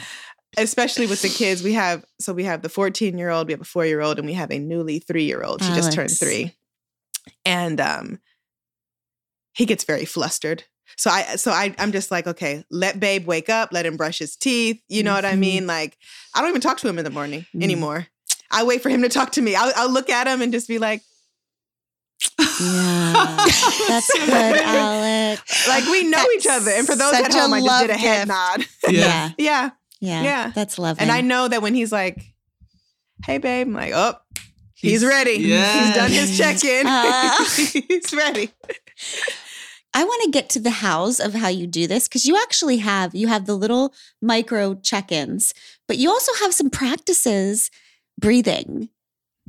especially 0.57 1.05
with 1.05 1.21
the 1.21 1.29
kids. 1.29 1.61
We 1.61 1.73
have 1.73 2.03
so 2.19 2.33
we 2.33 2.45
have 2.45 2.63
the 2.63 2.67
14 2.69 3.15
year 3.15 3.29
old, 3.29 3.45
we 3.45 3.53
have 3.53 3.61
a 3.61 3.63
four 3.65 3.85
year 3.85 4.01
old, 4.01 4.17
and 4.17 4.25
we 4.27 4.33
have 4.33 4.49
a 4.51 4.57
newly 4.57 4.97
three 4.97 5.25
year 5.25 5.43
old. 5.43 5.61
She 5.63 5.71
just 5.71 5.93
turned 5.93 6.09
three, 6.17 6.55
and 7.45 7.79
um, 7.79 8.19
he 9.53 9.65
gets 9.67 9.83
very 9.83 10.05
flustered. 10.05 10.63
So 10.97 11.11
I 11.11 11.35
so 11.35 11.51
I 11.51 11.75
I'm 11.77 11.91
just 11.91 12.09
like, 12.09 12.25
okay, 12.25 12.63
let 12.71 12.99
babe 12.99 13.27
wake 13.27 13.49
up, 13.49 13.69
let 13.71 13.85
him 13.85 13.97
brush 13.97 14.17
his 14.17 14.35
teeth. 14.35 14.81
You 14.89 15.03
know 15.03 15.13
what 15.13 15.25
I 15.25 15.33
Mhm. 15.35 15.39
mean? 15.39 15.67
Like 15.67 15.95
I 16.33 16.41
don't 16.41 16.49
even 16.49 16.61
talk 16.61 16.77
to 16.79 16.89
him 16.89 16.97
in 16.97 17.05
the 17.05 17.11
morning 17.11 17.45
Mm. 17.55 17.63
anymore. 17.63 18.07
I 18.49 18.63
wait 18.63 18.81
for 18.81 18.89
him 18.89 19.03
to 19.03 19.09
talk 19.09 19.31
to 19.33 19.41
me. 19.43 19.55
I'll, 19.55 19.71
I'll 19.75 19.91
look 19.91 20.09
at 20.09 20.25
him 20.27 20.41
and 20.41 20.51
just 20.51 20.67
be 20.67 20.79
like, 20.79 21.01
Yeah, 22.39 23.45
that's 23.87 24.13
good, 24.25 24.29
Alex. 24.57 25.67
like 25.67 25.85
we 25.85 26.03
know 26.09 26.25
each 26.35 26.47
other. 26.49 26.71
And 26.71 26.85
for 26.87 26.95
those 26.95 27.13
at 27.13 27.25
Such 27.25 27.35
a 27.35 27.39
home, 27.41 27.53
I 27.53 27.61
just 27.61 27.81
did 27.81 27.89
a 27.89 27.93
love 27.93 27.99
head 28.01 28.17
gift. 28.17 28.27
nod. 28.27 28.65
Yeah, 28.93 29.31
yeah. 29.37 29.69
yeah, 29.99 30.23
Yeah. 30.23 30.51
That's 30.55 30.77
lovely. 30.77 31.01
And 31.01 31.11
I 31.11 31.21
know 31.21 31.47
that 31.47 31.61
when 31.61 31.73
he's 31.73 31.91
like, 31.91 32.23
hey, 33.25 33.37
babe, 33.37 33.67
I'm 33.67 33.73
like, 33.73 33.93
oh, 33.93 34.15
he's, 34.73 35.03
ready. 35.05 35.33
Yes. 35.39 35.85
He's 35.85 35.95
done 35.95 36.11
his 36.11 36.37
check 36.37 36.63
in. 36.63 36.85
Ah. 36.87 37.45
he's 37.87 38.13
ready. 38.13 38.51
I 39.95 40.03
want 40.03 40.23
to 40.23 40.31
get 40.31 40.49
to 40.51 40.59
the 40.59 40.71
hows 40.71 41.19
of 41.19 41.33
how 41.35 41.49
you 41.49 41.67
do 41.67 41.85
this 41.87 42.07
because 42.07 42.25
you 42.25 42.35
actually 42.41 42.77
have 42.77 43.13
you 43.13 43.27
have 43.27 43.45
the 43.45 43.55
little 43.55 43.93
micro 44.21 44.73
check-ins, 44.75 45.53
but 45.87 45.97
you 45.97 46.09
also 46.09 46.31
have 46.41 46.53
some 46.53 46.69
practices 46.71 47.69
breathing, 48.19 48.89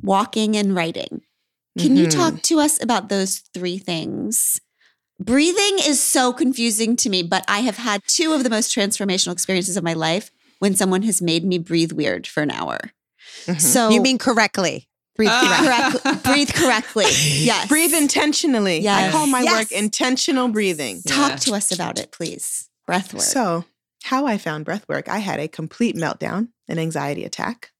walking 0.03 0.55
and 0.57 0.75
writing. 0.75 1.23
Can 1.79 1.97
you 1.97 2.07
Mhm. 2.07 2.11
talk 2.11 2.43
to 2.43 2.61
us 2.61 2.81
about 2.83 3.09
those 3.09 3.43
three 3.53 3.79
things? 3.79 4.61
Breathing 5.21 5.79
is 5.85 6.01
so 6.01 6.33
confusing 6.33 6.97
to 6.97 7.09
me, 7.09 7.23
but 7.23 7.45
I 7.49 7.61
have 7.61 7.77
had 7.79 8.03
two 8.07 8.33
of 8.33 8.43
the 8.45 8.51
most 8.51 8.75
transformational 8.75 9.33
experiences 9.33 9.77
of 9.77 9.85
my 9.85 9.93
life 9.93 10.31
when 10.59 10.77
someone 10.77 11.03
has 11.03 11.21
made 11.23 11.45
me 11.45 11.59
breathe 11.59 11.93
weird 11.93 12.27
for 12.27 12.43
an 12.43 12.51
hour. 12.51 12.79
Mhm. 13.47 13.61
So 13.61 13.91
You 13.91 14.01
mean 14.01 14.19
correctly? 14.19 14.89
Breathe 15.17 15.31
Ah. 15.31 15.61
correctly. 15.63 16.01
correct, 16.01 16.25
breathe 16.25 16.51
correctly. 16.53 17.05
Yes. 17.45 17.69
Breathe 17.69 17.95
intentionally. 17.95 18.89
I 18.89 19.11
call 19.13 19.27
my 19.27 19.43
Yes. 19.43 19.53
work 19.53 19.73
intentional 19.73 20.49
breathing. 20.49 21.03
Talk 21.07 21.31
Yeah. 21.31 21.37
to 21.37 21.55
us 21.55 21.71
about 21.73 21.99
it, 21.99 22.11
please. 22.11 22.69
Breath 22.87 23.13
work. 23.15 23.23
So, 23.23 23.65
how 24.05 24.27
I 24.27 24.37
found 24.39 24.65
breath 24.65 24.85
work, 24.89 25.09
I 25.09 25.19
had 25.19 25.39
a 25.41 25.47
complete 25.49 25.95
meltdown, 25.97 26.49
an 26.69 26.79
anxiety 26.79 27.25
attack 27.25 27.71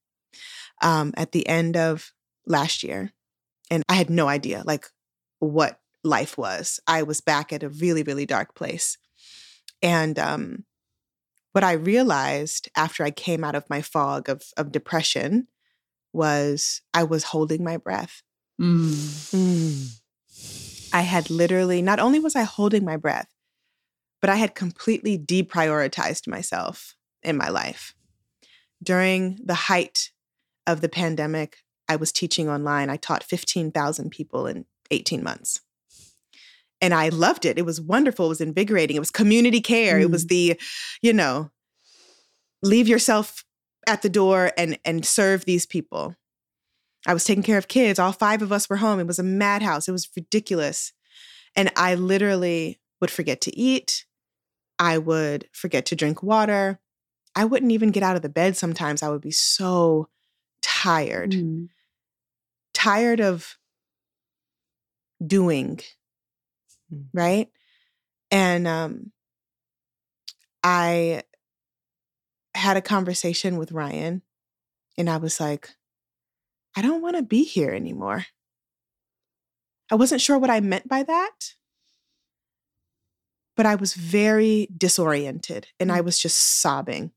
um, 0.83 1.13
at 1.17 1.33
the 1.33 1.47
end 1.49 1.77
of 1.77 2.13
last 2.47 2.83
year. 2.83 3.13
And 3.71 3.83
I 3.89 3.95
had 3.95 4.11
no 4.11 4.29
idea 4.29 4.63
like 4.67 4.87
what 5.39 5.79
life 6.03 6.37
was. 6.37 6.81
I 6.87 7.03
was 7.03 7.21
back 7.21 7.53
at 7.53 7.63
a 7.63 7.69
really, 7.69 8.03
really 8.03 8.27
dark 8.27 8.55
place. 8.55 8.99
And 9.83 10.19
um, 10.19 10.65
what 11.53 11.65
I 11.65 11.73
realized 11.73 12.69
after 12.77 13.05
I 13.05 13.11
came 13.11 13.45
out 13.45 13.55
of 13.55 13.69
my 13.71 13.83
fog 13.83 14.29
of, 14.29 14.43
of 14.57 14.73
depression 14.73 15.49
was 16.13 16.83
I 16.93 17.05
was 17.05 17.25
holding 17.25 17.65
my 17.65 17.77
breath. 17.77 18.23
Mm. 18.61 18.93
Mm. 19.35 20.01
I 20.93 21.01
had 21.01 21.29
literally, 21.29 21.83
not 21.83 21.99
only 21.99 22.21
was 22.21 22.37
I 22.37 22.43
holding 22.43 22.85
my 22.85 22.97
breath, 22.97 23.29
but 24.21 24.31
I 24.31 24.37
had 24.37 24.55
completely 24.55 25.19
deprioritized 25.19 26.29
myself 26.29 26.95
in 27.23 27.37
my 27.37 27.49
life. 27.49 27.95
During 28.83 29.39
the 29.45 29.55
height 29.55 30.11
of 30.67 30.81
the 30.81 30.89
pandemic, 30.89 31.64
I 31.89 31.97
was 31.97 32.13
teaching 32.13 32.49
online. 32.49 32.91
I 32.91 32.97
taught 32.97 33.23
15,000 33.23 34.11
people 34.11 34.47
in 34.47 34.65
18 34.91 35.23
months. 35.23 35.61
And 36.81 36.93
I 36.93 37.09
loved 37.09 37.45
it. 37.45 37.59
It 37.59 37.65
was 37.65 37.81
wonderful. 37.81 38.27
It 38.27 38.31
was 38.31 38.41
invigorating. 38.41 38.97
It 38.97 39.01
was 39.01 39.11
community 39.11 39.61
care. 39.61 39.99
It 39.99 40.11
was 40.11 40.27
the, 40.27 40.61
you 41.01 41.13
know, 41.13 41.51
leave 42.63 42.89
yourself 42.89 43.45
at 43.87 44.03
the 44.03 44.09
door 44.09 44.51
and 44.57 44.79
and 44.85 45.05
serve 45.05 45.45
these 45.45 45.67
people. 45.67 46.15
I 47.07 47.15
was 47.15 47.25
taking 47.25 47.43
care 47.43 47.59
of 47.59 47.69
kids. 47.69 47.99
All 47.99 48.13
five 48.13 48.43
of 48.43 48.51
us 48.53 48.69
were 48.69 48.77
home. 48.77 48.99
It 48.99 49.07
was 49.07 49.19
a 49.19 49.23
madhouse. 49.23 49.89
It 49.89 49.93
was 49.93 50.09
ridiculous. 50.17 50.93
And 51.55 51.71
I 51.77 51.95
literally 51.95 52.81
would 53.01 53.11
forget 53.11 53.41
to 53.43 53.57
eat. 53.57 54.07
I 54.79 54.99
would 54.99 55.49
forget 55.53 55.87
to 55.87 55.97
drink 55.97 56.23
water. 56.23 56.81
I 57.37 57.45
wouldn't 57.45 57.73
even 57.73 57.91
get 57.91 58.03
out 58.03 58.17
of 58.17 58.23
the 58.23 58.29
bed 58.29 58.57
sometimes. 58.57 59.03
I 59.03 59.09
would 59.11 59.21
be 59.21 59.31
so 59.31 60.09
tired, 60.63 61.33
Mm. 61.33 61.69
Tired 62.85 63.21
of 63.21 63.57
doing, 65.25 65.81
Mm. 66.93 67.07
right? 67.15 67.49
And 68.31 68.69
um, 68.69 69.13
I 70.63 71.23
had 72.55 72.77
a 72.77 72.83
conversation 72.83 73.57
with 73.57 73.73
Ryan, 73.73 74.23
and 74.99 75.09
I 75.09 75.17
was 75.17 75.41
like, 75.41 75.71
I 76.77 76.83
don't 76.83 77.01
want 77.01 77.17
to 77.17 77.23
be 77.23 77.45
here 77.45 77.71
anymore. 77.71 78.27
I 79.91 79.95
wasn't 79.95 80.21
sure 80.21 80.39
what 80.39 80.51
I 80.51 80.61
meant 80.61 80.87
by 80.89 81.03
that, 81.05 81.55
but 83.57 83.67
I 83.67 83.77
was 83.77 83.95
very 83.95 84.69
disoriented 84.77 85.69
and 85.79 85.93
I 85.93 86.01
was 86.01 86.19
just 86.19 86.61
sobbing. 86.61 87.13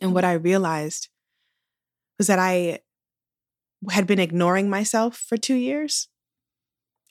And 0.00 0.14
what 0.14 0.24
I 0.24 0.32
realized 0.34 1.08
was 2.18 2.26
that 2.28 2.38
I 2.38 2.80
had 3.90 4.06
been 4.06 4.18
ignoring 4.18 4.68
myself 4.70 5.16
for 5.16 5.36
two 5.36 5.54
years 5.54 6.08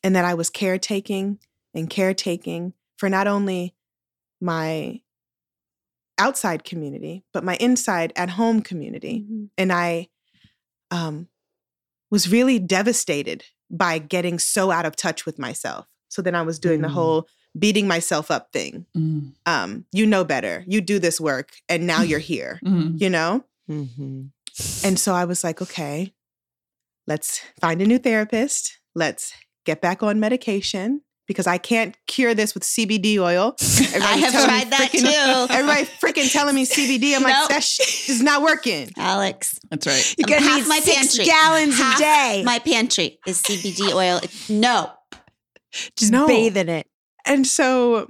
and 0.04 0.16
that 0.16 0.26
I 0.26 0.34
was 0.34 0.50
caretaking 0.50 1.40
and 1.74 1.90
caretaking 1.90 2.74
for 2.98 3.10
not 3.10 3.28
only 3.28 3.74
my 4.42 5.02
outside 6.18 6.64
community, 6.64 7.24
but 7.34 7.44
my 7.44 7.56
inside 7.58 8.14
at 8.16 8.30
home 8.32 8.62
community. 8.62 9.26
Mhm. 9.30 9.50
And 9.58 9.74
I 9.74 10.08
um, 10.92 11.28
was 12.12 12.30
really 12.32 12.60
devastated 12.60 13.44
by 13.70 13.98
getting 13.98 14.38
so 14.40 14.70
out 14.72 14.86
of 14.86 14.96
touch 14.96 15.26
with 15.26 15.40
myself. 15.40 15.88
So 16.10 16.22
then 16.22 16.36
I 16.36 16.44
was 16.44 16.60
doing 16.60 16.82
the 16.82 16.88
Mm. 16.88 16.92
whole 16.94 17.28
beating 17.58 17.88
myself 17.88 18.30
up 18.30 18.52
thing. 18.54 18.86
Mm. 18.96 19.34
Um, 19.46 19.86
you 19.92 20.06
know 20.06 20.24
better. 20.24 20.64
You 20.68 20.82
do 20.82 21.00
this 21.00 21.20
work, 21.20 21.52
and 21.68 21.88
now 21.88 22.02
you're 22.04 22.20
here. 22.34 22.60
Mm. 22.64 23.02
You 23.02 23.10
know. 23.10 23.44
Mhm. 23.70 24.30
And 24.84 25.00
so 25.00 25.14
I 25.14 25.26
was 25.26 25.44
like, 25.44 25.62
okay, 25.62 26.14
let's 27.08 27.42
find 27.62 27.82
a 27.82 27.86
new 27.86 27.98
therapist. 28.00 28.80
Let's 28.96 29.34
get 29.66 29.82
back 29.82 30.04
on 30.04 30.20
medication 30.20 31.02
because 31.28 31.48
I 31.48 31.58
can't 31.58 31.98
cure 32.08 32.34
this 32.36 32.54
with 32.54 32.64
CBD 32.64 33.18
oil. 33.18 33.56
I 33.62 34.16
have 34.18 34.32
tried 34.32 34.70
that 34.72 34.90
freaking- 34.92 35.48
too. 35.48 35.54
Everybody 35.54 35.86
freaking 36.02 36.32
telling 36.32 36.54
me 36.56 36.66
CBD. 36.66 37.16
I'm 37.16 37.24
like, 37.24 37.34
Nope. 37.34 37.50
that 37.50 37.64
shit 37.64 38.10
is 38.10 38.22
not 38.22 38.42
working. 38.44 38.92
Alex, 38.98 39.60
That's 39.72 39.88
right. 39.88 40.16
You're 40.18 40.28
Um, 40.38 40.44
gonna 40.44 40.52
half 40.52 40.62
need 40.62 40.68
my 40.70 40.80
six 40.80 40.96
pantry. 41.18 41.26
gallons 41.26 41.78
Half 41.78 41.98
a 41.98 42.02
day. 42.02 42.44
my 42.46 42.60
pantry 42.60 43.20
is 43.26 43.42
CBD 43.42 43.92
oil. 43.94 44.18
It's- 44.18 44.50
No. 44.50 44.92
Just 45.98 46.12
No. 46.12 46.28
bathe 46.28 46.56
in 46.58 46.70
it. 46.70 46.88
And 47.26 47.46
so 47.48 48.10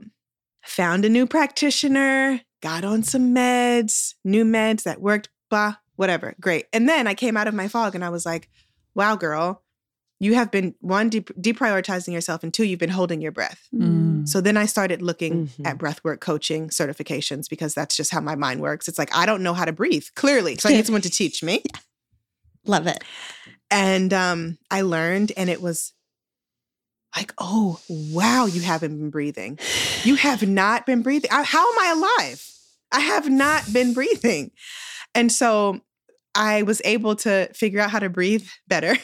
found 0.65 1.05
a 1.05 1.09
new 1.09 1.25
practitioner, 1.25 2.41
got 2.61 2.83
on 2.83 3.01
some 3.03 3.33
meds, 3.33 4.13
new 4.23 4.43
meds 4.43 4.83
that 4.83 4.99
worked, 5.01 5.29
blah, 5.49 5.75
whatever. 5.95 6.35
Great. 6.41 6.65
And 6.73 6.87
then 6.89 7.07
I 7.07 7.13
came 7.13 7.37
out 7.37 7.47
of 7.47 7.53
my 7.53 7.67
fog 7.67 7.95
and 7.95 8.03
I 8.03 8.09
was 8.09 8.25
like, 8.25 8.49
wow, 8.95 9.15
girl, 9.15 9.61
you 10.19 10.33
have 10.35 10.49
been 10.49 10.73
one, 10.79 11.09
de- 11.09 11.21
deprioritizing 11.21 12.13
yourself, 12.13 12.41
and 12.41 12.53
two, 12.53 12.63
you've 12.63 12.79
been 12.79 12.89
holding 12.89 13.21
your 13.21 13.33
breath. 13.33 13.67
Mm. 13.75 14.27
So 14.27 14.39
then 14.41 14.55
I 14.57 14.65
started 14.65 15.01
looking 15.01 15.47
Mhm. 15.49 15.67
at 15.67 15.77
breathwork 15.77 16.21
coaching 16.21 16.69
certifications 16.69 17.49
because 17.49 17.73
that's 17.73 17.97
just 17.97 18.11
how 18.11 18.21
my 18.21 18.35
mind 18.35 18.61
works. 18.61 18.87
It's 18.87 18.97
like, 18.97 19.13
I 19.15 19.25
don't 19.25 19.43
know 19.43 19.53
how 19.53 19.65
to 19.65 19.73
breathe, 19.73 20.05
clearly. 20.15 20.55
So 20.57 20.69
I 20.69 20.71
need 20.73 20.85
someone 20.85 21.01
to 21.01 21.09
teach 21.21 21.43
me. 21.43 21.61
Love 22.65 22.87
it. 22.87 23.03
And 23.69 24.13
um, 24.13 24.57
I 24.71 24.81
learned, 24.81 25.31
and 25.35 25.49
it 25.49 25.61
was 25.61 25.91
like, 27.15 27.33
oh, 27.37 27.79
wow, 27.89 28.45
you 28.45 28.61
haven't 28.61 28.97
been 28.97 29.09
breathing. 29.09 29.59
You 30.03 30.15
have 30.15 30.47
not 30.47 30.85
been 30.85 31.01
breathing. 31.01 31.29
I- 31.31 31.43
how 31.43 31.59
am 31.71 31.79
I 31.79 31.91
alive? 31.91 32.49
I 32.91 32.99
have 33.01 33.29
not 33.29 33.71
been 33.73 33.93
breathing. 33.93 34.51
And 35.13 35.31
so 35.31 35.81
I 36.35 36.63
was 36.63 36.81
able 36.85 37.15
to 37.17 37.49
figure 37.53 37.79
out 37.79 37.89
how 37.91 37.99
to 37.99 38.09
breathe 38.09 38.47
better. 38.67 38.95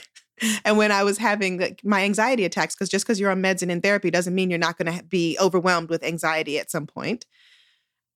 And 0.66 0.76
when 0.76 0.92
I 0.92 1.04
was 1.04 1.20
having 1.20 1.60
like 1.60 1.82
my 1.84 2.04
anxiety 2.04 2.46
attacks, 2.46 2.74
because 2.74 2.90
just 2.90 3.06
because 3.06 3.20
you're 3.20 3.30
on 3.30 3.44
meds 3.44 3.62
and 3.62 3.70
in 3.72 3.80
therapy 3.80 4.10
doesn't 4.10 4.34
mean 4.34 4.50
you're 4.50 4.58
not 4.58 4.76
going 4.76 4.92
to 4.92 5.04
be 5.04 5.38
overwhelmed 5.40 5.90
with 5.90 6.04
anxiety 6.04 6.58
at 6.58 6.72
some 6.72 6.88
point, 6.88 7.28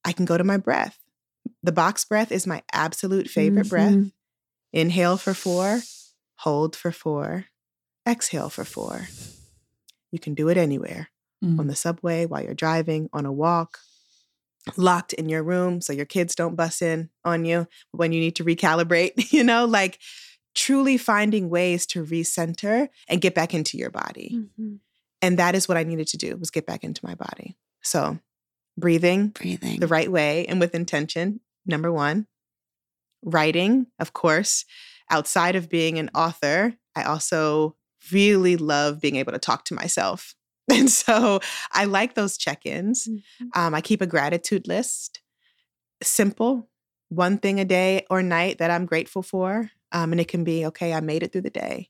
I 0.04 0.12
can 0.12 0.26
go 0.26 0.36
to 0.36 0.44
my 0.44 0.58
breath. 0.58 0.98
The 1.62 1.72
box 1.72 2.04
breath 2.04 2.32
is 2.32 2.48
my 2.48 2.64
absolute 2.74 3.28
favorite 3.30 3.70
breath. 3.70 3.94
Mhm. 3.94 4.12
Inhale 4.74 5.18
for 5.18 5.36
four, 5.36 5.82
hold 6.38 6.76
for 6.76 6.92
four, 6.92 7.46
exhale 8.08 8.50
for 8.50 8.66
four. 8.66 9.08
You 10.12 10.18
can 10.18 10.34
do 10.34 10.50
it 10.50 10.58
anywhere 10.58 11.10
Mm. 11.44 11.60
on 11.60 11.68
the 11.68 11.76
subway, 11.76 12.26
while 12.26 12.42
you're 12.44 12.54
driving, 12.56 13.08
on 13.14 13.28
a 13.28 13.32
walk, 13.32 13.80
locked 14.78 15.14
in 15.14 15.30
your 15.30 15.44
room 15.44 15.82
so 15.82 15.94
your 15.94 16.06
kids 16.06 16.36
don't 16.36 16.56
bust 16.56 16.82
in 16.82 17.10
on 17.24 17.46
you 17.46 17.68
when 17.92 18.12
you 18.12 18.20
need 18.20 18.36
to 18.38 18.44
recalibrate, 18.44 19.12
you 19.32 19.44
know, 19.44 19.66
like 19.66 20.00
truly 20.56 20.98
finding 20.98 21.50
ways 21.50 21.86
to 21.86 22.04
recenter 22.04 22.88
and 23.08 23.22
get 23.22 23.36
back 23.36 23.54
into 23.54 23.78
your 23.78 23.90
body. 23.90 24.32
Mhm. 24.60 24.80
And 25.22 25.40
that 25.40 25.56
is 25.56 25.68
what 25.68 25.78
I 25.78 25.84
needed 25.84 26.08
to 26.08 26.18
do 26.18 26.36
was 26.38 26.52
get 26.52 26.66
back 26.66 26.84
into 26.84 27.06
my 27.06 27.16
body. 27.16 27.58
So 27.82 28.20
breathing 28.78 29.30
Breathing. 29.30 29.80
the 29.80 29.88
right 29.88 30.12
way 30.12 30.46
and 30.48 30.60
with 30.60 30.76
intention, 30.76 31.40
number 31.66 31.92
one. 31.92 32.28
Writing, 33.24 33.88
of 34.00 34.14
course. 34.14 34.66
Outside 35.10 35.56
of 35.56 35.70
being 35.70 35.98
an 36.00 36.10
author, 36.16 36.76
I 36.96 37.04
also 37.04 37.76
really 38.12 38.56
love 38.58 39.02
being 39.02 39.16
able 39.16 39.32
to 39.34 39.40
talk 39.40 39.66
to 39.66 39.74
myself. 39.74 40.36
And 40.80 40.90
so 41.04 41.40
I 41.72 41.86
like 41.86 42.16
those 42.16 42.38
check 42.38 42.66
ins. 42.66 43.08
Mhm. 43.08 43.22
Um, 43.56 43.74
I 43.76 43.82
keep 43.82 44.02
a 44.02 44.08
gratitude 44.08 44.68
list, 44.68 45.22
simple, 46.04 46.70
one 47.10 47.38
thing 47.38 47.60
a 47.60 47.66
day 47.66 48.06
or 48.10 48.22
night 48.22 48.58
that 48.58 48.72
I'm 48.72 48.86
grateful 48.86 49.24
for. 49.24 49.72
Um, 49.92 50.12
and 50.12 50.20
it 50.20 50.28
can 50.28 50.44
be, 50.44 50.66
okay, 50.68 50.94
I 50.94 51.00
made 51.00 51.24
it 51.24 51.32
through 51.32 51.42
the 51.44 51.50
day, 51.50 51.90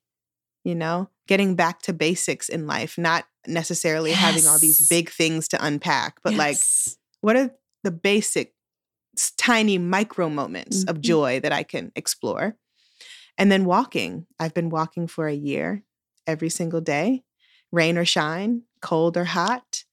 you 0.63 0.75
know, 0.75 1.09
getting 1.27 1.55
back 1.55 1.81
to 1.83 1.93
basics 1.93 2.49
in 2.49 2.67
life, 2.67 2.97
not 2.97 3.25
necessarily 3.47 4.11
having 4.11 4.45
all 4.47 4.59
these 4.59 4.87
big 4.89 5.09
things 5.09 5.47
to 5.49 5.65
unpack, 5.65 6.19
but 6.23 6.33
like, 6.35 6.57
what 7.21 7.35
are 7.35 7.51
the 7.83 7.91
basic 7.91 8.53
tiny 9.37 9.77
micro 9.77 10.29
moments 10.29 10.83
of 10.83 10.97
Mhm. 10.97 11.01
joy 11.01 11.39
that 11.39 11.53
I 11.53 11.63
can 11.63 11.91
explore? 11.95 12.57
And 13.37 13.51
then 13.51 13.65
walking. 13.65 14.27
I've 14.39 14.53
been 14.53 14.69
walking 14.69 15.07
for 15.07 15.27
a 15.27 15.33
year 15.33 15.83
every 16.27 16.49
single 16.49 16.81
day, 16.81 17.23
rain 17.71 17.97
or 17.97 18.05
shine, 18.05 18.63
cold 18.85 19.17
or 19.17 19.25
hot. 19.25 19.83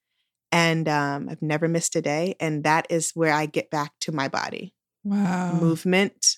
And 0.52 0.86
um, 0.88 1.28
I've 1.30 1.40
never 1.42 1.66
missed 1.66 1.96
a 1.96 2.02
day. 2.02 2.34
And 2.38 2.62
that 2.64 2.86
is 2.90 3.12
where 3.14 3.32
I 3.32 3.46
get 3.46 3.70
back 3.70 3.92
to 4.02 4.12
my 4.12 4.28
body. 4.28 4.74
Wow. 5.02 5.52
Movement 5.54 6.36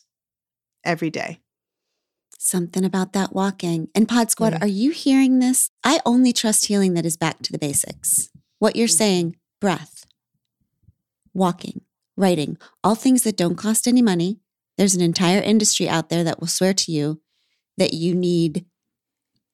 every 0.85 1.11
day. 1.11 1.41
Something 2.39 2.85
about 2.85 3.13
that 3.15 3.33
walking. 3.35 3.89
And 3.95 4.09
Pod 4.09 4.31
Squad, 4.31 4.53
Mm. 4.55 4.63
are 4.63 4.67
you 4.83 4.91
hearing 4.93 5.39
this? 5.41 5.71
I 5.83 6.01
only 6.07 6.33
trust 6.33 6.67
healing 6.67 6.95
that 6.95 7.07
is 7.07 7.17
back 7.17 7.43
to 7.43 7.53
the 7.53 7.59
basics. 7.59 8.31
What 8.59 8.77
you're 8.77 8.87
Mm. 8.89 8.99
saying, 9.03 9.37
breath, 9.61 10.05
walking, 11.33 11.81
writing, 12.17 12.57
all 12.85 12.95
things 12.95 13.23
that 13.25 13.37
don't 13.37 13.57
cost 13.57 13.89
any 13.89 14.03
money. 14.03 14.39
There's 14.79 14.95
an 14.95 15.01
entire 15.03 15.41
industry 15.41 15.89
out 15.89 16.09
there 16.09 16.25
that 16.25 16.39
will 16.41 16.47
swear 16.49 16.75
to 16.75 16.93
you 16.93 17.21
that 17.79 17.95
you 17.95 18.15
need 18.15 18.67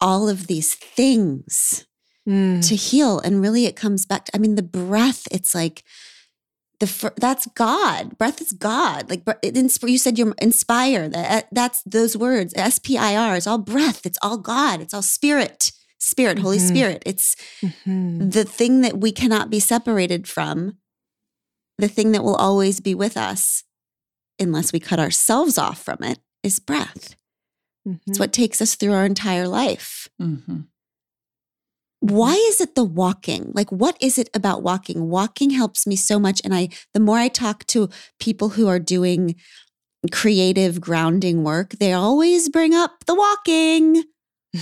all 0.01 0.29
of 0.29 0.47
these 0.47 0.75
things 0.75 1.87
to 2.27 2.75
heal. 2.77 3.19
And 3.21 3.41
really, 3.41 3.67
it 3.67 3.77
comes 3.77 4.07
back 4.07 4.27
to, 4.27 4.33
I 4.37 4.39
mean, 4.39 4.55
the 4.55 4.63
breath, 4.63 5.27
it's 5.31 5.55
like, 5.55 5.83
the 6.79 6.87
fir- 6.87 7.15
that's 7.17 7.47
God. 7.55 8.17
Breath 8.17 8.41
is 8.41 8.53
God. 8.53 9.11
Like 9.11 9.25
insp- 9.25 9.89
you 9.89 9.99
said, 9.99 10.19
you're 10.19 10.35
inspire. 10.41 11.09
That 11.11 11.49
that's 11.53 11.83
those 11.85 12.17
words. 12.17 12.55
S 12.57 12.79
P 12.79 12.97
I 12.97 13.15
R. 13.17 13.37
It's 13.37 13.47
all 13.47 13.59
breath. 13.59 14.07
It's 14.07 14.19
all 14.23 14.39
God. 14.39 14.81
It's 14.81 14.95
all 14.95 15.03
spirit. 15.03 15.73
Spirit, 15.99 16.39
Holy 16.39 16.57
Mhm. 16.57 16.69
Spirit. 16.69 17.03
It's 17.05 17.37
Mhm. 17.63 18.33
the 18.33 18.45
thing 18.45 18.81
that 18.81 18.99
we 18.99 19.13
cannot 19.13 19.51
be 19.51 19.61
separated 19.61 20.27
from. 20.27 20.79
The 21.77 21.89
thing 21.89 22.13
that 22.13 22.25
will 22.25 22.37
always 22.37 22.81
be 22.81 22.95
with 22.95 23.17
us, 23.19 23.65
unless 24.39 24.73
we 24.73 24.81
cut 24.81 24.99
ourselves 24.99 25.59
off 25.59 25.83
from 25.83 25.99
it, 26.03 26.19
is 26.43 26.61
breath. 26.61 27.15
It's 27.85 28.17
Mhm. 28.17 28.21
what 28.21 28.33
takes 28.33 28.63
us 28.63 28.75
through 28.75 28.95
our 28.95 29.05
entire 29.05 29.47
life. 29.49 30.09
Mhm. 30.19 30.69
Why 32.01 32.33
is 32.35 32.61
it 32.61 32.75
the 32.75 32.85
walking 32.85 33.53
like 33.55 33.71
what 33.71 33.97
is 34.01 34.19
it 34.19 34.31
about 34.33 34.63
walking 34.63 35.09
walking 35.11 35.51
helps 35.51 35.87
me 35.87 35.97
so 35.97 36.19
much 36.19 36.41
and 36.45 36.55
i 36.55 36.69
the 36.95 37.01
more 37.01 37.19
i 37.19 37.29
talk 37.29 37.67
to 37.67 37.91
people 38.19 38.49
who 38.51 38.69
are 38.69 38.79
doing 38.79 39.35
creative 40.11 40.81
grounding 40.81 41.45
work 41.45 41.73
they 41.73 41.93
always 41.93 42.49
bring 42.49 42.75
up 42.75 43.05
the 43.07 43.15
walking 43.15 44.03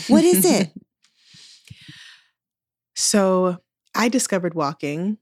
what 0.09 0.25
is 0.25 0.45
it 0.45 0.73
So 2.99 3.59
I 3.95 4.09
discovered 4.09 4.55
walking 4.55 5.19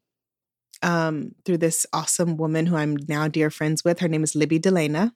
um, 0.83 1.33
through 1.45 1.59
this 1.59 1.85
awesome 1.93 2.39
woman 2.39 2.65
who 2.65 2.75
I'm 2.75 2.97
now 3.07 3.29
dear 3.29 3.51
friends 3.51 3.85
with. 3.85 4.01
Her 4.01 4.09
name 4.09 4.25
is 4.25 4.35
Libby 4.35 4.59
DeLana. 4.59 5.13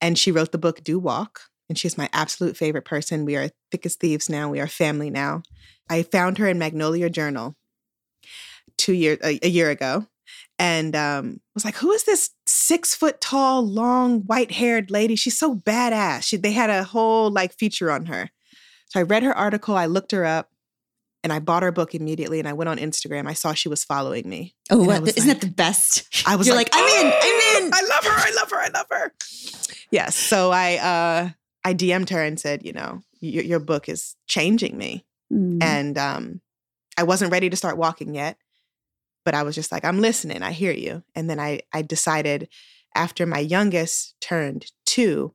And 0.00 0.16
she 0.16 0.30
wrote 0.30 0.52
the 0.52 0.58
book 0.58 0.84
Do 0.84 1.00
Walk. 1.00 1.40
And 1.68 1.76
she's 1.76 1.98
my 1.98 2.08
absolute 2.12 2.56
favorite 2.56 2.84
person. 2.84 3.24
We 3.24 3.34
are 3.34 3.50
thick 3.72 3.84
as 3.84 3.96
thieves 3.96 4.30
now. 4.30 4.48
We 4.48 4.60
are 4.60 4.68
family 4.68 5.10
now. 5.10 5.42
I 5.88 6.02
found 6.02 6.38
her 6.38 6.48
in 6.48 6.58
Magnolia 6.58 7.10
Journal 7.10 7.56
two 8.76 8.92
years 8.92 9.18
a, 9.22 9.38
a 9.44 9.48
year 9.48 9.70
ago 9.70 10.06
and 10.58 10.94
um, 10.96 11.40
was 11.54 11.64
like, 11.64 11.76
"Who 11.76 11.92
is 11.92 12.04
this 12.04 12.30
six 12.46 12.94
foot 12.94 13.20
tall, 13.20 13.66
long, 13.66 14.20
white 14.22 14.52
haired 14.52 14.90
lady? 14.90 15.16
She's 15.16 15.38
so 15.38 15.54
badass." 15.54 16.24
She, 16.24 16.36
they 16.36 16.52
had 16.52 16.70
a 16.70 16.82
whole 16.84 17.30
like 17.30 17.52
feature 17.54 17.90
on 17.90 18.06
her. 18.06 18.30
So 18.88 19.00
I 19.00 19.02
read 19.02 19.22
her 19.22 19.36
article, 19.36 19.76
I 19.76 19.86
looked 19.86 20.12
her 20.12 20.24
up, 20.24 20.50
and 21.24 21.32
I 21.32 21.40
bought 21.40 21.62
her 21.62 21.72
book 21.72 21.94
immediately. 21.94 22.38
And 22.38 22.48
I 22.48 22.52
went 22.52 22.68
on 22.68 22.78
Instagram. 22.78 23.26
I 23.28 23.32
saw 23.32 23.52
she 23.52 23.68
was 23.68 23.84
following 23.84 24.28
me. 24.28 24.54
Oh, 24.70 24.84
what, 24.84 25.06
isn't 25.08 25.26
like- 25.28 25.40
that 25.40 25.46
the 25.46 25.52
best? 25.52 26.04
I 26.26 26.36
was 26.36 26.46
You're 26.46 26.56
like, 26.56 26.72
like, 26.72 26.82
I'm 26.82 27.06
in, 27.06 27.12
I'm 27.12 27.22
"Oh, 27.22 27.60
in." 27.66 27.70
I 27.74 27.80
love 27.88 28.04
her. 28.04 28.10
I 28.16 28.32
love 28.36 28.50
her. 28.50 28.56
I 28.58 28.68
love 28.68 28.86
her. 28.90 29.12
Yes. 29.90 30.16
So 30.16 30.50
I 30.50 30.76
uh, 30.76 31.30
I 31.64 31.74
DM'd 31.74 32.10
her 32.10 32.22
and 32.22 32.38
said, 32.40 32.64
you 32.64 32.72
know, 32.72 33.02
your, 33.20 33.44
your 33.44 33.60
book 33.60 33.88
is 33.88 34.16
changing 34.26 34.76
me 34.76 35.04
Mm. 35.32 35.60
and 35.60 35.98
um, 35.98 36.40
I 36.96 37.02
wasn't 37.02 37.32
ready 37.32 37.50
to 37.50 37.56
start 37.56 37.76
walking 37.76 38.14
yet, 38.14 38.36
but 39.24 39.34
I 39.34 39.42
was 39.42 39.54
just 39.54 39.72
like, 39.72 39.84
I'm 39.84 40.00
listening. 40.00 40.42
I 40.42 40.52
hear 40.52 40.72
you. 40.72 41.02
And 41.14 41.28
then 41.28 41.40
I 41.40 41.60
I 41.72 41.82
decided 41.82 42.48
after 42.94 43.26
my 43.26 43.40
youngest 43.40 44.14
turned 44.20 44.70
two, 44.84 45.34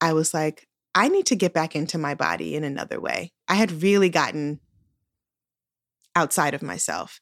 I 0.00 0.12
was 0.12 0.32
like, 0.32 0.68
I 0.94 1.08
need 1.08 1.26
to 1.26 1.36
get 1.36 1.52
back 1.52 1.74
into 1.74 1.98
my 1.98 2.14
body 2.14 2.54
in 2.54 2.64
another 2.64 3.00
way. 3.00 3.32
I 3.48 3.54
had 3.54 3.82
really 3.82 4.08
gotten 4.08 4.60
outside 6.14 6.54
of 6.54 6.62
myself. 6.62 7.20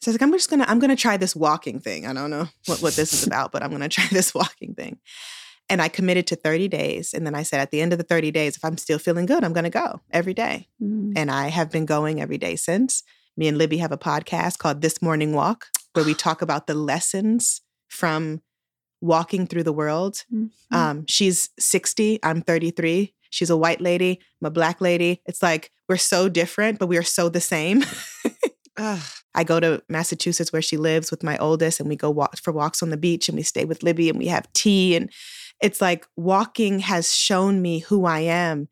So 0.00 0.08
I 0.08 0.12
was 0.12 0.20
like, 0.20 0.22
I'm 0.22 0.32
just 0.32 0.50
gonna 0.50 0.66
I'm 0.68 0.78
gonna 0.78 0.96
try 0.96 1.16
this 1.16 1.34
walking 1.34 1.80
thing. 1.80 2.06
I 2.06 2.12
don't 2.12 2.30
know 2.30 2.48
what, 2.66 2.82
what 2.82 2.94
this 2.94 3.12
is 3.12 3.26
about, 3.26 3.52
but 3.52 3.62
I'm 3.62 3.70
gonna 3.70 3.88
try 3.88 4.06
this 4.10 4.34
walking 4.34 4.74
thing. 4.74 4.98
And 5.68 5.82
I 5.82 5.88
committed 5.88 6.26
to 6.28 6.36
30 6.36 6.68
days. 6.68 7.12
And 7.12 7.26
then 7.26 7.34
I 7.34 7.42
said, 7.42 7.60
at 7.60 7.70
the 7.72 7.80
end 7.80 7.92
of 7.92 7.98
the 7.98 8.04
30 8.04 8.30
days, 8.30 8.56
if 8.56 8.64
I'm 8.64 8.76
still 8.78 8.98
feeling 8.98 9.26
good, 9.26 9.42
I'm 9.42 9.52
gonna 9.52 9.70
go 9.70 10.00
every 10.12 10.34
day 10.34 10.68
Mm. 10.82 11.12
and 11.16 11.30
I 11.30 11.48
have 11.48 11.70
been 11.70 11.86
going 11.86 12.20
every 12.20 12.38
day 12.38 12.54
since. 12.56 13.02
Me 13.36 13.48
and 13.48 13.58
Libby 13.58 13.78
have 13.78 13.92
a 13.92 13.98
podcast 13.98 14.58
called 14.58 14.80
This 14.80 15.02
Morning 15.02 15.32
Walk, 15.32 15.66
where 15.94 16.04
we 16.04 16.14
talk 16.14 16.40
about 16.40 16.66
the 16.66 16.74
lessons 16.74 17.60
from 17.88 18.42
walking 19.00 19.46
through 19.46 19.62
the 19.64 19.72
world. 19.72 20.24
Mhm. 20.32 20.50
Um, 20.70 21.04
she's 21.06 21.50
60, 21.58 22.18
I'm 22.22 22.40
33. 22.42 23.14
She's 23.28 23.50
a 23.50 23.56
white 23.56 23.80
lady, 23.80 24.20
I'm 24.40 24.46
a 24.46 24.50
black 24.50 24.80
lady. 24.80 25.20
It's 25.26 25.42
like 25.42 25.70
we're 25.88 25.96
so 25.98 26.28
different, 26.28 26.78
but 26.78 26.86
we 26.86 26.96
are 26.96 27.02
so 27.02 27.28
the 27.28 27.40
same. 27.40 27.84
I 28.78 29.44
go 29.44 29.58
to 29.60 29.82
Massachusetts 29.88 30.52
where 30.52 30.62
she 30.62 30.76
lives 30.76 31.10
with 31.10 31.22
my 31.22 31.36
oldest, 31.38 31.80
and 31.80 31.88
we 31.88 31.96
go 31.96 32.10
walk 32.10 32.36
for 32.38 32.52
walks 32.52 32.82
on 32.82 32.90
the 32.90 32.96
beach, 32.96 33.28
and 33.28 33.36
we 33.36 33.42
stay 33.42 33.64
with 33.64 33.82
Libby, 33.82 34.08
and 34.08 34.18
we 34.18 34.26
have 34.26 34.50
tea. 34.52 34.94
And 34.96 35.10
it's 35.60 35.80
like 35.80 36.06
walking 36.16 36.80
has 36.80 37.14
shown 37.14 37.62
me 37.62 37.80
who 37.80 38.04
I 38.04 38.20
am. 38.20 38.68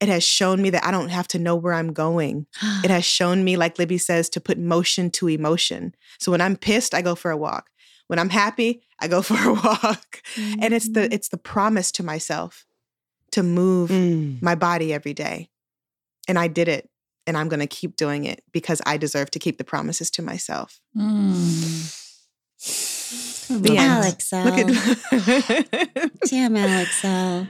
It 0.00 0.08
has 0.08 0.24
shown 0.24 0.60
me 0.60 0.70
that 0.70 0.84
I 0.84 0.90
don't 0.90 1.08
have 1.10 1.28
to 1.28 1.38
know 1.38 1.54
where 1.56 1.72
I'm 1.72 1.92
going. 1.92 2.46
It 2.82 2.90
has 2.90 3.04
shown 3.04 3.44
me, 3.44 3.56
like 3.56 3.78
Libby 3.78 3.96
says, 3.98 4.28
to 4.30 4.40
put 4.40 4.58
motion 4.58 5.10
to 5.12 5.28
emotion. 5.28 5.94
So 6.18 6.30
when 6.32 6.40
I'm 6.40 6.56
pissed, 6.56 6.94
I 6.94 7.00
go 7.02 7.14
for 7.14 7.30
a 7.30 7.36
walk. 7.36 7.70
When 8.08 8.18
I'm 8.18 8.28
happy, 8.30 8.82
I 9.00 9.08
go 9.08 9.22
for 9.22 9.36
a 9.38 9.54
walk. 9.54 10.20
And 10.60 10.74
it's 10.74 10.86
Mm-hmm. 10.88 10.92
the 11.08 11.14
it's 11.14 11.28
the 11.28 11.38
promise 11.38 11.90
to 11.92 12.02
myself 12.02 12.66
to 13.30 13.42
move 13.42 13.90
Mm. 13.90 14.42
my 14.42 14.54
body 14.54 14.92
every 14.92 15.14
day. 15.14 15.48
And 16.28 16.38
I 16.38 16.48
did 16.48 16.68
it. 16.68 16.90
And 17.26 17.38
I'm 17.38 17.48
gonna 17.48 17.66
keep 17.66 17.96
doing 17.96 18.24
it 18.24 18.42
because 18.52 18.82
I 18.84 18.98
deserve 18.98 19.30
to 19.30 19.38
keep 19.38 19.56
the 19.56 19.64
promises 19.64 20.10
to 20.12 20.22
myself. 20.22 20.80
Mm. 20.94 22.00
The 23.48 23.76
end. 23.76 23.78
Alex, 23.78 24.32
Look 24.32 24.58
at 24.58 26.10
damn 26.30 26.56
Alex. 26.56 27.04
uh, 27.04 27.46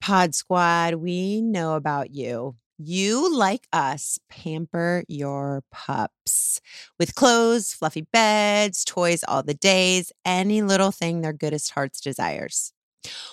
Pod 0.00 0.34
Squad, 0.34 0.94
we 0.96 1.40
know 1.40 1.74
about 1.74 2.10
you. 2.10 2.56
You, 2.78 3.32
like 3.36 3.68
us, 3.72 4.18
pamper 4.28 5.04
your 5.06 5.62
pups 5.70 6.60
with 6.98 7.14
clothes, 7.14 7.72
fluffy 7.72 8.06
beds, 8.12 8.84
toys 8.84 9.22
all 9.28 9.44
the 9.44 9.54
days, 9.54 10.10
any 10.24 10.62
little 10.62 10.90
thing 10.90 11.20
their 11.20 11.32
goodest 11.32 11.70
hearts 11.70 12.00
desires. 12.00 12.72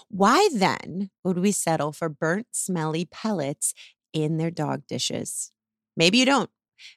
Why 0.09 0.49
then 0.53 1.09
would 1.23 1.37
we 1.39 1.51
settle 1.51 1.91
for 1.91 2.09
burnt, 2.09 2.47
smelly 2.51 3.05
pellets 3.05 3.73
in 4.13 4.37
their 4.37 4.51
dog 4.51 4.83
dishes? 4.87 5.51
Maybe 5.95 6.17
you 6.17 6.25
don't. 6.25 6.49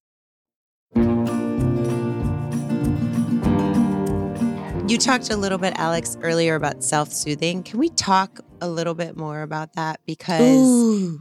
You 4.92 4.98
talked 4.98 5.30
a 5.30 5.38
little 5.38 5.56
bit, 5.56 5.72
Alex, 5.76 6.18
earlier 6.20 6.54
about 6.54 6.84
self 6.84 7.14
soothing. 7.14 7.62
Can 7.62 7.78
we 7.78 7.88
talk 7.88 8.40
a 8.62 8.68
little 8.68 8.94
bit 8.94 9.16
more 9.16 9.42
about 9.42 9.74
that? 9.74 10.00
Because 10.06 10.68
Ooh. 10.68 11.20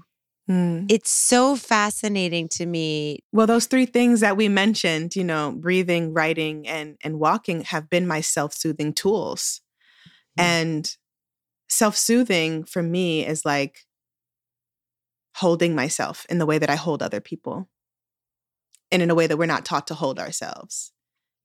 Mm. 0.50 0.86
it's 0.90 1.10
so 1.10 1.56
fascinating 1.56 2.48
to 2.50 2.66
me. 2.66 3.20
Well, 3.32 3.48
those 3.48 3.66
three 3.66 3.86
things 3.86 4.20
that 4.20 4.38
we 4.38 4.48
mentioned, 4.50 5.16
you 5.16 5.24
know, 5.24 5.52
breathing, 5.52 6.14
writing, 6.14 6.68
and 6.68 6.98
and 7.04 7.20
walking 7.20 7.62
have 7.62 7.90
been 7.90 8.08
my 8.08 8.22
self-soothing 8.22 8.94
tools. 8.94 9.62
Mm. 10.40 10.44
And 10.44 10.98
self-soothing 11.70 12.66
for 12.66 12.84
me 12.84 13.26
is 13.26 13.46
like 13.46 13.80
holding 15.38 15.74
myself 15.76 16.26
in 16.30 16.38
the 16.38 16.46
way 16.46 16.58
that 16.60 16.70
I 16.70 16.76
hold 16.76 17.02
other 17.02 17.22
people. 17.22 17.70
And 18.92 19.02
in 19.02 19.10
a 19.10 19.16
way 19.16 19.28
that 19.28 19.38
we're 19.38 19.46
not 19.46 19.64
taught 19.66 19.88
to 19.88 19.94
hold 19.94 20.20
ourselves. 20.20 20.92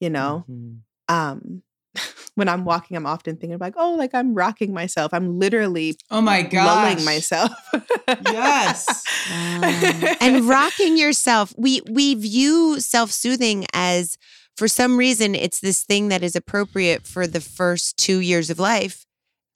You 0.01 0.11
know? 0.11 0.45
Mhm. 0.49 0.81
Um 1.09 1.63
when 2.37 2.49
I'm 2.49 2.65
walking, 2.65 2.97
I'm 2.97 3.07
often 3.07 3.37
thinking 3.37 3.59
like, 3.59 3.75
oh, 3.77 3.95
like 3.95 4.15
I'm 4.15 4.33
rocking 4.35 4.73
myself. 4.73 5.13
I'm 5.13 5.39
literally 5.39 5.97
Oh 6.11 6.21
my 6.21 6.43
god, 6.43 6.67
lulling 6.95 7.05
myself. 7.05 7.51
Yes. 8.25 8.87
Wow. 9.29 9.61
and 10.21 10.49
rocking 10.49 10.97
yourself 10.97 11.53
we 11.59 11.81
we 11.91 12.15
view 12.15 12.79
self-soothing 12.79 13.67
as 13.73 14.17
for 14.57 14.69
some 14.69 14.97
reason 14.97 15.35
it's 15.35 15.59
this 15.59 15.83
thing 15.83 16.09
that 16.11 16.23
is 16.23 16.37
appropriate 16.37 17.05
for 17.05 17.27
the 17.27 17.41
first 17.41 17.97
2 17.97 18.21
years 18.21 18.51
of 18.51 18.61
life 18.61 19.05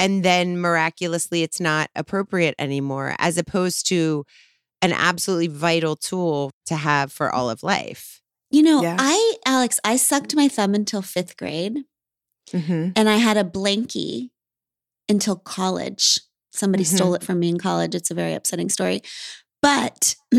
and 0.01 0.25
then 0.25 0.59
miraculously 0.61 1.45
it's 1.45 1.61
not 1.61 1.89
appropriate 1.95 2.57
anymore 2.59 3.15
as 3.21 3.39
opposed 3.39 3.87
to 3.89 4.25
an 4.83 4.93
absolutely 4.93 5.47
vital 5.47 5.95
tool 5.95 6.51
to 6.67 6.75
have 6.75 7.13
for 7.13 7.33
all 7.33 7.49
of 7.49 7.63
life 7.63 8.21
You 8.51 8.63
know, 8.65 8.83
Yes. 8.83 8.99
I, 9.01 9.35
Alex, 9.47 9.79
I 9.85 9.95
sucked 9.97 10.35
my 10.35 10.49
thumb 10.49 10.75
until 10.75 11.03
fifth 11.03 11.37
grade 11.37 11.85
Mhm. 12.53 12.93
and 12.97 13.09
I 13.09 13.17
had 13.17 13.37
a 13.37 13.45
blankie 13.45 14.31
until 15.09 15.37
college. 15.37 16.21
Somebody 16.53 16.85
Mhm. 16.85 16.95
stole 16.97 17.15
it 17.15 17.23
from 17.23 17.39
me 17.39 17.49
in 17.49 17.59
college. 17.59 17.95
It's 17.95 18.11
a 18.11 18.15
very 18.15 18.35
upsetting 18.35 18.69
story. 18.69 19.03
But 19.63 20.17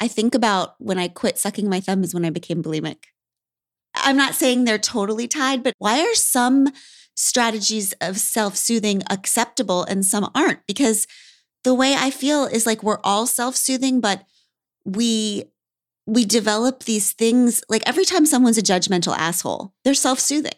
I 0.00 0.08
think 0.08 0.34
about 0.34 0.74
when 0.78 0.98
I 0.98 1.08
quit 1.08 1.38
sucking 1.38 1.68
my 1.68 1.80
thumb 1.80 2.04
is 2.04 2.14
when 2.14 2.24
I 2.24 2.30
became 2.30 2.62
bulimic. 2.62 3.04
I'm 3.94 4.16
not 4.16 4.34
saying 4.34 4.64
they're 4.64 4.78
totally 4.78 5.28
tied, 5.28 5.62
but 5.62 5.74
why 5.78 6.00
are 6.00 6.14
some 6.14 6.68
strategies 7.16 7.92
of 8.00 8.18
self 8.18 8.56
soothing 8.56 9.02
acceptable 9.10 9.84
and 9.84 10.04
some 10.04 10.30
aren't? 10.34 10.66
Because 10.66 11.06
the 11.62 11.74
way 11.74 11.94
I 11.94 12.10
feel 12.10 12.44
is 12.44 12.66
like 12.66 12.82
we're 12.82 13.00
all 13.04 13.26
self-soothing, 13.26 14.00
but 14.00 14.24
we 14.84 15.44
we 16.06 16.26
develop 16.26 16.84
these 16.84 17.12
things 17.12 17.62
like 17.70 17.82
every 17.86 18.04
time 18.04 18.26
someone's 18.26 18.58
a 18.58 18.62
judgmental 18.62 19.16
asshole, 19.16 19.72
they're 19.84 19.94
self-soothing. 19.94 20.52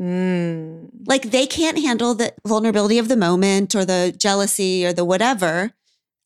Mm. 0.00 0.88
Like 1.06 1.30
they 1.30 1.46
can't 1.46 1.78
handle 1.78 2.14
the 2.14 2.32
vulnerability 2.46 2.98
of 2.98 3.08
the 3.08 3.16
moment 3.16 3.74
or 3.74 3.84
the 3.84 4.14
jealousy 4.16 4.84
or 4.86 4.92
the 4.92 5.04
whatever. 5.04 5.72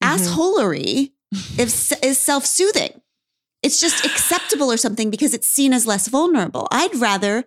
Mhm. 0.02 0.16
Assholery 0.16 1.12
is, 1.58 1.92
is 2.02 2.18
self-soothing. 2.18 3.00
It's 3.62 3.80
just 3.80 4.04
acceptable 4.04 4.70
or 4.70 4.76
something 4.76 5.10
because 5.10 5.34
it's 5.34 5.48
seen 5.48 5.72
as 5.72 5.86
less 5.86 6.06
vulnerable. 6.08 6.68
I'd 6.70 6.94
rather 6.94 7.44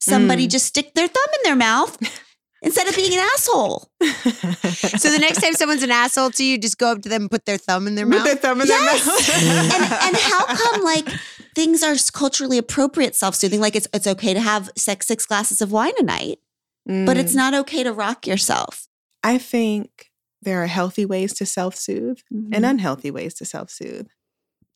somebody 0.00 0.46
Mm. 0.46 0.50
just 0.50 0.66
stick 0.66 0.94
their 0.94 1.08
thumb 1.08 1.30
in 1.38 1.42
their 1.44 1.56
mouth 1.56 1.96
instead 2.62 2.88
of 2.88 2.94
being 2.96 3.12
an 3.12 3.20
asshole. 3.34 3.90
So 4.00 5.10
the 5.10 5.18
next 5.20 5.40
time 5.40 5.54
someone's 5.54 5.82
an 5.82 5.90
asshole 5.90 6.30
to 6.32 6.44
you, 6.44 6.58
just 6.58 6.78
go 6.78 6.92
up 6.92 7.02
to 7.02 7.08
them 7.08 7.22
and 7.22 7.30
put 7.30 7.46
their 7.46 7.56
thumb 7.58 7.86
in 7.86 7.94
their 7.94 8.06
With 8.06 8.18
mouth. 8.18 8.26
Put 8.28 8.42
their 8.42 8.50
thumb 8.50 8.60
in 8.60 8.66
Yes. 8.68 9.04
their 9.04 9.54
mouth. 9.54 9.74
and 9.74 9.92
and 10.08 10.16
how 10.16 10.46
come 10.46 10.82
like 10.84 11.08
things 11.54 11.82
are 11.82 11.94
culturally 12.12 12.58
appropriate 12.58 13.14
self-soothing 13.14 13.60
like 13.60 13.74
it's 13.76 13.88
it's 13.92 14.06
okay 14.06 14.34
to 14.34 14.40
have 14.40 14.70
six 14.76 15.06
six 15.06 15.26
glasses 15.26 15.60
of 15.60 15.72
wine 15.72 15.92
a 15.98 16.02
night 16.02 16.38
but 16.86 17.16
it's 17.16 17.32
Mm. 17.32 17.36
not 17.36 17.54
okay 17.54 17.82
to 17.82 17.92
rock 17.92 18.26
yourself 18.26 18.86
I 19.22 19.36
think 19.38 20.10
there 20.42 20.62
are 20.62 20.66
healthy 20.66 21.04
ways 21.04 21.34
to 21.34 21.46
self 21.46 21.74
soothe 21.76 22.18
Mm-hmm. 22.32 22.54
and 22.54 22.64
unhealthy 22.66 23.10
ways 23.10 23.34
to 23.34 23.44
self 23.44 23.70
soothe. 23.70 24.08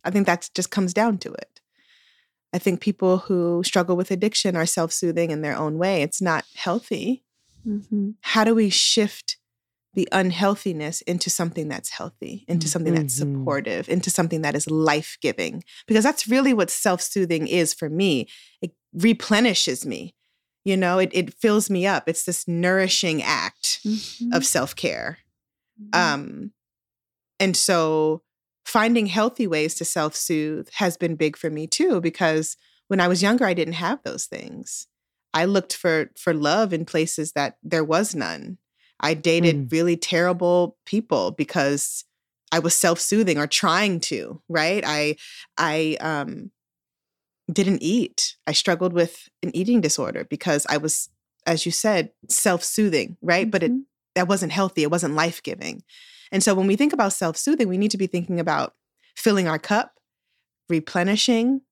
I 0.04 0.10
think 0.10 0.26
that 0.26 0.50
just 0.54 0.70
comes 0.70 0.92
down 0.92 1.16
to 1.18 1.32
it. 1.32 1.60
I 2.52 2.58
think 2.58 2.80
people 2.80 3.18
who 3.18 3.62
struggle 3.64 3.96
with 3.96 4.10
addiction 4.10 4.54
are 4.54 4.66
self 4.66 4.92
soothing 4.92 5.30
in 5.30 5.40
their 5.42 5.56
own 5.56 5.78
way. 5.78 6.02
It's 6.02 6.20
not 6.20 6.44
healthy. 6.54 7.23
Mhm. 7.66 8.14
How 8.20 8.44
do 8.44 8.54
we 8.54 8.70
shift 8.70 9.38
the 9.94 10.08
unhealthiness 10.10 11.02
into 11.02 11.30
something 11.30 11.68
that's 11.68 11.90
healthy, 11.90 12.44
into 12.48 12.66
something 12.68 12.94
that's 12.94 13.14
Mhm. 13.14 13.18
supportive, 13.38 13.88
into 13.88 14.10
something 14.10 14.42
that 14.42 14.54
is 14.56 14.66
life 14.68 15.16
giving? 15.20 15.62
Because 15.86 16.04
that's 16.04 16.26
really 16.28 16.52
what 16.52 16.70
self 16.70 17.00
soothing 17.00 17.46
is 17.46 17.72
for 17.72 17.88
me. 17.88 18.28
It 18.60 18.72
replenishes 18.92 19.86
me. 19.86 20.14
You 20.64 20.76
know, 20.76 20.98
it, 20.98 21.10
it 21.12 21.34
fills 21.34 21.68
me 21.70 21.86
up. 21.86 22.08
It's 22.08 22.24
this 22.24 22.48
nourishing 22.48 23.22
act 23.22 23.80
Mhm. 23.84 24.34
of 24.34 24.46
self 24.46 24.74
care. 24.74 25.18
Mhm. 25.80 25.94
Um, 25.98 26.52
and 27.38 27.56
so 27.56 28.22
finding 28.64 29.06
healthy 29.06 29.46
ways 29.46 29.74
to 29.76 29.84
self 29.84 30.16
soothe 30.16 30.68
has 30.74 30.96
been 30.96 31.16
big 31.16 31.36
for 31.36 31.50
me 31.50 31.66
too, 31.66 32.00
because 32.00 32.56
when 32.88 33.00
I 33.00 33.08
was 33.08 33.22
younger, 33.22 33.44
I 33.44 33.54
didn't 33.54 33.74
have 33.74 34.02
those 34.02 34.26
things. 34.26 34.86
I 35.34 35.46
looked 35.46 35.74
for 35.76 36.10
for 36.18 36.34
love 36.34 36.72
in 36.72 36.86
places 36.86 37.32
that 37.32 37.58
there 37.64 37.84
was 37.84 38.14
none. 38.14 38.58
I 39.00 39.14
dated 39.14 39.72
really 39.72 39.96
terrible 39.96 40.78
people 40.86 41.32
because 41.32 42.04
I 42.52 42.60
was 42.60 42.74
self 42.76 43.00
soothing 43.00 43.38
or 43.38 43.46
trying 43.48 44.00
to. 44.02 44.42
Right? 44.48 44.84
I 44.86 45.16
I 45.58 45.96
um, 46.00 46.52
didn't 47.52 47.82
eat. 47.82 48.36
I 48.46 48.52
struggled 48.52 48.92
with 48.92 49.28
an 49.42 49.54
eating 49.54 49.80
disorder 49.80 50.24
because 50.24 50.66
I 50.68 50.78
was, 50.78 51.10
as 51.46 51.66
you 51.66 51.72
said, 51.72 52.10
self 52.28 52.64
soothing. 52.64 53.16
Right? 53.22 53.50
But 53.50 53.62
it 53.62 53.72
Mhm. 53.72 53.84
that 54.14 54.28
wasn't 54.28 54.52
healthy. 54.52 54.82
It 54.82 54.90
wasn't 54.90 55.14
life 55.14 55.42
giving. 55.42 55.82
And 56.32 56.42
so 56.42 56.54
when 56.54 56.66
we 56.66 56.76
think 56.76 56.92
about 56.92 57.12
self 57.12 57.36
soothing, 57.36 57.68
we 57.68 57.78
need 57.78 57.90
to 57.90 57.98
be 57.98 58.06
thinking 58.06 58.40
about 58.40 58.74
filling 59.16 59.48
our 59.48 59.58
cup, 59.58 59.98
replenishing, 60.68 61.62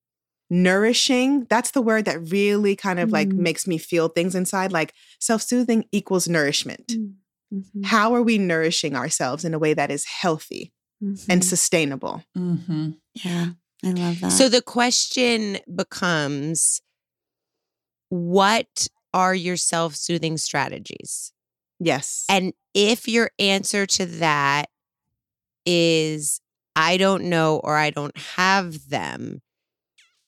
nourishing. 0.53 1.47
That's 1.49 1.71
the 1.71 1.81
word 1.83 2.05
that 2.05 2.21
really 2.31 2.77
kind 2.77 3.01
of 3.01 3.11
like 3.11 3.29
Mm. 3.31 3.39
makes 3.39 3.67
me 3.67 3.79
feel 3.79 4.09
things 4.09 4.35
inside. 4.35 4.71
Like 4.71 4.93
self 5.19 5.41
soothing 5.43 5.87
equals 5.93 6.29
nourishment. 6.29 6.97
Mhm. 7.53 7.85
How 7.85 8.15
are 8.15 8.23
we 8.23 8.37
nourishing 8.39 8.95
ourselves 8.95 9.45
in 9.45 9.55
a 9.55 9.59
way 9.59 9.73
that 9.75 9.91
is 9.91 10.05
healthy 10.05 10.73
and 11.01 11.17
Mhm. 11.19 11.45
sustainable? 11.45 12.23
Mm-hmm. 12.37 12.91
yeah 13.25 13.49
i 13.85 13.91
love 13.91 14.21
that 14.21 14.31
So 14.33 14.49
the 14.49 14.63
question 14.63 15.59
becomes 15.75 16.81
what 18.09 18.89
are 19.15 19.35
your 19.35 19.57
self 19.57 19.97
soothing 19.97 20.37
strategies? 20.39 21.33
Yes. 21.81 22.25
And 22.29 22.53
if 22.75 23.09
your 23.09 23.31
answer 23.39 23.87
to 23.87 24.07
that 24.07 24.71
is, 25.67 26.41
I 26.77 26.97
don't 26.97 27.25
know 27.25 27.61
or 27.63 27.77
I 27.77 27.91
don't 27.91 28.17
have 28.37 28.89
them, 28.89 29.43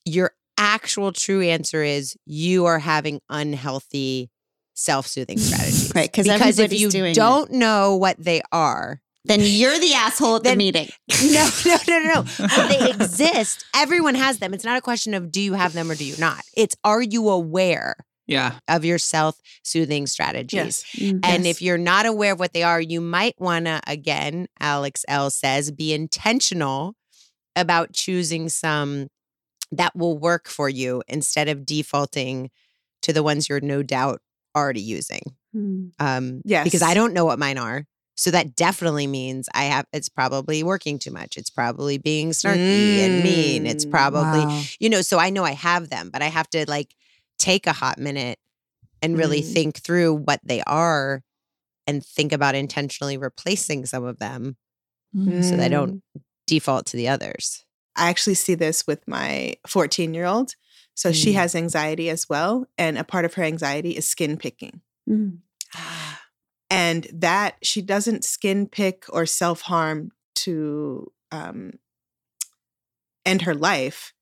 your 0.05 0.33
actual 0.59 1.13
true 1.13 1.41
answer 1.43 1.83
is 1.83 2.17
you 2.27 2.65
are 2.67 2.79
having 2.79 3.21
unhealthy 3.29 4.31
self 4.75 5.07
soothing 5.07 5.39
strategies. 5.39 5.93
right 5.95 6.11
because 6.11 6.27
Because 6.27 6.59
if 6.59 6.73
you 6.73 6.91
doing 6.91 7.15
don't 7.15 7.51
know 7.53 7.97
what 7.97 8.17
they 8.19 8.43
are, 8.53 9.01
then 9.25 9.41
you're 9.43 9.79
the 9.79 9.95
asshole 9.95 10.37
at 10.37 10.45
the 10.45 10.57
meeting 10.57 10.89
no, 11.33 11.49
no, 11.67 11.77
no, 11.89 11.99
no, 11.99 12.15
no. 12.15 12.25
But 12.39 12.69
they 12.69 12.91
exist. 13.03 13.65
Everyone 13.75 14.15
has 14.15 14.39
them. 14.39 14.53
It's 14.55 14.65
not 14.65 14.77
a 14.77 14.81
question 14.83 15.15
of 15.15 15.31
do 15.33 15.41
you 15.41 15.55
have 15.55 15.73
them 15.73 15.91
or 15.91 15.95
do 15.95 16.05
you 16.05 16.15
not. 16.19 16.43
It's 16.57 16.77
are 16.85 17.03
you 17.03 17.29
aware 17.31 17.97
Yeah. 18.27 18.59
of 18.69 18.85
your 18.85 18.99
self 18.99 19.37
soothing 19.63 20.07
strategies? 20.07 20.85
yes. 20.95 21.13
Mm. 21.13 21.21
And 21.25 21.45
Yes. 21.47 21.57
if 21.57 21.63
you're 21.63 21.79
not 21.79 22.05
aware 22.07 22.33
of 22.35 22.39
what 22.39 22.53
they 22.53 22.63
are, 22.65 22.81
you 22.81 23.01
might 23.01 23.35
want 23.39 23.65
to, 23.67 23.81
again, 23.87 24.47
Alex 24.61 25.05
Elle 25.09 25.31
says, 25.31 25.71
be 25.73 25.93
intentional 25.95 26.95
about 27.57 27.93
choosing 27.93 28.49
some 28.49 29.07
that 29.73 29.95
will 29.97 30.19
work 30.19 30.49
for 30.49 30.69
you 30.69 31.03
instead 31.09 31.49
of 31.49 31.65
defaulting 31.67 32.51
to 33.03 33.13
the 33.13 33.23
ones 33.23 33.49
you're 33.49 33.61
no 33.61 33.83
doubt 33.83 34.21
already 34.57 34.81
using. 34.81 35.23
Mm. 35.55 35.93
Um, 35.99 36.43
Yes. 36.45 36.65
Because 36.65 36.83
I 36.83 36.95
don't 36.95 37.13
know 37.13 37.25
what 37.25 37.39
mine 37.39 37.59
are. 37.59 37.87
So 38.17 38.31
that 38.31 38.55
definitely 38.55 39.07
means 39.09 39.49
I 39.55 39.65
have, 39.65 39.87
it's 39.93 40.09
probably 40.09 40.63
working 40.63 40.99
too 41.01 41.11
much. 41.11 41.37
It's 41.37 41.51
probably 41.51 41.99
being 41.99 42.31
snarky 42.31 43.01
and 43.01 43.23
mean. 43.23 43.67
It's 43.67 43.85
Mm. 43.85 43.91
probably, 43.91 44.47
Wow. 44.47 44.63
you 44.79 44.89
know, 44.89 45.03
so 45.03 45.19
I 45.19 45.31
know 45.31 45.45
I 45.45 45.53
have 45.53 45.89
them, 45.91 46.11
but 46.13 46.23
I 46.23 46.29
have 46.29 46.49
to 46.51 46.65
like 46.69 46.95
take 47.39 47.67
a 47.67 47.73
hot 47.73 47.99
minute 47.99 48.39
and 49.03 49.19
really 49.19 49.43
Mm. 49.43 49.53
think 49.53 49.79
through 49.79 50.15
what 50.15 50.41
they 50.45 50.63
are 50.63 51.23
and 51.89 52.05
think 52.07 52.33
about 52.33 52.55
intentionally 52.55 53.17
replacing 53.17 53.85
some 53.87 54.05
of 54.05 54.19
them 54.19 54.57
Mm. 55.15 55.43
so 55.43 55.57
that 55.57 55.65
I 55.65 55.69
Mm. 55.69 55.71
don't 55.71 56.03
default 56.47 56.87
to 56.87 56.97
the 56.97 57.09
others. 57.09 57.64
I 57.97 58.09
actually 58.11 58.35
see 58.35 58.55
this 58.55 58.87
with 58.87 59.07
my 59.07 59.55
14 59.67 60.15
year 60.15 60.27
old. 60.27 60.55
So 60.95 61.11
she 61.13 61.33
Mm. 61.33 61.37
has 61.37 61.55
anxiety 61.55 62.09
as 62.11 62.29
well. 62.29 62.67
And 62.79 62.97
a 62.99 63.05
part 63.05 63.25
of 63.25 63.35
her 63.35 63.43
anxiety 63.43 63.97
is 63.97 64.09
skin 64.09 64.37
picking. 64.37 64.81
Mm. 65.09 65.39
and 66.71 67.07
that 67.13 67.57
she 67.63 67.83
doesn't 67.83 68.25
skin 68.25 68.67
pick 68.69 69.05
or 69.11 69.27
self 69.27 69.63
harm 69.63 70.11
to 70.35 71.13
um, 71.33 71.73
end 73.27 73.43
her 73.43 73.55
life, 73.55 74.13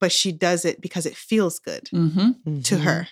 but 0.00 0.12
she 0.12 0.32
does 0.32 0.64
it 0.64 0.80
because 0.80 1.06
it 1.06 1.16
feels 1.16 1.58
good 1.58 1.88
Mm-hmm. 1.92 2.60
to 2.62 2.76
Mhm. 2.76 2.80
her, 2.82 3.08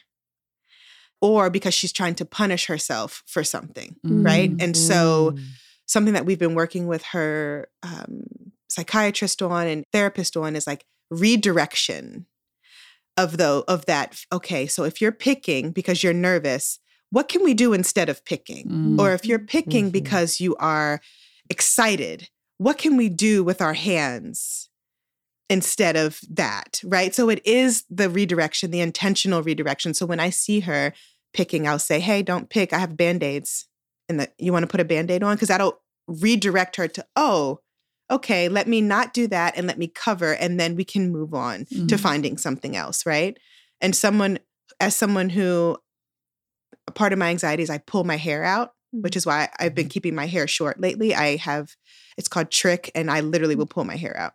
or 1.21 1.49
because 1.51 1.75
she's 1.75 1.93
trying 1.93 2.15
to 2.17 2.25
punish 2.25 2.67
herself 2.67 3.23
for 3.27 3.43
something, 3.45 3.97
Mm. 4.05 4.25
right? 4.25 4.51
And 4.61 4.77
so, 4.77 5.33
Mm. 5.33 5.43
something 5.87 6.15
that 6.15 6.27
we've 6.27 6.39
been 6.39 6.55
working 6.55 6.87
with 6.87 7.03
her 7.13 7.69
um, 7.83 8.53
psychiatrist 8.69 9.43
on 9.43 9.67
and 9.67 9.85
therapist 9.93 10.37
on 10.37 10.57
is 10.57 10.67
like 10.67 10.85
redirection 11.11 12.27
of 13.17 13.37
the 13.39 13.65
of 13.69 13.87
that. 13.87 14.21
Okay, 14.33 14.67
so 14.67 14.85
if 14.85 15.01
you're 15.01 15.13
picking 15.13 15.71
because 15.73 16.03
you're 16.03 16.13
nervous, 16.13 16.79
what 17.11 17.29
can 17.29 17.43
we 17.45 17.55
do 17.55 17.73
instead 17.73 18.09
of 18.09 18.25
picking? 18.25 18.67
Mm. 18.69 19.01
Or 19.01 19.13
if 19.13 19.25
you're 19.25 19.39
picking 19.39 19.89
Mhm. 19.89 19.93
because 19.93 20.41
you 20.41 20.57
are 20.57 21.01
excited, 21.49 22.29
what 22.59 22.79
can 22.79 22.97
we 22.97 23.09
do 23.09 23.45
with 23.45 23.63
our 23.63 23.75
hands 23.75 24.69
instead 25.49 25.97
of 25.97 26.21
that? 26.29 26.81
Right. 26.85 27.15
So 27.15 27.29
it 27.29 27.41
is 27.47 27.85
the 27.89 28.11
redirection, 28.11 28.71
the 28.71 28.81
intentional 28.81 29.43
redirection. 29.43 29.95
So 29.95 30.05
when 30.05 30.21
I 30.21 30.31
see 30.31 30.61
her 30.61 30.93
picking, 31.33 31.69
I'll 31.69 31.79
say, 31.79 32.01
Hey, 32.01 32.23
don't 32.23 32.51
pick. 32.51 32.73
I 32.73 32.79
have 32.79 32.97
band 32.97 33.23
aids. 33.23 33.69
And 34.09 34.21
that 34.21 34.35
you 34.39 34.53
want 34.53 34.63
to 34.63 34.69
put 34.69 34.81
a 34.81 34.85
band 34.85 35.11
aid 35.11 35.23
on? 35.23 35.37
Because 35.37 35.49
that'll 35.49 35.81
redirect 36.07 36.77
her 36.77 36.87
to, 36.89 37.05
oh, 37.17 37.61
okay, 38.11 38.49
let 38.49 38.69
me 38.69 38.81
not 38.81 39.13
do 39.13 39.27
that 39.29 39.57
and 39.57 39.67
let 39.67 39.79
me 39.79 39.89
cover. 39.89 40.33
And 40.35 40.59
then 40.61 40.77
we 40.77 40.85
can 40.85 41.11
move 41.11 41.35
on 41.35 41.65
to 41.67 41.75
Mhm. 41.97 42.01
finding 42.01 42.39
something 42.39 42.77
else. 42.77 43.05
Right. 43.05 43.37
And 43.81 43.95
someone, 43.97 44.39
as 44.81 44.95
someone 44.97 45.31
who, 45.31 45.77
a 46.87 46.93
part 46.93 47.13
of 47.13 47.19
my 47.19 47.31
anxiety 47.31 47.63
is 47.63 47.71
I 47.71 47.79
pull 47.79 48.05
my 48.05 48.17
hair 48.17 48.45
out 48.45 48.73
which 48.93 49.17
is 49.17 49.27
why 49.27 49.49
I've 49.59 49.75
been 49.75 49.89
keeping 49.91 50.15
my 50.15 50.27
hair 50.27 50.47
short 50.49 50.81
lately. 50.81 51.15
I 51.15 51.37
have, 51.37 51.77
it's 52.17 52.29
called 52.29 52.49
trich, 52.49 52.89
and 52.95 53.11
I 53.11 53.21
literally 53.21 53.55
will 53.55 53.67
pull 53.67 53.85
my 53.85 53.97
hair 53.97 54.17
out. 54.17 54.33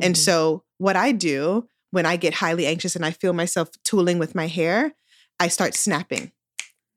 And 0.00 0.14
Mhm. 0.16 0.18
so, 0.18 0.64
what 0.78 0.96
I 0.96 1.12
do 1.12 1.68
when 1.92 2.06
I 2.06 2.16
get 2.16 2.34
highly 2.34 2.66
anxious 2.66 2.96
and 2.96 3.04
I 3.04 3.12
feel 3.12 3.32
myself 3.34 3.68
tooling 3.84 4.18
with 4.18 4.34
my 4.34 4.48
hair, 4.48 4.94
I 5.38 5.46
start 5.46 5.76
snapping. 5.76 6.32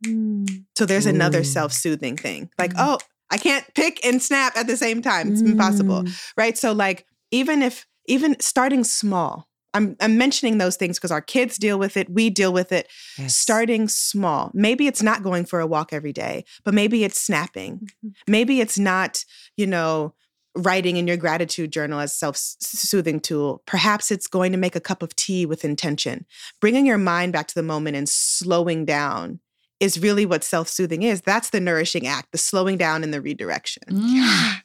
Mm. 0.03 0.65
So, 0.76 0.86
there's 0.88 1.05
another 1.05 1.43
self 1.43 1.71
soothing 1.71 2.17
thing 2.17 2.49
like, 2.57 2.74
Mm. 2.74 2.80
oh, 2.80 2.97
I 3.34 3.38
can't 3.38 3.65
pick 3.73 4.05
and 4.05 4.21
snap 4.21 4.55
at 4.55 4.67
the 4.67 4.77
same 4.77 5.01
time. 5.01 5.31
It's 5.31 5.41
impossible. 5.41 6.03
Mm. 6.03 6.31
Right. 6.38 6.55
So, 6.55 6.71
like, 6.71 7.07
even 7.31 7.63
if, 7.63 7.88
even 8.05 8.39
starting 8.39 8.84
small, 8.84 9.49
I'm, 9.73 9.95
I'm 9.99 10.19
mentioning 10.19 10.59
those 10.59 10.75
things 10.75 10.99
because 10.99 11.09
our 11.09 11.19
kids 11.19 11.57
deal 11.57 11.79
with 11.79 11.97
it. 11.97 12.07
We 12.11 12.29
deal 12.29 12.53
with 12.53 12.71
it. 12.71 12.89
Yes. 13.17 13.36
Starting 13.36 13.88
small. 13.88 14.51
Maybe 14.53 14.86
it's 14.86 15.01
not 15.01 15.23
going 15.23 15.45
for 15.45 15.59
a 15.59 15.65
walk 15.65 15.93
every 15.93 16.13
day, 16.13 16.45
but 16.63 16.75
maybe 16.75 17.03
it's 17.03 17.19
snapping. 17.19 17.79
Mm-hmm. 17.79 18.09
Maybe 18.27 18.61
it's 18.61 18.77
not, 18.77 19.25
you 19.57 19.65
know, 19.65 20.13
writing 20.55 20.97
in 20.97 21.07
your 21.07 21.17
gratitude 21.17 21.71
journal 21.71 21.99
as 21.99 22.13
self-soothing 22.13 23.19
tool. 23.19 23.63
Perhaps 23.65 24.11
it's 24.11 24.27
going 24.27 24.51
to 24.51 24.59
make 24.59 24.75
a 24.75 24.79
cup 24.79 25.01
of 25.01 25.15
tea 25.15 25.47
with 25.47 25.65
intention. 25.65 26.27
Bringing 26.61 26.86
your 26.86 26.99
mind 26.99 27.34
back 27.34 27.47
to 27.47 27.55
the 27.55 27.63
moment 27.63 27.97
and 27.97 28.07
slowing 28.07 28.86
down 28.86 29.39
is 29.84 29.99
really 29.99 30.25
what 30.25 30.43
self-soothing 30.43 31.03
is. 31.03 31.21
That's 31.21 31.49
the 31.49 31.59
nourishing 31.59 32.07
act, 32.07 32.31
the 32.31 32.38
slowing 32.38 32.77
down 32.77 33.03
and 33.03 33.13
the 33.13 33.21
redirection. 33.21 33.84
Mm. 33.89 34.61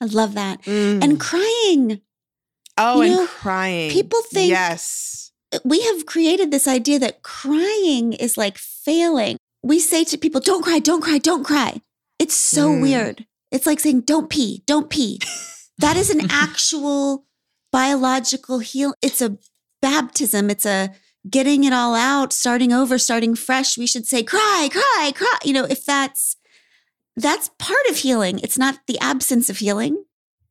I 0.00 0.04
love 0.06 0.34
that. 0.34 0.62
Mm. 0.62 1.02
And 1.02 1.20
crying. 1.20 2.00
oh, 2.76 3.00
you 3.00 3.12
and 3.12 3.12
know, 3.20 3.26
crying. 3.26 3.90
people 3.90 4.20
think- 4.30 4.50
yes. 4.50 5.32
We 5.64 5.80
have 5.82 6.06
created 6.06 6.50
this 6.50 6.66
idea 6.68 6.98
that 6.98 7.22
crying 7.22 8.12
is 8.12 8.36
like 8.36 8.58
failing. 8.58 9.38
We 9.62 9.78
say 9.78 10.04
to 10.04 10.18
people, 10.18 10.40
don't 10.40 10.62
cry, 10.62 10.80
don't 10.80 11.00
cry, 11.00 11.18
don't 11.18 11.44
cry. 11.44 11.80
It's 12.18 12.34
so 12.34 12.70
Mm. 12.70 12.82
weird. 12.82 13.26
It's 13.52 13.64
like 13.66 13.80
saying, 13.80 14.02
don't 14.02 14.28
pee, 14.28 14.62
don't 14.66 14.90
pee. 14.90 15.20
that 15.78 15.96
is 15.96 16.10
an 16.10 16.26
actual 16.30 17.24
biological 17.72 18.58
heal. 18.58 18.94
It's 19.02 19.22
a 19.22 19.38
baptism. 19.80 20.50
It's 20.50 20.66
a 20.66 20.92
getting 21.28 21.64
it 21.64 21.72
all 21.72 21.94
out, 21.94 22.32
starting 22.32 22.72
over, 22.72 22.98
starting 22.98 23.34
fresh. 23.34 23.76
We 23.76 23.86
should 23.86 24.06
say, 24.06 24.22
cry, 24.22 24.68
cry, 24.70 25.12
cry. 25.14 25.38
You 25.44 25.52
know, 25.52 25.64
if 25.64 25.84
that's 25.84 26.36
that's 27.16 27.50
part 27.58 27.86
of 27.88 27.96
healing. 27.96 28.38
It's 28.40 28.58
not 28.58 28.80
the 28.86 28.98
absence 28.98 29.48
of 29.48 29.58
healing. 29.58 30.04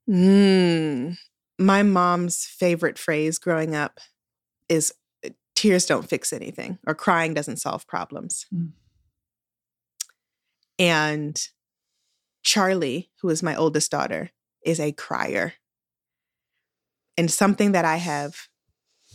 Mm. 0.09 1.17
My 1.59 1.83
mom's 1.83 2.43
favorite 2.43 2.97
phrase 2.97 3.37
growing 3.37 3.75
up 3.75 3.99
is 4.67 4.91
uh, 5.25 5.29
tears 5.55 5.85
don't 5.85 6.09
fix 6.09 6.33
anything 6.33 6.79
or 6.87 6.95
crying 6.95 7.33
doesn't 7.33 7.57
solve 7.57 7.87
problems. 7.87 8.45
Mm. 8.53 8.71
And 10.77 11.47
Charlie, 12.43 13.11
who 13.21 13.29
is 13.29 13.41
my 13.41 13.55
oldest 13.55 13.91
daughter, 13.91 14.31
is 14.63 14.79
a 14.79 14.91
crier. 14.91 15.53
And 17.17 17.31
something 17.31 17.71
that 17.71 17.85
I 17.85 17.97
have 17.97 18.35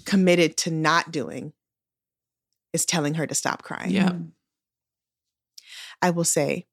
committed 0.04 0.56
to 0.58 0.70
not 0.70 1.10
doing 1.10 1.52
is 2.72 2.84
telling 2.84 3.14
her 3.14 3.26
to 3.26 3.34
stop 3.34 3.62
crying. 3.62 3.90
Yeah. 3.90 4.12
I 6.02 6.10
will 6.10 6.24
say, 6.24 6.66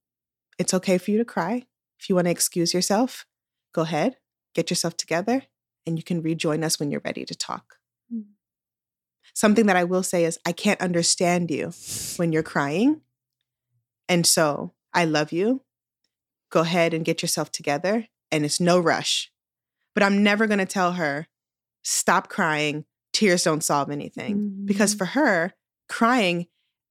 it's 0.57 0.73
okay 0.73 0.97
for 0.97 1.11
you 1.11 1.17
to 1.17 1.25
cry. 1.25 1.65
If 1.99 2.09
you 2.09 2.15
want 2.15 2.25
to 2.25 2.31
excuse 2.31 2.73
yourself, 2.73 3.25
go 3.73 3.81
ahead, 3.81 4.17
get 4.53 4.69
yourself 4.69 4.95
together, 4.97 5.43
and 5.85 5.97
you 5.97 6.03
can 6.03 6.21
rejoin 6.21 6.63
us 6.63 6.79
when 6.79 6.91
you're 6.91 7.01
ready 7.03 7.25
to 7.25 7.35
talk. 7.35 7.75
Mm. 8.13 8.25
Something 9.33 9.65
that 9.67 9.75
I 9.75 9.83
will 9.83 10.03
say 10.03 10.25
is, 10.25 10.39
I 10.45 10.51
can't 10.51 10.81
understand 10.81 11.51
you 11.51 11.73
when 12.17 12.31
you're 12.31 12.43
crying. 12.43 13.01
And 14.09 14.25
so 14.25 14.73
I 14.93 15.05
love 15.05 15.31
you. 15.31 15.61
Go 16.49 16.61
ahead 16.61 16.93
and 16.93 17.03
get 17.03 17.21
yourself 17.21 17.51
together, 17.51 18.07
and 18.31 18.45
it's 18.45 18.59
no 18.59 18.79
rush. 18.79 19.31
But 19.93 20.03
I'm 20.03 20.23
never 20.23 20.47
going 20.47 20.59
to 20.59 20.65
tell 20.65 20.93
her, 20.93 21.27
stop 21.83 22.29
crying. 22.29 22.85
Tears 23.17 23.43
don't 23.43 23.63
solve 23.63 23.89
anything. 23.89 24.61
Because 24.65 24.93
Mm. 24.93 24.97
for 24.99 25.05
her, 25.05 25.53
crying 25.89 26.45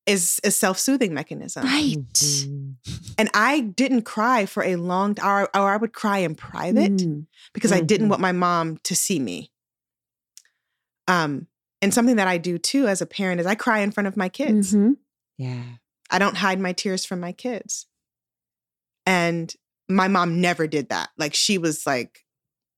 is 0.07 0.41
a 0.43 0.51
self 0.51 0.77
soothing 0.79 1.15
mechanism. 1.15 1.65
right. 1.65 1.97
Mhm. 2.13 2.75
And 3.17 3.31
I 3.33 3.61
didn't 3.61 4.03
cry 4.03 4.45
for 4.47 4.65
a 4.65 4.75
long 4.75 5.15
or, 5.23 5.43
or 5.57 5.71
I 5.73 5.77
would 5.77 5.93
cry 5.93 6.19
in 6.19 6.35
private 6.35 6.97
Mm. 6.97 7.27
because 7.55 7.71
I 7.71 7.81
didn't 7.81 8.07
Mhm. 8.09 8.11
want 8.11 8.23
my 8.23 8.33
mom 8.33 8.79
to 8.85 8.97
see 8.97 9.21
me. 9.21 9.53
Um, 11.07 11.47
and 11.81 11.95
something 11.95 12.17
that 12.17 12.27
I 12.29 12.39
do 12.39 12.59
too 12.59 12.89
as 12.89 13.01
a 13.01 13.07
parent 13.07 13.41
is 13.41 13.47
I 13.47 13.55
cry 13.55 13.79
in 13.81 13.93
front 13.93 14.09
of 14.09 14.17
my 14.17 14.29
kids. 14.29 14.73
Mhm. 14.75 14.97
Yeah. 15.39 15.63
I 16.11 16.19
don't 16.19 16.37
hide 16.39 16.59
my 16.61 16.73
tears 16.73 17.05
from 17.05 17.21
my 17.21 17.33
kids. 17.33 17.87
And 19.05 19.55
my 19.89 20.09
mom 20.09 20.41
never 20.41 20.67
did 20.67 20.89
that. 20.89 21.11
Like 21.17 21.35
she 21.35 21.59
was 21.59 21.87
like 21.87 22.26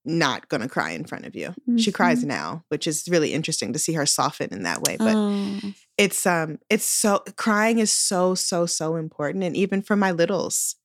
not 0.04 0.48
going 0.48 0.60
to 0.62 0.68
cry 0.68 0.90
in 0.92 1.04
front 1.04 1.26
of 1.26 1.34
you. 1.36 1.54
She 1.76 1.92
cries 1.92 2.22
Mhm. 2.24 2.28
now, 2.28 2.64
which 2.68 2.86
is 2.86 3.08
really 3.08 3.32
interesting 3.34 3.72
to 3.72 3.78
see 3.78 3.92
her 3.94 4.06
soften 4.06 4.52
in 4.52 4.62
that 4.62 4.80
way. 4.82 4.96
But 4.96 5.14
oh. 5.16 5.60
it's 5.98 6.24
um 6.26 6.58
it's 6.70 6.86
so 6.86 7.22
crying 7.36 7.78
is 7.78 7.92
so 7.92 8.34
so 8.34 8.64
so 8.66 8.96
important 8.96 9.44
and 9.44 9.56
even 9.56 9.82
for 9.82 9.96
my 9.96 10.10
littles 10.12 10.76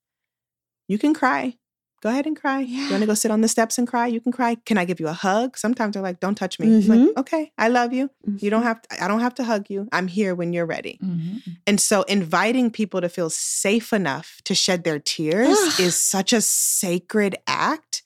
you 0.88 0.98
can 0.98 1.14
cry. 1.14 1.58
Go 2.02 2.10
ahead 2.10 2.26
and 2.28 2.36
cry. 2.36 2.60
You 2.60 2.90
want 2.90 3.00
to 3.00 3.08
go 3.08 3.14
sit 3.14 3.32
on 3.32 3.40
the 3.40 3.48
steps 3.48 3.78
and 3.78 3.88
cry? 3.88 4.08
You 4.08 4.20
can 4.20 4.34
cry. 4.34 4.56
Can 4.66 4.78
i 4.78 4.84
give 4.84 5.00
you 5.00 5.08
a 5.08 5.14
hug? 5.14 5.58
Sometimes 5.58 5.94
they're 5.94 6.04
like 6.04 6.20
don't 6.20 6.36
touch 6.36 6.60
me. 6.60 6.68
I'm 6.68 6.88
like 6.88 7.18
okay 7.18 7.52
i 7.58 7.70
love 7.70 7.94
you. 7.94 8.10
You 8.40 8.50
don't 8.50 8.64
have 8.64 8.82
to 8.82 9.04
i 9.04 9.08
don't 9.08 9.22
have 9.22 9.36
to 9.36 9.44
hug 9.46 9.70
you. 9.70 9.88
I'm 9.94 10.08
here 10.10 10.36
when 10.36 10.52
you're 10.52 10.66
ready. 10.66 11.00
Mhm. 11.02 11.42
and 11.66 11.80
so 11.80 12.02
inviting 12.04 12.72
people 12.72 13.00
to 13.00 13.08
feel 13.08 13.30
safe 13.30 13.94
enough 13.94 14.42
to 14.44 14.54
shed 14.54 14.84
their 14.84 15.00
tears 15.00 15.58
is 15.80 15.96
such 15.98 16.34
a 16.34 16.42
sacred 16.42 17.38
act 17.48 18.03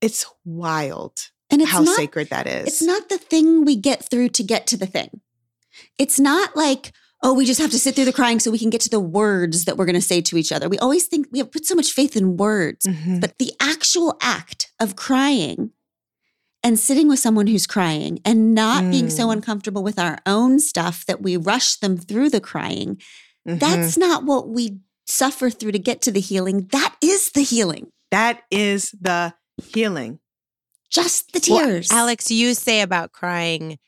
it's 0.00 0.26
wild 0.44 1.30
and 1.50 1.62
it's 1.62 1.70
how 1.70 1.80
not 1.82 1.96
sacred 1.96 2.28
that 2.30 2.46
is 2.46 2.66
it's 2.66 2.82
not 2.82 3.08
the 3.08 3.18
thing 3.18 3.64
we 3.64 3.76
get 3.76 4.08
through 4.10 4.28
to 4.30 4.42
get 4.42 4.66
to 4.68 4.76
the 4.76 4.86
thing. 4.86 5.20
It's 5.98 6.18
not 6.18 6.56
like, 6.56 6.92
oh, 7.22 7.34
we 7.34 7.44
just 7.44 7.60
have 7.60 7.70
to 7.70 7.78
sit 7.78 7.94
through 7.94 8.04
the 8.06 8.12
crying 8.12 8.40
so 8.40 8.50
we 8.50 8.58
can 8.58 8.70
get 8.70 8.80
to 8.82 8.88
the 8.90 9.00
words 9.00 9.64
that 9.64 9.76
we're 9.76 9.84
going 9.86 9.94
to 9.94 10.00
say 10.00 10.20
to 10.22 10.36
each 10.36 10.52
other. 10.52 10.68
We 10.68 10.78
always 10.78 11.06
think 11.06 11.28
we 11.30 11.38
have 11.38 11.50
put 11.52 11.66
so 11.66 11.74
much 11.74 11.92
faith 11.92 12.16
in 12.16 12.36
words, 12.36 12.86
Mhm. 12.86 13.20
but 13.20 13.38
the 13.38 13.52
actual 13.60 14.16
act 14.20 14.70
of 14.80 14.96
crying 14.96 15.70
and 16.62 16.78
sitting 16.80 17.08
with 17.08 17.18
someone 17.18 17.46
who's 17.46 17.66
crying 17.66 18.18
and 18.24 18.54
not 18.54 18.90
being 18.90 19.08
so 19.10 19.28
Mm. 19.28 19.32
uncomfortable 19.34 19.82
with 19.82 19.98
our 19.98 20.18
own 20.26 20.58
stuff 20.60 21.04
that 21.06 21.22
we 21.22 21.36
rush 21.36 21.76
them 21.76 21.96
through 21.96 22.30
the 22.30 22.40
crying, 22.40 23.00
Mhm. 23.46 23.60
that's 23.60 23.96
not 23.96 24.24
what 24.24 24.48
we 24.48 24.78
suffer 25.06 25.50
through 25.50 25.72
to 25.72 25.78
get 25.78 26.00
to 26.02 26.10
the 26.10 26.20
healing. 26.20 26.68
That 26.72 26.96
is 27.00 27.30
the 27.34 27.42
healing. 27.42 27.88
that 28.12 28.42
is 28.52 28.92
the 29.00 29.34
healing 29.62 30.20
Just 30.90 31.32
the 31.32 31.44
Well, 31.50 31.66
tears. 31.66 31.90
Alex, 31.90 32.30
you 32.30 32.54
say 32.54 32.80
about 32.80 33.12
crying, 33.12 33.78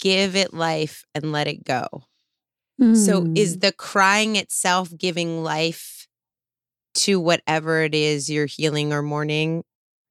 give 0.00 0.34
it 0.34 0.54
life 0.54 1.04
and 1.14 1.30
let 1.32 1.46
it 1.46 1.64
go. 1.64 1.88
So 2.78 3.22
Mm. 3.22 3.36
is 3.38 3.58
the 3.60 3.72
crying 3.72 4.36
itself 4.36 4.90
giving 4.96 5.42
life 5.42 6.08
to 6.94 7.20
whatever 7.20 7.82
it 7.82 7.94
is 7.94 8.28
you're 8.30 8.46
healing 8.46 8.92
or 8.92 9.02
mourning? 9.02 9.64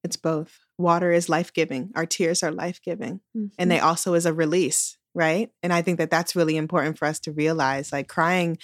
It's 0.04 0.16
both. 0.16 0.60
Water 0.78 1.10
is 1.10 1.28
life 1.28 1.52
giving. 1.52 1.90
Our 1.94 2.06
tears 2.06 2.42
are 2.42 2.52
life 2.52 2.80
giving. 2.82 3.20
And 3.34 3.52
Mm-hmm. 3.52 3.68
they 3.68 3.80
also 3.80 4.14
is 4.14 4.26
a 4.26 4.32
release, 4.32 4.98
right? 5.14 5.50
And 5.62 5.72
I 5.72 5.82
think 5.82 5.98
that 5.98 6.10
that's 6.10 6.36
really 6.36 6.56
important 6.56 6.98
for 6.98 7.06
us 7.06 7.18
to 7.20 7.32
realize 7.32 7.92
like 7.92 8.08
crying 8.08 8.58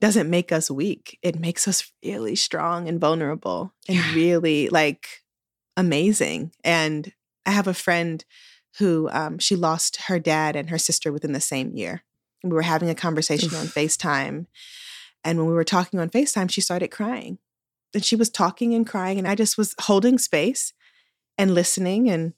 doesn't 0.00 0.28
make 0.28 0.52
us 0.52 0.70
weak. 0.70 1.18
It 1.22 1.38
makes 1.38 1.66
us 1.66 1.90
really 2.04 2.36
strong 2.36 2.88
and 2.88 3.00
vulnerable 3.00 3.72
and 3.88 3.96
Yeah. 3.96 4.14
really 4.14 4.68
like 4.68 5.22
amazing. 5.76 6.52
And 6.64 7.12
I 7.44 7.50
have 7.52 7.66
a 7.66 7.74
friend 7.74 8.24
who 8.78 9.08
um, 9.10 9.38
she 9.38 9.56
lost 9.56 9.96
her 10.08 10.18
dad 10.18 10.54
and 10.56 10.68
her 10.70 10.78
sister 10.78 11.12
within 11.12 11.32
the 11.32 11.40
same 11.40 11.74
year. 11.74 12.02
And 12.42 12.52
we 12.52 12.56
were 12.56 12.62
having 12.62 12.90
a 12.90 12.94
conversation 12.94 13.54
on 13.54 13.66
FaceTime. 13.66 14.46
And 15.24 15.38
when 15.38 15.46
we 15.46 15.54
were 15.54 15.64
talking 15.64 15.98
on 15.98 16.10
FaceTime, 16.10 16.50
she 16.50 16.60
started 16.60 16.88
crying. 16.88 17.38
And 17.94 18.04
she 18.04 18.16
was 18.16 18.28
talking 18.28 18.74
and 18.74 18.86
crying. 18.86 19.18
And 19.18 19.26
I 19.26 19.34
just 19.34 19.56
was 19.56 19.74
holding 19.80 20.18
space 20.18 20.74
and 21.38 21.54
listening. 21.54 22.10
And 22.10 22.34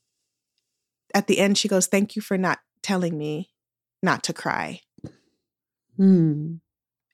at 1.13 1.27
the 1.27 1.41
end, 1.41 1.59
she 1.59 1.67
goes, 1.69 1.87
Thank 1.87 2.15
you 2.15 2.23
for 2.23 2.39
not 2.39 2.61
telling 2.83 3.19
me 3.19 3.51
not 4.03 4.23
to 4.25 4.33
cry. 4.33 4.83
Mm. 5.99 6.61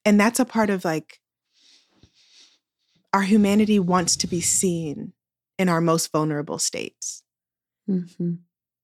And 0.05 0.19
that's 0.21 0.41
a 0.41 0.45
part 0.45 0.71
of 0.71 0.85
like 0.85 1.21
our 3.13 3.23
humanity 3.23 3.79
wants 3.79 4.17
to 4.17 4.27
be 4.27 4.41
seen 4.41 5.13
in 5.59 5.69
our 5.69 5.81
most 5.81 6.11
vulnerable 6.13 6.59
states. 6.59 7.23
Mhm. 7.89 8.39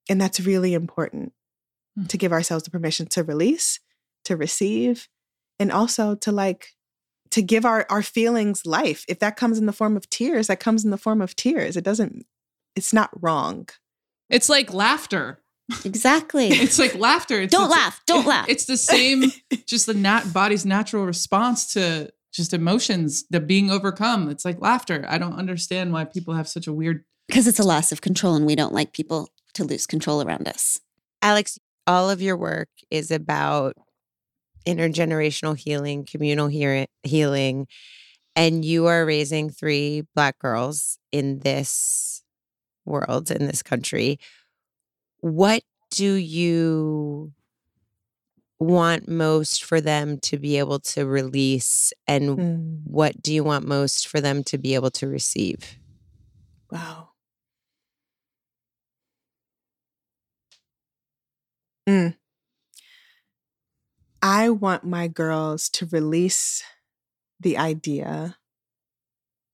And 0.09 0.21
that's 0.21 0.41
really 0.41 0.75
important 0.75 1.33
Mm. 1.99 2.09
to 2.09 2.17
give 2.17 2.33
ourselves 2.33 2.63
the 2.65 2.71
permission 2.71 3.07
to 3.09 3.25
release, 3.25 3.81
to 4.25 4.37
receive, 4.37 5.09
and 5.59 5.73
also 5.73 6.15
to 6.15 6.31
like 6.31 6.77
to 7.31 7.43
give 7.43 7.65
our 7.65 7.87
our 7.91 8.03
feelings 8.03 8.65
life. 8.67 9.05
If 9.09 9.19
that 9.21 9.37
comes 9.37 9.59
in 9.59 9.67
the 9.67 9.73
form 9.73 9.97
of 9.97 10.09
tears, 10.11 10.47
that 10.47 10.61
comes 10.61 10.85
in 10.85 10.91
the 10.91 10.99
form 10.99 11.21
of 11.21 11.35
tears. 11.37 11.77
It 11.77 11.85
doesn't 11.85 12.27
it's 12.77 12.93
not 12.93 13.11
wrong. 13.21 13.69
It's 14.29 14.49
like 14.49 14.73
laughter. 14.73 15.43
Exactly. 15.85 16.49
It's 16.51 16.79
like 16.79 16.95
laughter. 16.95 17.41
It's 17.41 17.53
Don't 17.53 17.65
the- 17.69 17.75
laugh. 17.75 18.01
Don't 18.07 18.27
laugh. 18.27 18.49
It's 18.49 18.65
the 18.67 18.77
same, 18.77 19.25
just 19.67 19.87
the 19.87 19.95
nat 19.95 20.33
body's 20.33 20.65
natural 20.67 21.05
response 21.07 21.73
to 21.75 22.11
just 22.33 22.53
emotions, 22.55 23.25
the 23.31 23.41
being 23.41 23.71
overcome. 23.71 24.29
It's 24.31 24.45
like 24.45 24.61
laughter. 24.61 25.05
I 25.09 25.19
don't 25.19 25.35
understand 25.35 25.93
why 25.93 26.05
people 26.05 26.35
have 26.35 26.49
such 26.49 26.67
a 26.69 26.73
weird. 26.73 27.05
Because 27.27 27.47
it's 27.49 27.59
a 27.59 27.65
loss 27.65 27.91
of 27.93 28.01
control 28.01 28.35
and 28.37 28.47
we 28.47 28.55
don't 28.55 28.73
like 28.75 28.93
people 28.93 29.29
to 29.55 29.65
lose 29.65 29.87
control 29.87 30.23
around 30.23 30.47
us. 30.47 30.79
Alex, 31.23 31.59
all 31.87 32.09
of 32.09 32.23
your 32.23 32.37
work 32.37 32.69
is 32.91 33.11
about 33.11 33.77
intergenerational 34.67 35.57
healing, 35.57 36.05
communal 36.05 36.49
hear- 36.49 36.87
healing, 37.03 37.67
and 38.37 38.65
you 38.65 38.87
are 38.87 39.05
raising 39.05 39.51
three 39.51 40.05
Black 40.15 40.39
girls 40.39 40.99
in 41.13 41.41
this 41.41 42.23
world, 42.85 43.31
in 43.31 43.47
this 43.47 43.63
country. 43.63 44.19
What 45.21 45.63
do 45.91 46.15
you 46.15 47.33
want 48.59 49.09
most 49.09 49.65
for 49.65 49.81
them 49.81 50.19
to 50.21 50.39
be 50.39 50.59
able 50.59 50.79
to 50.81 51.07
release 51.07 51.93
and 52.07 52.41
Mm, 52.41 52.85
what 52.85 53.21
do 53.23 53.33
you 53.33 53.43
want 53.45 53.67
most 53.67 54.07
for 54.09 54.21
them 54.21 54.43
to 54.45 54.59
be 54.59 54.75
able 54.75 54.91
to 54.91 55.07
receive? 55.07 55.77
wow. 56.71 57.11
Mm. 61.89 62.15
I 64.23 64.49
want 64.51 64.85
my 64.85 65.09
girls 65.09 65.69
to 65.71 65.87
release 65.87 66.63
the 67.41 67.59
idea 67.59 68.39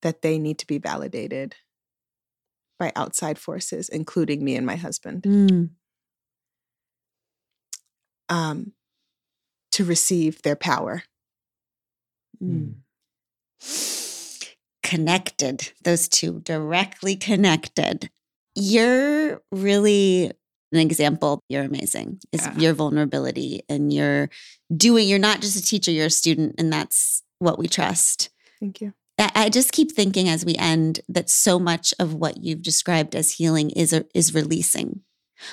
that 0.02 0.22
they 0.22 0.38
need 0.38 0.58
to 0.58 0.66
be 0.66 0.78
validated 0.78 1.56
by 2.78 2.92
outside 2.96 3.38
forces, 3.38 3.88
including 3.88 4.44
me 4.44 4.56
and 4.56 4.66
my 4.66 4.76
husband. 4.76 5.22
Mm. 5.22 5.70
um, 8.28 8.72
to 9.70 9.84
receive 9.84 10.42
their 10.42 10.56
power. 10.56 11.04
Mm. 12.42 12.74
Connected, 14.82 15.72
those 15.84 16.08
two 16.08 16.40
directly 16.40 17.14
connected. 17.16 18.10
You're 18.54 19.42
really 19.52 20.32
an 20.72 20.78
example. 20.78 21.42
You're 21.48 21.62
amazing. 21.64 22.20
Is 22.32 22.46
Yeah. 22.46 22.56
your 22.58 22.72
vulnerability 22.72 23.62
and 23.68 23.92
you're 23.92 24.30
doing, 24.76 25.08
you're 25.08 25.18
not 25.18 25.40
just 25.40 25.56
a 25.56 25.62
teacher, 25.62 25.90
you're 25.90 26.06
a 26.06 26.10
student, 26.10 26.54
and 26.58 26.72
that's 26.72 27.22
what 27.38 27.58
we 27.58 27.68
trust. 27.68 28.30
Thank 28.60 28.80
you. 28.80 28.92
I 29.18 29.48
just 29.48 29.72
keep 29.72 29.92
thinking 29.92 30.28
as 30.28 30.44
we 30.44 30.54
end 30.56 31.00
that 31.08 31.30
so 31.30 31.58
much 31.58 31.94
of 31.98 32.14
what 32.14 32.42
you've 32.44 32.62
described 32.62 33.14
as 33.14 33.32
healing 33.32 33.70
is 33.70 33.92
a, 33.92 34.04
is 34.14 34.34
releasing. 34.34 35.00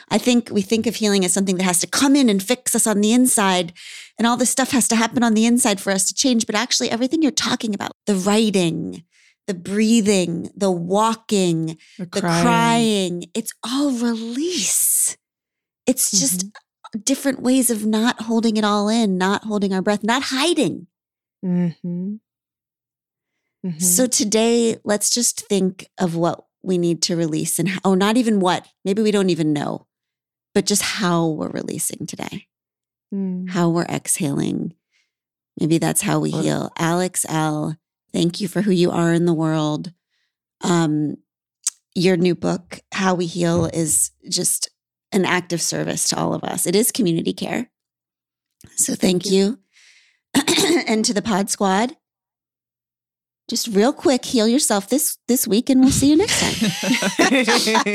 I 0.09 0.17
think 0.17 0.49
we 0.51 0.61
think 0.61 0.87
of 0.87 0.95
healing 0.95 1.25
as 1.25 1.33
something 1.33 1.57
that 1.57 1.63
has 1.63 1.79
to 1.79 1.87
come 1.87 2.15
in 2.15 2.29
and 2.29 2.41
fix 2.41 2.75
us 2.75 2.87
on 2.87 3.01
the 3.01 3.13
inside, 3.13 3.73
and 4.17 4.27
all 4.27 4.37
this 4.37 4.49
stuff 4.49 4.71
has 4.71 4.87
to 4.89 4.95
happen 4.95 5.23
on 5.23 5.33
the 5.33 5.45
inside 5.45 5.79
for 5.79 5.91
us 5.91 6.05
to 6.07 6.13
change. 6.13 6.45
But 6.45 6.55
actually, 6.55 6.89
everything 6.89 7.21
you're 7.21 7.31
talking 7.31 7.73
about 7.73 7.91
the 8.05 8.15
writing, 8.15 9.03
the 9.47 9.53
breathing, 9.53 10.49
the 10.55 10.71
walking, 10.71 11.77
The 11.97 12.05
the 12.05 12.21
crying, 12.21 13.25
it's 13.33 13.53
all 13.63 13.91
release. 13.91 15.17
It's 15.85 16.11
just 16.11 16.45
different 17.03 17.41
ways 17.41 17.69
of 17.69 17.85
not 17.85 18.21
holding 18.21 18.55
it 18.55 18.63
all 18.63 18.87
in, 18.87 19.17
not 19.17 19.43
holding 19.43 19.73
our 19.73 19.81
breath, 19.81 20.03
not 20.03 20.23
hiding. 20.23 20.87
Mm-hmm. 21.43 22.15
Mm-hmm. 23.65 23.79
So 23.79 24.07
today, 24.07 24.77
let's 24.83 25.09
just 25.09 25.47
think 25.47 25.87
of 25.99 26.15
what 26.15 26.45
we 26.61 26.77
need 26.77 27.01
to 27.03 27.15
release 27.15 27.59
and 27.59 27.69
how, 27.69 27.79
or 27.85 27.95
not 27.95 28.17
even 28.17 28.39
what, 28.39 28.67
maybe 28.85 29.01
we 29.01 29.11
don't 29.11 29.29
even 29.29 29.53
know, 29.53 29.87
but 30.53 30.65
just 30.65 30.81
how 30.81 31.27
we're 31.27 31.49
releasing 31.49 32.05
today, 32.05 32.47
Mm. 33.13 33.49
how 33.51 33.69
we're 33.69 33.85
exhaling. 33.85 34.73
Maybe 35.59 35.77
that's 35.77 36.01
how 36.01 36.19
we 36.19 36.31
heal. 36.31 36.71
Alex 36.79 37.25
Elle., 37.29 37.77
thank 38.11 38.41
you 38.41 38.47
for 38.47 38.61
who 38.63 38.71
you 38.71 38.89
are 38.91 39.13
in 39.13 39.25
the 39.25 39.33
world. 39.35 39.93
Um, 40.61 41.17
your 41.93 42.17
new 42.17 42.33
book, 42.33 42.79
How 42.91 43.13
We 43.13 43.27
Heal, 43.27 43.65
is 43.65 44.09
just 44.27 44.69
an 45.11 45.25
act 45.25 45.53
of 45.53 45.61
service 45.61 46.07
to 46.07 46.17
all 46.17 46.33
of 46.33 46.43
us. 46.43 46.65
It 46.65 46.75
is 46.75 46.91
community 46.91 47.33
care. 47.33 47.69
So 48.77 48.95
thank, 48.95 49.23
Thank 49.23 49.31
you. 49.31 49.59
and 50.87 51.05
to 51.05 51.13
the 51.13 51.21
Pod 51.21 51.51
Squad, 51.51 51.95
just 53.49 53.67
real 53.67 53.93
quick, 53.93 54.23
heal 54.25 54.47
yourself 54.47 54.89
this 54.89 55.17
this 55.27 55.47
week, 55.47 55.69
and 55.69 55.81
we'll 55.81 55.91
see 55.91 56.09
you 56.09 56.15
next 56.17 56.39
time. 56.39 56.69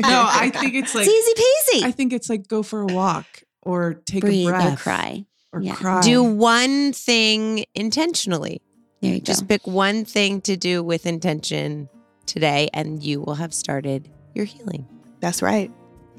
no, 0.03 0.26
I 0.30 0.51
think 0.55 0.74
it's 0.74 0.94
like 0.94 1.07
it's 1.09 1.28
easy 1.72 1.80
peasy. 1.82 1.86
I 1.86 1.90
think 1.90 2.12
it's 2.12 2.28
like 2.28 2.46
go 2.49 2.62
for 2.62 2.82
a 2.82 2.86
walk 2.86 3.26
or 3.62 3.94
take 4.07 4.20
Breathe 4.22 4.46
a 4.49 4.51
breath 4.51 4.72
or 4.74 4.76
cry. 4.76 5.24
or 5.53 5.61
Yeah. 5.62 5.74
cry. 5.74 6.01
Do 6.03 6.22
one 6.22 6.92
thing 6.92 7.64
intentionally. 7.74 8.61
There 9.01 9.14
you 9.14 9.20
Just 9.20 9.42
go. 9.42 9.46
pick 9.49 9.66
one 9.66 10.05
thing 10.05 10.40
to 10.42 10.57
do 10.57 10.82
with 10.82 11.07
intention 11.07 11.88
today, 12.26 12.68
and 12.74 13.03
you 13.03 13.20
will 13.20 13.34
have 13.36 13.55
started 13.55 14.11
your 14.34 14.44
healing. 14.44 14.86
That's 15.20 15.40
right. 15.42 15.70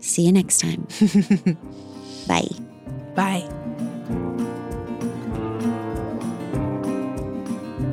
See 0.02 0.24
you 0.26 0.32
next 0.32 0.60
time. 0.60 0.88
Bye. 2.28 2.48
Bye. 3.16 3.50